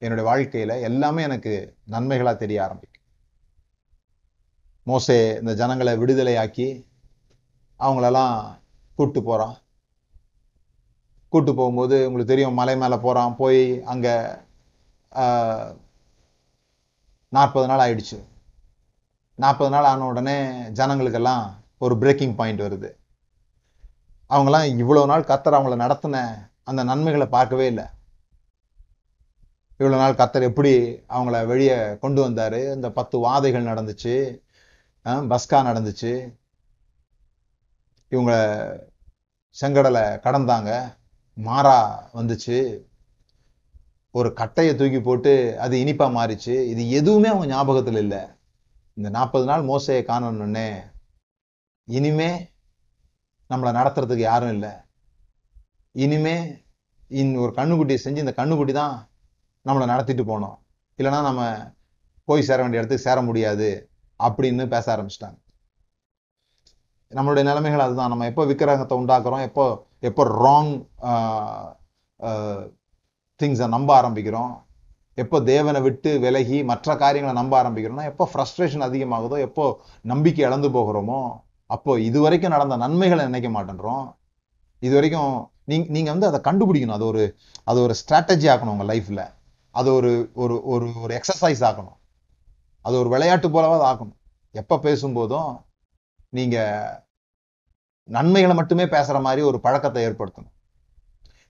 என்னுடைய 0.02 0.24
வாழ்க்கையில் 0.28 0.74
எல்லாமே 0.88 1.22
எனக்கு 1.28 1.52
நன்மைகளாக 1.94 2.36
தெரிய 2.42 2.58
ஆரம்பிக்கும். 2.66 3.06
மோசே 4.86 5.18
இந்த 5.40 5.52
ஜனங்களை 5.60 5.92
விடுதலையாக்கி 6.02 6.68
அவங்களெல்லாம் 7.80 8.36
கூப்பிட்டு 8.98 9.22
போகிறான் 9.28 9.56
கூப்பிட்டு 11.32 11.52
போகும்போது 11.58 11.96
உங்களுக்கு 12.06 12.32
தெரியும் 12.32 12.58
மலை 12.60 12.74
மேலே 12.82 12.96
போகிறான் 13.04 13.36
போய் 13.42 13.62
அங்கே 13.92 14.14
நாற்பது 17.36 17.66
நாள் 17.70 17.82
ஆயிடுச்சு. 17.84 18.18
நாற்பது 19.43 19.70
நாள் 19.74 19.88
ஆன 19.91 20.07
உடனே 20.11 20.36
ஜனங்களுக்கெல்லாம் 20.78 21.45
ஒரு 21.84 21.95
பிரேக்கிங் 22.03 22.34
பாயிண்ட் 22.38 22.62
வருது. 22.66 22.91
அவங்கெல்லாம் 24.30 24.66
இவ்வளோ 24.82 25.03
நாள் 25.11 25.28
கத்தர் 25.30 25.57
அவங்கள 25.59 25.76
நடத்தின 25.84 26.16
அந்த 26.70 26.80
நன்மைகளை 26.91 27.26
பார்க்கவே 27.36 27.66
இல்லை. 27.72 27.86
இவ்வளோ 29.80 29.99
நாள் 30.03 30.18
கத்தர் 30.20 30.49
எப்படி 30.51 30.72
அவங்கள 31.16 31.36
வெளியே 31.51 31.76
கொண்டு 32.03 32.20
வந்தார்? 32.26 32.59
இந்த 32.76 32.88
பத்து 32.99 33.18
வாதைகள் 33.26 33.70
நடந்துச்சு 33.70 34.14
பஸ்கா 35.32 35.59
நடந்துச்சு. 35.68 36.12
இவங்க 38.14 38.32
செங்கடலை 39.57 40.05
கடந்தாங்க. 40.26 40.70
மாறா 41.47 41.78
வந்துச்சு. 42.18 42.59
ஒரு 44.18 44.28
கட்டையை 44.41 44.72
தூக்கி 44.74 45.01
போட்டு 45.09 45.32
அது 45.64 45.74
இனிப்பாக 45.84 46.16
மாறிச்சு. 46.18 46.55
இது 46.72 46.82
எதுவுமே 46.99 47.28
அவங்க 47.32 47.47
ஞாபகத்தில் 47.55 48.01
இல்லை. 48.05 48.22
இந்த 49.01 49.11
நாற்பது 49.14 49.44
நாள் 49.48 49.62
மோசையை 49.68 50.01
காணணுன்னே 50.09 50.68
இனிமே 51.88 52.30
நம்மளை 53.51 53.70
நடத்துறதுக்கு 53.76 54.24
யாரும் 54.30 54.53
இல்லை. 54.57 54.72
இனிமே 56.05 56.34
இன் 57.20 57.32
ஒரு 57.42 57.53
கண்ணுக்குட்டியை 57.59 58.01
செஞ்சு 58.03 58.24
இந்த 58.24 58.34
கண்ணுக்குட்டி 58.40 58.72
தான் 58.80 58.96
நம்மளை 59.66 59.86
நடத்திட்டு 59.92 60.24
போனோம் 60.32 60.57
இல்லைன்னா 60.98 61.20
நம்ம 61.28 61.42
போய் 62.28 62.46
சேர 62.48 62.59
வேண்டிய 62.62 62.80
இடத்துக்கு 62.80 63.07
சேர 63.07 63.18
முடியாது 63.28 63.68
அப்படின்னு 64.20 64.66
பேச 64.74 64.86
ஆரம்பிச்சிட்டாங்க. 64.94 65.38
நம்மளுடைய 67.12 67.44
நிலைமைகள் 67.51 67.86
அதுதான். 67.86 68.12
நம்ம 68.12 68.26
எப்போ 68.30 68.44
விக்கிரகத்தை 68.51 68.98
உண்டாக்குறோம் 69.01 69.46
எப்போ 69.48 69.64
எப்போ 70.11 70.24
ராங் 70.44 70.74
திங்ஸை 73.40 73.68
நம்ப 73.76 73.90
ஆரம்பிக்கிறோம் 74.01 74.53
எப்போ 75.22 75.36
தேவனை 75.52 75.80
விட்டு 75.86 76.10
விலகி 76.24 76.58
மற்ற 76.70 76.96
காரியங்களை 77.02 77.34
நம்ப 77.40 77.54
ஆரம்பிக்கிறோம்னா 77.62 78.04
எப்போ 78.10 78.24
ஃப்ரஸ்ட்ரேஷன் 78.32 78.86
அதிகமாகுதோ 78.88 79.36
எப்போ 79.48 79.64
நம்பிக்கை 80.12 80.42
இழந்து 80.48 80.68
போகிறோமோ 80.76 81.20
அப்போ 81.70 81.92
இது 82.08 82.18
வரைக்கும் 82.24 82.54
நடந்த 82.54 82.76
நன்மைகளை 82.84 83.22
நினைக்க 83.28 83.48
மாட்டேன்றோம். 83.56 84.06
இது 84.82 84.94
வரைக்கும் 84.98 85.34
நீங்க 85.70 85.86
நீங்கள் 85.96 86.14
வந்து 86.14 86.28
அதை 86.30 86.38
கண்டுபிடிக்கணும். 86.46 86.96
அது 86.98 87.06
ஒரு 87.12 87.22
அது 87.70 87.78
ஒரு 87.86 87.94
ஸ்ட்ராட்டஜி 88.00 88.46
ஆக்கணும் 88.52 88.74
உங்கள் 88.74 88.90
லைஃப்பில் 88.92 89.24
அது 89.74 89.88
ஒரு 89.98 90.12
ஒரு 90.42 90.54
ஒரு 90.72 90.86
ஒரு 91.04 91.12
எக்ஸசைஸ் 91.18 91.62
ஆக்கணும். 91.68 91.98
அது 92.84 92.94
ஒரு 93.02 93.08
விளையாட்டு 93.14 93.48
போலவா 93.54 93.76
அது 93.78 93.86
ஆக்கணும். 93.90 94.18
எப்போ 94.54 94.76
பேசும்போதும் 94.86 95.50
நீங்கள் 96.38 96.96
நன்மைகளை 98.08 98.54
மட்டுமே 98.60 98.84
பேசுகிற 98.94 99.18
மாதிரி 99.26 99.42
ஒரு 99.50 99.58
பழக்கத்தை 99.66 100.00
ஏற்படுத்தணும். 100.08 100.54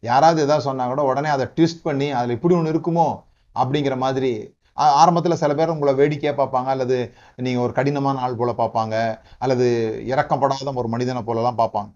யாராவது 0.03 0.39
ஏதாவது 0.47 0.67
சொன்னா 0.69 0.85
கூட 0.91 1.03
உடனே 1.11 1.31
அதை 1.37 1.47
ட்விஸ்ட் 1.57 1.87
பண்ணி 1.89 2.09
அதில் 2.19 2.37
இப்படி 2.37 2.55
ஒன்று 2.59 2.73
இருக்குமோ 2.75 3.09
அப்படிங்கிற 3.55 3.97
மாதிரி 3.97 4.33
ஆரம்பத்தில் 4.77 5.41
சில 5.43 5.55
பேர் 5.55 5.73
உங்களை 5.75 5.93
வேடிக்கையாக 5.95 6.37
பார்ப்பாங்க 6.41 6.69
அல்லது 6.75 6.97
நீங்கள் 7.37 7.65
ஒரு 7.65 7.73
கடினமான 7.79 8.21
ஆள் 8.21 8.37
போல 8.37 8.53
பார்ப்பாங்க 8.61 8.97
அல்லது 9.39 9.67
இறக்கப்படாத 10.13 10.75
ஒரு 10.75 10.89
மனிதனை 10.89 11.23
போலலாம் 11.29 11.61
பார்ப்பாங்க. 11.63 11.91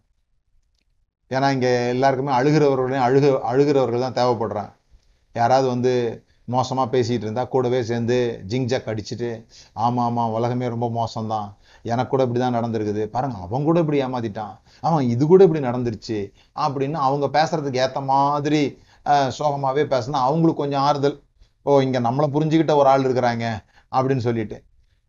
ஏன்னா 1.31 1.51
இங்கே 1.53 1.89
எல்லாருக்குமே 1.95 2.33
அழுகிறவர்களையும் 2.39 3.07
அழுக 3.09 3.27
அழுகிறவர்கள் 3.51 4.05
தான் 4.07 4.19
தேவைப்படுறாங்க. 4.21 4.73
யாராவது 5.35 5.69
வந்து 5.69 5.93
மோசமாக 6.55 6.89
பேசிகிட்டு 6.95 7.25
இருந்தால் 7.27 7.49
கூடவே 7.49 7.83
சேர்ந்து 7.83 8.17
ஜிங் 8.51 8.69
ஜாக் 8.71 8.91
அடிச்சுட்டு 8.93 9.45
ஆமாம் 9.75 10.05
ஆமாம் 10.07 10.33
உலகமே 10.33 10.67
ரொம்ப 10.69 10.89
மோசம்தான் 10.99 11.49
எனக்கு 11.83 12.11
கூட 12.11 12.25
இப்படிதான் 12.25 12.57
நடந்திருக்குது 12.59 13.05
பாருங்கள் 13.15 13.41
அவன் 13.41 13.65
கூட 13.65 13.79
இப்படி 13.81 14.03
ஏமாத்திட்டான் 14.05 14.55
அவன் 14.81 15.09
இது 15.09 15.27
கூட 15.27 15.45
இப்படி 15.45 15.63
நடந்துருச்சு 15.67 16.33
அப்படின்னு 16.57 16.99
அவங்க 17.07 17.27
பேசுகிறதுக்கு 17.39 17.83
ஏற்ற 17.85 18.01
மாதிரி 18.01 18.79
சோகமாகவே 19.39 19.83
பேசினா 19.95 20.21
அவங்களுக்கு 20.29 20.63
கொஞ்சம் 20.63 20.81
ஆறுதல் 20.81 21.24
ஓ 21.67 21.81
இங்கே 21.87 22.01
நம்மளை 22.07 22.27
புரிஞ்சுக்கிட்ட 22.35 22.75
ஒரு 22.81 22.89
ஆள் 22.93 23.07
இருக்கிறாங்க 23.07 23.45
அப்படின்னு 23.93 24.25
சொல்லிட்டு. 24.29 24.57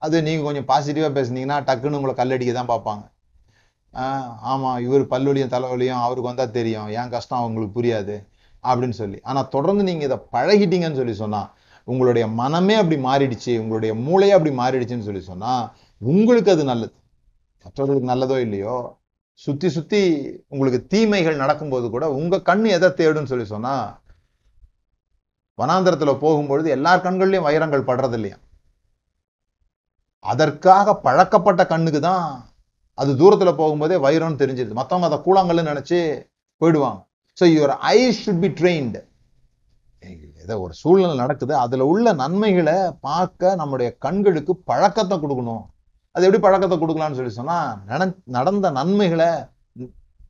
அது 0.01 0.16
நீங்கள் 0.28 0.47
கொஞ்சம் 0.47 0.68
பாசிட்டிவாக 0.72 1.12
பேசுனீங்கன்னா 1.18 1.58
டக்குன்னு 1.68 1.97
உங்களை 1.99 2.16
கல்லடிக்க 2.22 2.53
தான் 2.60 2.72
பார்ப்பாங்க 2.74 3.03
ஆமாம் 4.51 4.80
இவர் 4.86 5.03
பல்வலியும் 5.14 5.51
தலைவலியும் 5.53 6.01
அவருக்கு 6.06 6.30
வந்தால் 6.32 6.56
தெரியும். 6.58 6.88
என் 6.99 7.14
கஷ்டம் 7.16 7.41
அவங்களுக்கு 7.41 7.78
புரியாது 7.78 8.16
அப்படின்னு 8.64 8.95
சொல்லி. 9.01 9.18
ஆனால் 9.30 9.49
தொடர்ந்து 9.56 9.84
நீங்கள் 9.89 10.08
இதை 10.10 10.18
பழகிட்டீங்கன்னு 10.36 10.99
சொல்லி 11.01 11.16
சொன்னால் 11.24 11.49
உங்களுடைய 11.88 12.26
மனமே 12.39 12.76
அப்படி 12.82 12.97
மாறிடுச்சு 13.08 13.53
உங்களுடைய 13.64 13.91
மூளையே 14.06 14.36
அப்படி 14.38 14.51
மாறிடுச்சுன்னு 14.62 15.08
சொல்லி 15.10 15.24
சொன்னால் 15.32 15.66
உங்களுக்கு 16.01 16.51
அது 16.56 16.64
நல்லது. 16.72 16.95
மற்றவர்களுக்கு 17.66 18.12
நல்லதோ 18.14 18.38
இல்லையோ 18.45 18.78
சுற்றி 19.39 19.70
சுற்றி 19.76 20.01
உங்களுக்கு 20.53 20.80
தீமைகள் 20.93 21.41
நடக்கும்போது 21.43 21.88
கூட 21.95 22.06
உங்கள் 22.20 22.45
கண்ணு 22.49 22.70
எதை 22.78 22.89
தேடுன்னு 22.99 23.32
சொல்லி 23.32 23.47
சொன்னால் 23.53 23.86
வனாந்திரத்தில் 25.62 26.22
போகும்பொழுது 26.24 26.68
எல்லார் 26.78 27.06
கண்கள்லயும் 27.06 27.47
வைரங்கள் 27.47 27.88
படுறது 27.89 28.18
இல்லையா 28.20 28.38
அதற்காக 30.32 30.95
பழக்கப்பட்ட 31.06 31.62
கண்ணுக்கு 31.72 31.99
தான் 32.10 32.28
அது 33.01 33.12
தூரத்துல 33.20 33.51
போகும்போதே 33.60 33.95
வைரம்னு 34.06 34.41
தெரிஞ்சிருது. 34.41 34.78
மற்றவங்க 34.80 35.08
அதை 35.10 35.18
கூழாங்கல்னு 35.26 35.70
நினைச்சு 35.72 35.97
போயிடுவாங்க. 36.62 36.99
So 37.38 37.43
your 37.56 37.74
eye 37.93 37.99
should 38.20 38.41
be 38.45 38.49
trained 38.60 39.01
ஏதோ 40.43 40.56
ஒரு 40.66 40.74
சூழ்நிலை 40.82 41.14
நடக்குது. 41.22 41.53
அதுல 41.64 41.86
உள்ள 41.91 42.08
நன்மைகளை 42.24 42.76
பார்க்க 43.08 43.56
நம்முடைய 43.62 43.89
கண்களுக்கு 44.06 44.53
பழக்கத்தை 44.70 45.16
கொடுக்கணும். 45.24 45.64
அது 46.16 46.26
எப்படி 46.28 46.41
பழக்கத்தை 46.45 46.76
கொடுக்கலாம்னு 46.82 47.20
சொல்லி 47.20 47.34
சொன்னா 47.39 47.58
நட 47.89 48.03
நடந்த 48.38 48.68
நன்மைகளை 48.80 49.30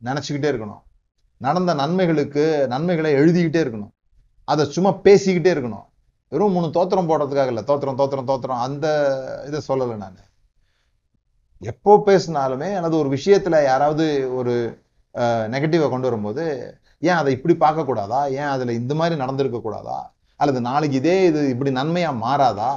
நினச்சிக்கிட்டே 0.08 0.52
இருக்கணும். 0.54 0.82
நடந்த 1.42 1.72
நன்மைகளுக்கு 1.82 2.44
நன்மைகளை 2.74 3.12
எழுதிக்கிட்டே 3.20 3.62
இருக்கணும். 3.66 3.92
அதை 4.52 4.64
சும்மா 4.76 4.92
பேசிக்கிட்டே 5.06 5.52
இருக்கணும். 5.56 5.86
வெறும் 6.32 6.56
மூணு 6.56 6.68
தோத்திரம் 6.78 7.10
போடுறதுக்காக 7.10 7.52
இல்லை. 7.54 7.64
தோத்திரம் 7.70 8.00
தோத்திரம் 8.02 8.30
தோத்திரம். 8.32 8.62
அந்த 8.68 8.86
இதை 9.50 9.60
சொல்லலை 9.70 9.98
நான். 10.06 10.24
எப்போ 11.72 11.92
பேசினாலுமே 12.08 12.70
அல்லது 12.78 12.96
ஒரு 13.02 13.10
விஷயத்தில் 13.18 13.66
யாராவது 13.72 14.06
ஒரு 14.40 14.56
நெகட்டிவை 15.54 15.88
கொண்டு 15.92 16.10
வரும்போது 16.10 16.44
ஏன் 17.08 17.20
அதை 17.20 17.30
இப்படி 17.36 17.54
பார்க்கக்கூடாதா 17.62 18.20
ஏன் 18.40 18.52
அதில் 18.56 18.80
இந்த 18.80 18.94
மாதிரி 19.00 19.16
நடந்திருக்க 19.22 19.60
கூடாதா? 19.62 20.00
அல்லது 20.40 20.60
நாளைக்கு 20.68 20.98
இதே 21.02 21.16
இது 21.30 21.42
இப்படி 21.54 21.72
நன்மையாக 21.78 22.22
மாறாதா? 22.26 22.72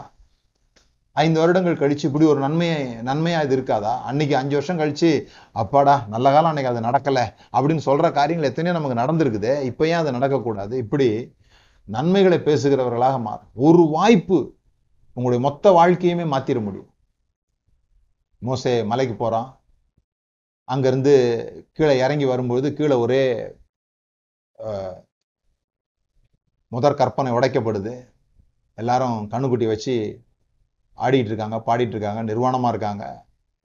ஐந்து 1.17 1.41
வருடங்கள் 1.43 1.81
கழிச்சு 1.81 2.09
இப்படி 2.09 2.27
ஒரு 2.33 2.41
நன்மையை 2.45 2.79
நன்மையாக 3.09 3.47
இது 3.47 3.55
இருக்காதா? 3.59 3.95
அன்னைக்கு 4.09 4.35
அஞ்சு 4.41 4.55
வருஷம் 4.59 4.81
கழிச்சு 4.81 5.11
அப்பாடா 5.63 5.95
நல்ல 6.15 6.27
காலம் 6.35 6.51
அன்னைக்கு 6.51 6.73
அது 6.73 6.87
நடக்கல 6.89 7.21
அப்படின்னு 7.57 7.87
சொல்கிற 7.89 8.11
காரியங்கள் 8.19 8.51
எத்தனையோ 8.51 8.77
நமக்கு 8.79 9.01
நடந்திருக்குது. 9.03 9.53
இப்போ 9.71 9.85
ஏன் 9.93 10.01
அது 10.03 10.17
நடக்கக்கூடாது 10.19 10.75
இப்படி 10.85 11.09
நன்மைகளை 11.95 12.39
பேசுகிறவர்களாக 12.47 13.17
மாறும் 13.27 13.53
ஒரு 13.67 13.83
வாய்ப்பு 13.97 14.39
உங்களுடைய 15.17 15.41
மொத்த 15.47 15.71
வாழ்க்கையுமே 15.79 16.25
மாத்திர 16.33 16.59
முடியும். 16.65 16.91
மோசே 18.43 18.73
மலைக்கு 18.91 19.15
போறான். 19.15 19.49
அங்கிருந்து 20.73 21.15
கீழே 21.77 21.95
இறங்கி 22.05 22.27
வரும்பொழுது 22.33 22.69
கீழே 22.79 22.97
ஒரே 23.05 23.23
முதற் 26.73 26.99
கற்பனை 27.01 27.31
உடைக்கப்படுது. 27.39 27.95
எல்லாரும் 28.79 29.19
கண்ணுக்குட்டி 29.33 29.67
வச்சு 29.73 29.95
ஆடிட்டு 30.99 31.31
இருக்காங்க 31.33 31.57
பாடிட்டு 31.69 31.95
இருக்காங்க 31.97 32.23
நிர்வாணமா 32.31 32.69
இருக்காங்க. 32.73 33.05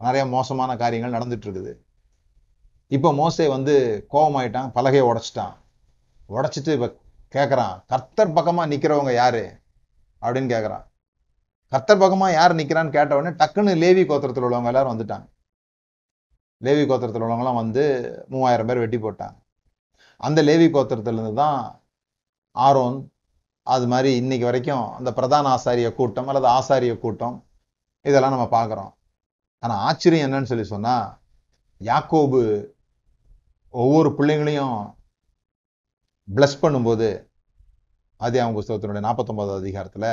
நிறைய 0.05 0.23
மோசமான 0.35 0.71
காரியங்கள் 0.81 1.15
நடந்துட்டு 1.17 1.45
இருக்குது. 1.47 1.73
இப்போ 2.95 3.09
மோசே 3.19 3.45
வந்து 3.55 3.75
கோபமாயிட்டான் 4.13 4.73
பலகையை 4.77 5.05
உடைச்சிட்டான். 5.09 5.53
உடைச்சிட்டு 6.35 6.71
இப்போ 6.77 6.89
கேட்குறான் 7.35 7.75
கர்த்தர் 7.91 8.35
பக்கமாக 8.37 8.71
நிற்கிறவங்க 8.71 9.13
யார்? 9.21 9.43
அப்படின்னு 10.21 10.49
கேட்குறான் 10.53 10.83
கர்த்தர் 11.71 12.01
பக்கமாக 12.01 12.35
யார் 12.37 12.59
நிற்கிறான்னு 12.59 12.95
கேட்ட 12.95 13.17
உடனே 13.19 13.31
டக்குன்னு 13.39 13.71
லேவி 13.83 14.03
கோத்திரத்தில் 14.09 14.45
உள்ளவங்க 14.47 14.71
எல்லாரும் 14.71 14.93
வந்துட்டாங்க. 14.93 15.25
லேவி 16.65 16.83
கோத்திரத்தில் 16.89 17.25
உள்ளவங்களாம் 17.25 17.61
வந்து 17.61 17.83
மூவாயிரம் 18.33 18.67
பேர் 18.69 18.81
வெட்டி 18.83 18.97
போட்டாங்க. 18.97 19.37
அந்த 20.27 20.39
லேவி 20.49 20.67
கோத்திரத்துலேருந்து 20.75 21.41
தான் 21.43 21.57
ஆரோன் 22.55 22.99
அது 23.67 23.85
மாதிரி 23.91 24.09
இன்னைக்கு 24.21 24.45
வரைக்கும் 24.49 24.85
அந்த 24.97 25.09
பிரதான 25.17 25.49
ஆசாரிய 25.55 25.89
கூட்டம் 25.99 26.29
அல்லது 26.31 26.47
ஆசாரிய 26.57 26.93
கூட்டம் 27.03 27.35
இதெல்லாம் 28.05 28.33
நம்ம 28.35 28.47
பார்க்குறோம். 28.57 28.91
ஆனால் 29.63 29.81
ஆச்சரியம் 29.89 30.25
என்னன்னு 30.27 30.51
சொல்லி 30.51 30.65
சொன்னால் 30.73 31.05
யாக்கோபு 31.81 32.41
ஒவ்வொரு 33.73 34.09
பிள்ளைங்களையும் 34.17 34.77
பிளஸ் 36.27 36.61
பண்ணும்போது 36.61 37.07
அதே 38.25 38.39
அவங்க 38.43 38.57
புஸ்தகத்தினுடைய 38.57 39.03
நாற்பத்தொம்போதாவது 39.07 39.63
அதிகாரத்தில் 39.63 40.11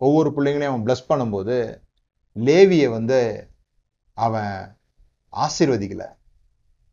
ஒவ்வொரு 0.00 0.30
பிள்ளைங்களையும் 0.36 0.72
அவன் 0.72 0.86
பிளஸ் 0.86 1.08
பண்ணும்போது 1.10 1.56
லேவியை 2.36 2.88
வந்து 2.96 3.18
அவன் 4.16 4.54
ஆசீர்வதிக்கலை. 5.32 6.08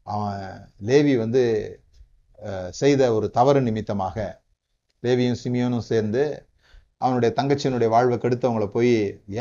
அவன் 0.07 0.39
லேவி 0.89 1.13
வந்து 1.23 1.43
செய்த 2.79 3.01
ஒரு 3.17 3.27
தவறு 3.37 3.59
நிமித்தமாக 3.67 4.17
லேவியும் 5.03 5.39
சிமியோனும் 5.43 5.85
சேர்ந்து 5.91 6.23
அவனுடைய 7.03 7.29
தங்கச்சியினுடைய 7.37 7.89
வாழ்வை 7.95 8.17
கெடுத்தவங்களை 8.23 8.67
போய் 8.75 8.95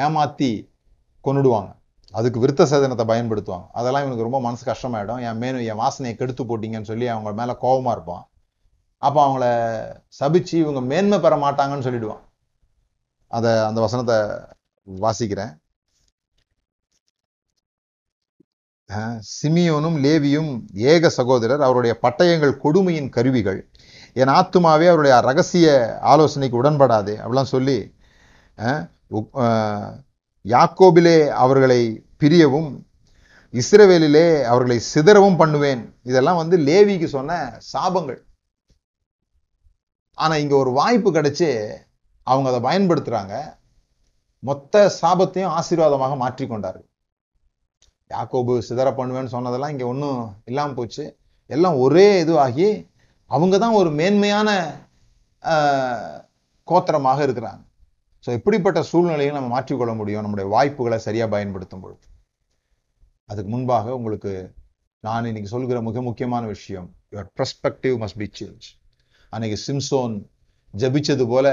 ஏமாற்றி 0.05 0.51
கொன்னுடுவாங்க. 1.25 1.70
அதுக்கு 2.18 2.39
விருத்த 2.45 2.62
சேதனத்தை 2.73 3.05
பயன்படுத்துவாங்க. 3.11 3.66
அதெல்லாம் 3.79 4.05
இவனுக்கு 4.05 4.27
ரொம்ப 4.29 4.41
மனசு 4.47 4.64
கஷ்டமாயிடும். 4.70 5.20
என் 5.29 5.41
மேனு 5.43 5.66
என் 5.70 5.81
வாசனையை 5.83 6.14
கெடுத்து 6.20 6.45
போட்டிங்கன்னு 6.51 6.91
சொல்லி 6.93 7.07
அவங்க 7.14 7.33
மேலே 7.41 7.55
கோபமாக 7.64 7.97
இருப்பான். 7.97 8.25
அப்போ 9.07 9.20
அவங்கள 9.26 9.46
சபிச்சு 10.18 10.55
இவங்க 10.64 10.80
மேன்மை 10.90 11.18
பெற 11.24 11.34
மாட்டாங்கன்னு 11.44 11.86
சொல்லிடுவான். 11.86 12.22
அதை 13.30 13.50
அந்த 13.68 13.78
வசனத்தை 13.84 14.16
வாசிக்கிறேன். 14.86 15.53
சிமியோனும் 19.36 19.98
லேவியும் 20.05 20.50
ஏக 20.92 21.11
சகோதரர் 21.18 21.62
அவருடைய 21.66 21.92
பட்டயங்கள் 22.05 22.55
கொடுமையின் 22.64 23.12
கருவிகள். 23.16 23.61
என் 24.22 24.32
ஆத்துமாவே 24.38 24.86
அவருடைய 24.90 25.14
ரகசிய 25.28 25.68
ஆலோசனைக்கு 26.12 26.61
உடன்படாது 26.62 27.12
அப்படிலாம் 27.22 27.53
சொல்லி 27.55 27.78
யாக்கோபிலே 30.44 31.18
அவர்களை 31.44 31.80
பிரியவும் 32.22 32.70
இஸ்ரவேலிலே 33.61 34.26
அவர்களை 34.50 34.78
சிதறவும் 34.92 35.40
பண்ணுவேன். 35.40 35.82
இதெல்லாம் 36.11 36.40
வந்து 36.42 36.59
லேவிக்கு 36.68 37.09
சொன்ன 37.16 37.40
சாபங்கள். 37.72 38.20
ஆனால் 40.19 40.41
இங்கே 40.43 40.57
ஒரு 40.63 40.71
வாய்ப்பு 40.81 41.11
கிடைச்சி 41.17 41.49
அவங்க 42.27 42.49
அதை 42.53 42.61
பயன்படுத்துகிறாங்க 42.69 43.35
மொத்த 44.43 44.85
சாபத்தையும் 45.01 45.55
ஆசீர்வாதமாக 45.59 46.15
மாற்றிக்கொண்டார்கள் 46.23 46.89
யாக்கோபு 48.11 48.55
சிதற 48.69 48.89
பண்ணுவேன்னு 48.99 49.35
சொன்னதெல்லாம் 49.35 49.73
இங்கே 49.75 49.87
ஒன்றும் 49.91 50.23
இல்லாமல் 50.51 50.79
போச்சு. 50.79 51.05
எல்லாம் 51.51 51.77
ஒரே 51.85 52.07
இதுவாகி 52.25 52.67
அவங்க 53.31 53.55
தான் 53.65 53.77
ஒரு 53.81 53.91
மேன்மையான 54.01 54.49
கோத்திரமாக 56.69 57.21
இருக்கிறாங்க. 57.27 57.63
ஸோ 58.25 58.31
இப்படிப்பட்ட 58.39 58.81
சூழ்நிலையை 58.91 59.33
நம்ம 59.37 59.49
மாற்றிக்கொள்ள 59.55 59.93
முடியும்? 60.01 60.25
நம்முடைய 60.25 60.47
வாய்ப்புகளை 60.55 60.99
சரியாக 61.07 61.33
பயன்படுத்தும் 61.35 61.83
பொழுது. 61.85 62.05
அதுக்கு 63.31 63.51
முன்பாக 63.55 63.97
உங்களுக்கு 63.99 64.33
நான் 65.05 65.29
இன்னைக்கு 65.31 65.53
சொல்கிற 65.55 65.79
மிக 65.89 66.03
முக்கியமான 66.09 66.45
விஷயம் 66.55 66.89
your 67.13 67.31
perspective 67.39 67.97
must 68.03 68.21
be 68.23 68.29
change 68.41 68.67
அன்னைக்கு 69.35 69.59
சிம்சோன் 69.66 70.14
ஜெபிச்சது 70.74 71.24
போல 71.28 71.47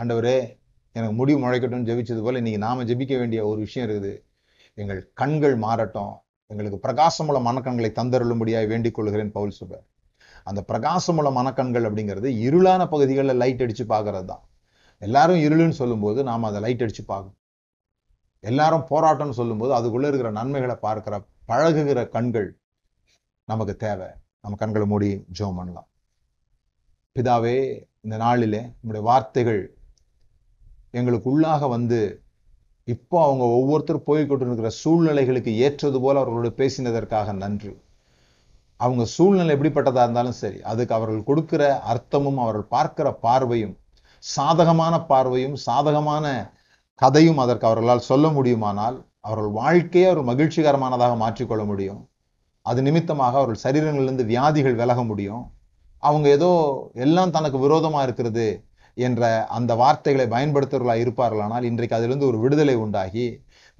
ஆண்டவரே 0.00 0.38
எனக்கு 0.96 1.14
முடி 1.18 1.32
முளைக்கட்டும் 1.42 1.84
ஜபிச்சது 1.88 2.22
போல 2.22 2.40
இன்னைக்கு 2.40 2.60
நாம 2.64 2.84
ஜெபிக்க 2.88 3.18
வேண்டிய 3.20 3.40
ஒரு 3.46 3.58
விஷயம் 3.66 3.86
இருக்குது. 3.88 4.12
எங்கள் 4.74 5.00
கண்கள் 5.20 5.54
மாறட்டும். 5.64 6.14
எங்களுக்கு 6.50 6.78
பிரகாசமுள்ள 6.86 7.40
மனக்கண்களை 7.48 7.90
தந்தருளும்படியாக 7.98 8.68
வேண்டிக் 8.72 8.96
கொள்கிறேன் 8.96 9.30
பவுல் 9.36 9.54
சுபர் 9.58 9.84
அந்த 10.50 10.60
பிரகாசமுள்ள 10.70 11.30
மனக்கண்கள் 11.38 11.86
அப்படிங்கிறது 11.88 12.30
இருளான 12.46 12.86
பகுதிகளில் 12.94 13.40
லைட் 13.42 13.62
அடிச்சு 13.66 13.84
பார்க்கறது 13.92 14.28
தான். 14.32 14.42
எல்லாரும் 15.02 15.42
இருளுன்னு 15.46 15.76
சொல்லும்போது 15.82 16.22
நாம் 16.30 16.48
அதை 16.50 16.60
லைட் 16.66 16.82
அடிச்சு 16.86 17.04
பார்க்கணும். 17.12 17.38
எல்லாரும் 18.44 18.84
போராட்டம்னு 18.90 19.38
சொல்லும்போது 19.40 19.74
அதுக்குள்ளே 19.78 20.10
இருக்கிற 20.12 20.32
நன்மைகளை 20.40 20.76
பார்க்குற 20.86 21.14
பழகுகிற 21.52 22.02
கண்கள் 22.16 22.50
நமக்கு 23.52 23.76
தேவை. 23.86 24.10
நம்ம 24.42 24.58
கண்களை 24.64 24.88
மூடி 24.94 25.12
ஜோம் 25.38 25.58
பண்ணலாம். 25.60 25.88
பிதாவே 27.18 27.56
இந்த 28.00 28.16
நாளிலே 28.16 28.58
நம்முடைய 28.58 29.02
வார்த்தைகள் 29.06 29.76
எங்களுக்கு 30.90 31.26
உள்ளாக 31.30 31.68
வந்து 31.68 31.98
இப்போ 32.84 33.24
அவங்க 33.24 33.44
ஒவ்வொருத்தரும் 33.44 34.04
போய் 34.04 34.20
இருக்கிற 34.20 34.70
சூழ்நிலைகளுக்கு 34.84 35.52
ஏற்றது 35.56 36.00
போல் 36.00 36.16
அவர்களோடு 36.16 36.50
பேசினதற்காக 36.56 37.32
நன்றி. 37.32 37.72
அவங்க 38.76 39.04
சூழ்நிலை 39.04 39.56
எப்படிப்பட்டதாக 39.56 40.06
இருந்தாலும் 40.06 40.38
சரி 40.42 40.62
அதுக்கு 40.62 40.94
அவர்கள் 40.94 41.24
கொடுக்கிற 41.24 41.62
அர்த்தமும் 41.92 42.40
அவர்கள் 42.44 42.70
பார்க்கிற 42.76 43.12
பார்வையும் 43.12 43.76
சாதகமான 44.18 44.94
பார்வையும் 45.06 45.56
சாதகமான 45.68 46.54
கதையும் 46.94 47.38
அதற்கு 47.38 47.66
அவர்களால் 47.66 48.08
சொல்ல 48.10 48.28
முடியுமானால் 48.28 49.06
அவர்கள் 49.20 49.52
வாழ்க்கையை 49.62 50.10
ஒரு 50.14 50.22
மகிழ்ச்சிகரமானதாக 50.32 51.14
மாற்றிக்கொள்ள 51.16 51.64
முடியும். 51.64 52.08
அது 52.62 52.82
நிமித்தமாக 52.82 53.38
அவர்கள் 53.38 53.64
சரீரங்களிலிருந்து 53.64 54.24
வியாதிகள் 54.24 54.74
விலக 54.74 55.04
முடியும். 55.04 55.44
அவங்க 56.02 56.26
ஏதோ 56.36 56.50
எல்லாம் 57.04 57.34
தனக்கு 57.36 57.58
விரோதமாக 57.64 58.06
இருக்கிறது 58.06 58.46
என்ற 58.96 59.22
அந்த 59.56 59.72
வார்த்தைகளை 59.82 60.26
பயன்படுத்துவர்களா 60.34 60.94
இருப்பார்களானால் 61.02 61.66
இன்றைக்கு 61.70 61.96
அதிலிருந்து 61.98 62.28
ஒரு 62.30 62.38
விடுதலை 62.44 62.76
உண்டாகி 62.84 63.26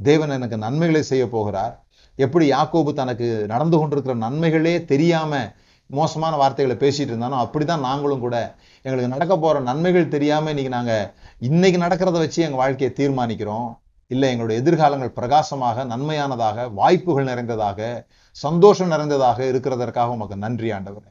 தேவன் 0.01 0.35
எனக்கு 0.37 0.57
நன்மைகளை 0.65 1.03
செய்ய 1.13 1.25
போகிறார். 1.29 1.75
எப்படி 2.19 2.45
யாக்கோபு 2.53 2.91
தனக்கு 3.01 3.29
நடந்து 3.53 3.77
கொண்டிருக்கிற 3.79 4.15
நன்மைகளே 4.27 4.75
தெரியாமல் 4.93 5.51
மோசமான 5.91 6.35
வார்த்தைகளை 6.41 6.77
பேசிகிட்டு 6.83 7.13
இருந்தானோ 7.13 7.37
அப்படிதான் 7.45 7.87
நாங்களும் 7.89 8.25
கூட 8.25 8.37
எங்களுக்கு 8.85 9.13
நடக்க 9.15 9.35
போகிற 9.37 9.63
நன்மைகள் 9.69 10.13
தெரியாமல் 10.15 10.53
இன்னைக்கு 10.53 10.73
நாங்கள் 10.77 11.07
இன்றைக்கி 11.49 11.79
நடக்கிறத 11.85 12.19
வச்சு 12.25 12.41
எங்கள் 12.47 12.63
வாழ்க்கையை 12.63 12.91
தீர்மானிக்கிறோம். 13.01 13.71
இல்லை 14.11 14.29
எங்களுடைய 14.33 14.61
எதிர்காலங்கள் 14.63 15.17
பிரகாசமாக 15.19 15.85
நன்மையானதாக 15.93 16.67
வாய்ப்புகள் 16.81 17.31
நிறைந்ததாக 17.31 17.89
சந்தோஷம் 18.37 18.93
நிறைந்ததாக 18.95 19.41
இருக்கிறதற்காக 19.53 20.17
உமக்கு 20.19 20.39
நன்றி 20.45 20.71
ஆண்டவரே. 20.79 21.11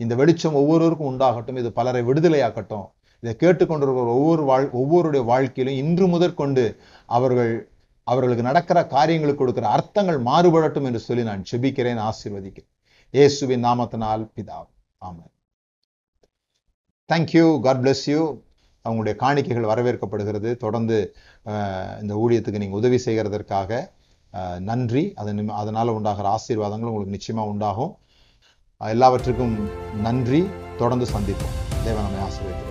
இந்த 0.00 0.14
வெளிச்சம் 0.20 0.58
ஒவ்வொருவருக்கும் 0.60 1.10
உண்டாகட்டும் 1.10 1.58
இது 1.58 1.70
பலரை 1.78 2.02
விடுதலையாக்கட்டும். 2.06 2.86
இதை 3.22 3.32
கேட்டுக்கொண்டிருக்கிற 3.36 4.12
ஒவ்வொரு 4.16 4.42
வாழ் 4.50 4.66
ஒவ்வொருடைய 4.80 5.22
வாழ்க்கையிலும் 5.26 5.80
இன்று 5.82 6.06
முதற்கொண்டு 6.12 6.64
அவர்கள் 7.08 7.52
அவர்களுக்கு 8.06 8.44
நடக்கிற 8.46 8.78
காரியங்களுக்கு 8.92 9.42
கொடுக்கிற 9.42 9.66
அர்த்தங்கள் 9.76 10.18
மாறுபடட்டும் 10.28 10.86
என்று 10.88 11.00
சொல்லி 11.04 11.24
நான் 11.28 11.42
செபிக்கிறேன் 11.50 12.00
ஆசீர்வதிக்கிறேன். 12.06 12.70
இயேசுவின் 13.14 13.64
நாமத்தினால் 13.66 14.24
பிதா 14.36 14.58
ஆமாம் 15.00 15.32
தேங்க்யூ 17.10 17.44
காட் 17.60 17.82
பிளஸ் 17.84 18.04
யூ 18.10 18.20
அவங்களுடைய 18.84 19.14
காணிக்கைகள் 19.22 19.70
வரவேற்கப்படுகிறது. 19.70 20.50
தொடர்ந்து 20.56 20.96
அஹ், 21.46 21.94
இந்த 22.02 22.14
ஊழியத்துக்கு 22.22 22.62
நீங்க 22.62 22.76
உதவி 22.76 22.98
செய்கிறதற்காக 23.06 23.70
அஹ், 24.34 24.58
நன்றி. 24.62 25.02
அதன் 25.14 25.38
அதனால் 25.38 25.60
அதனால 25.62 25.94
உண்டாகிற 25.96 26.26
ஆசீர்வாதங்கள் 26.34 26.90
உங்களுக்கு 26.90 27.16
நிச்சயமா 27.16 27.44
உண்டாகும். 27.52 27.92
எல்லாவற்றுக்கும் 28.88 29.70
நன்றி. 30.00 30.50
தொடர்ந்து 30.78 31.04
சந்திப்போம். 31.04 31.84
தேவன் 31.84 32.02
நம்மை 32.02 32.20
ஆசீர்வதிக்கிறார் 32.20 32.69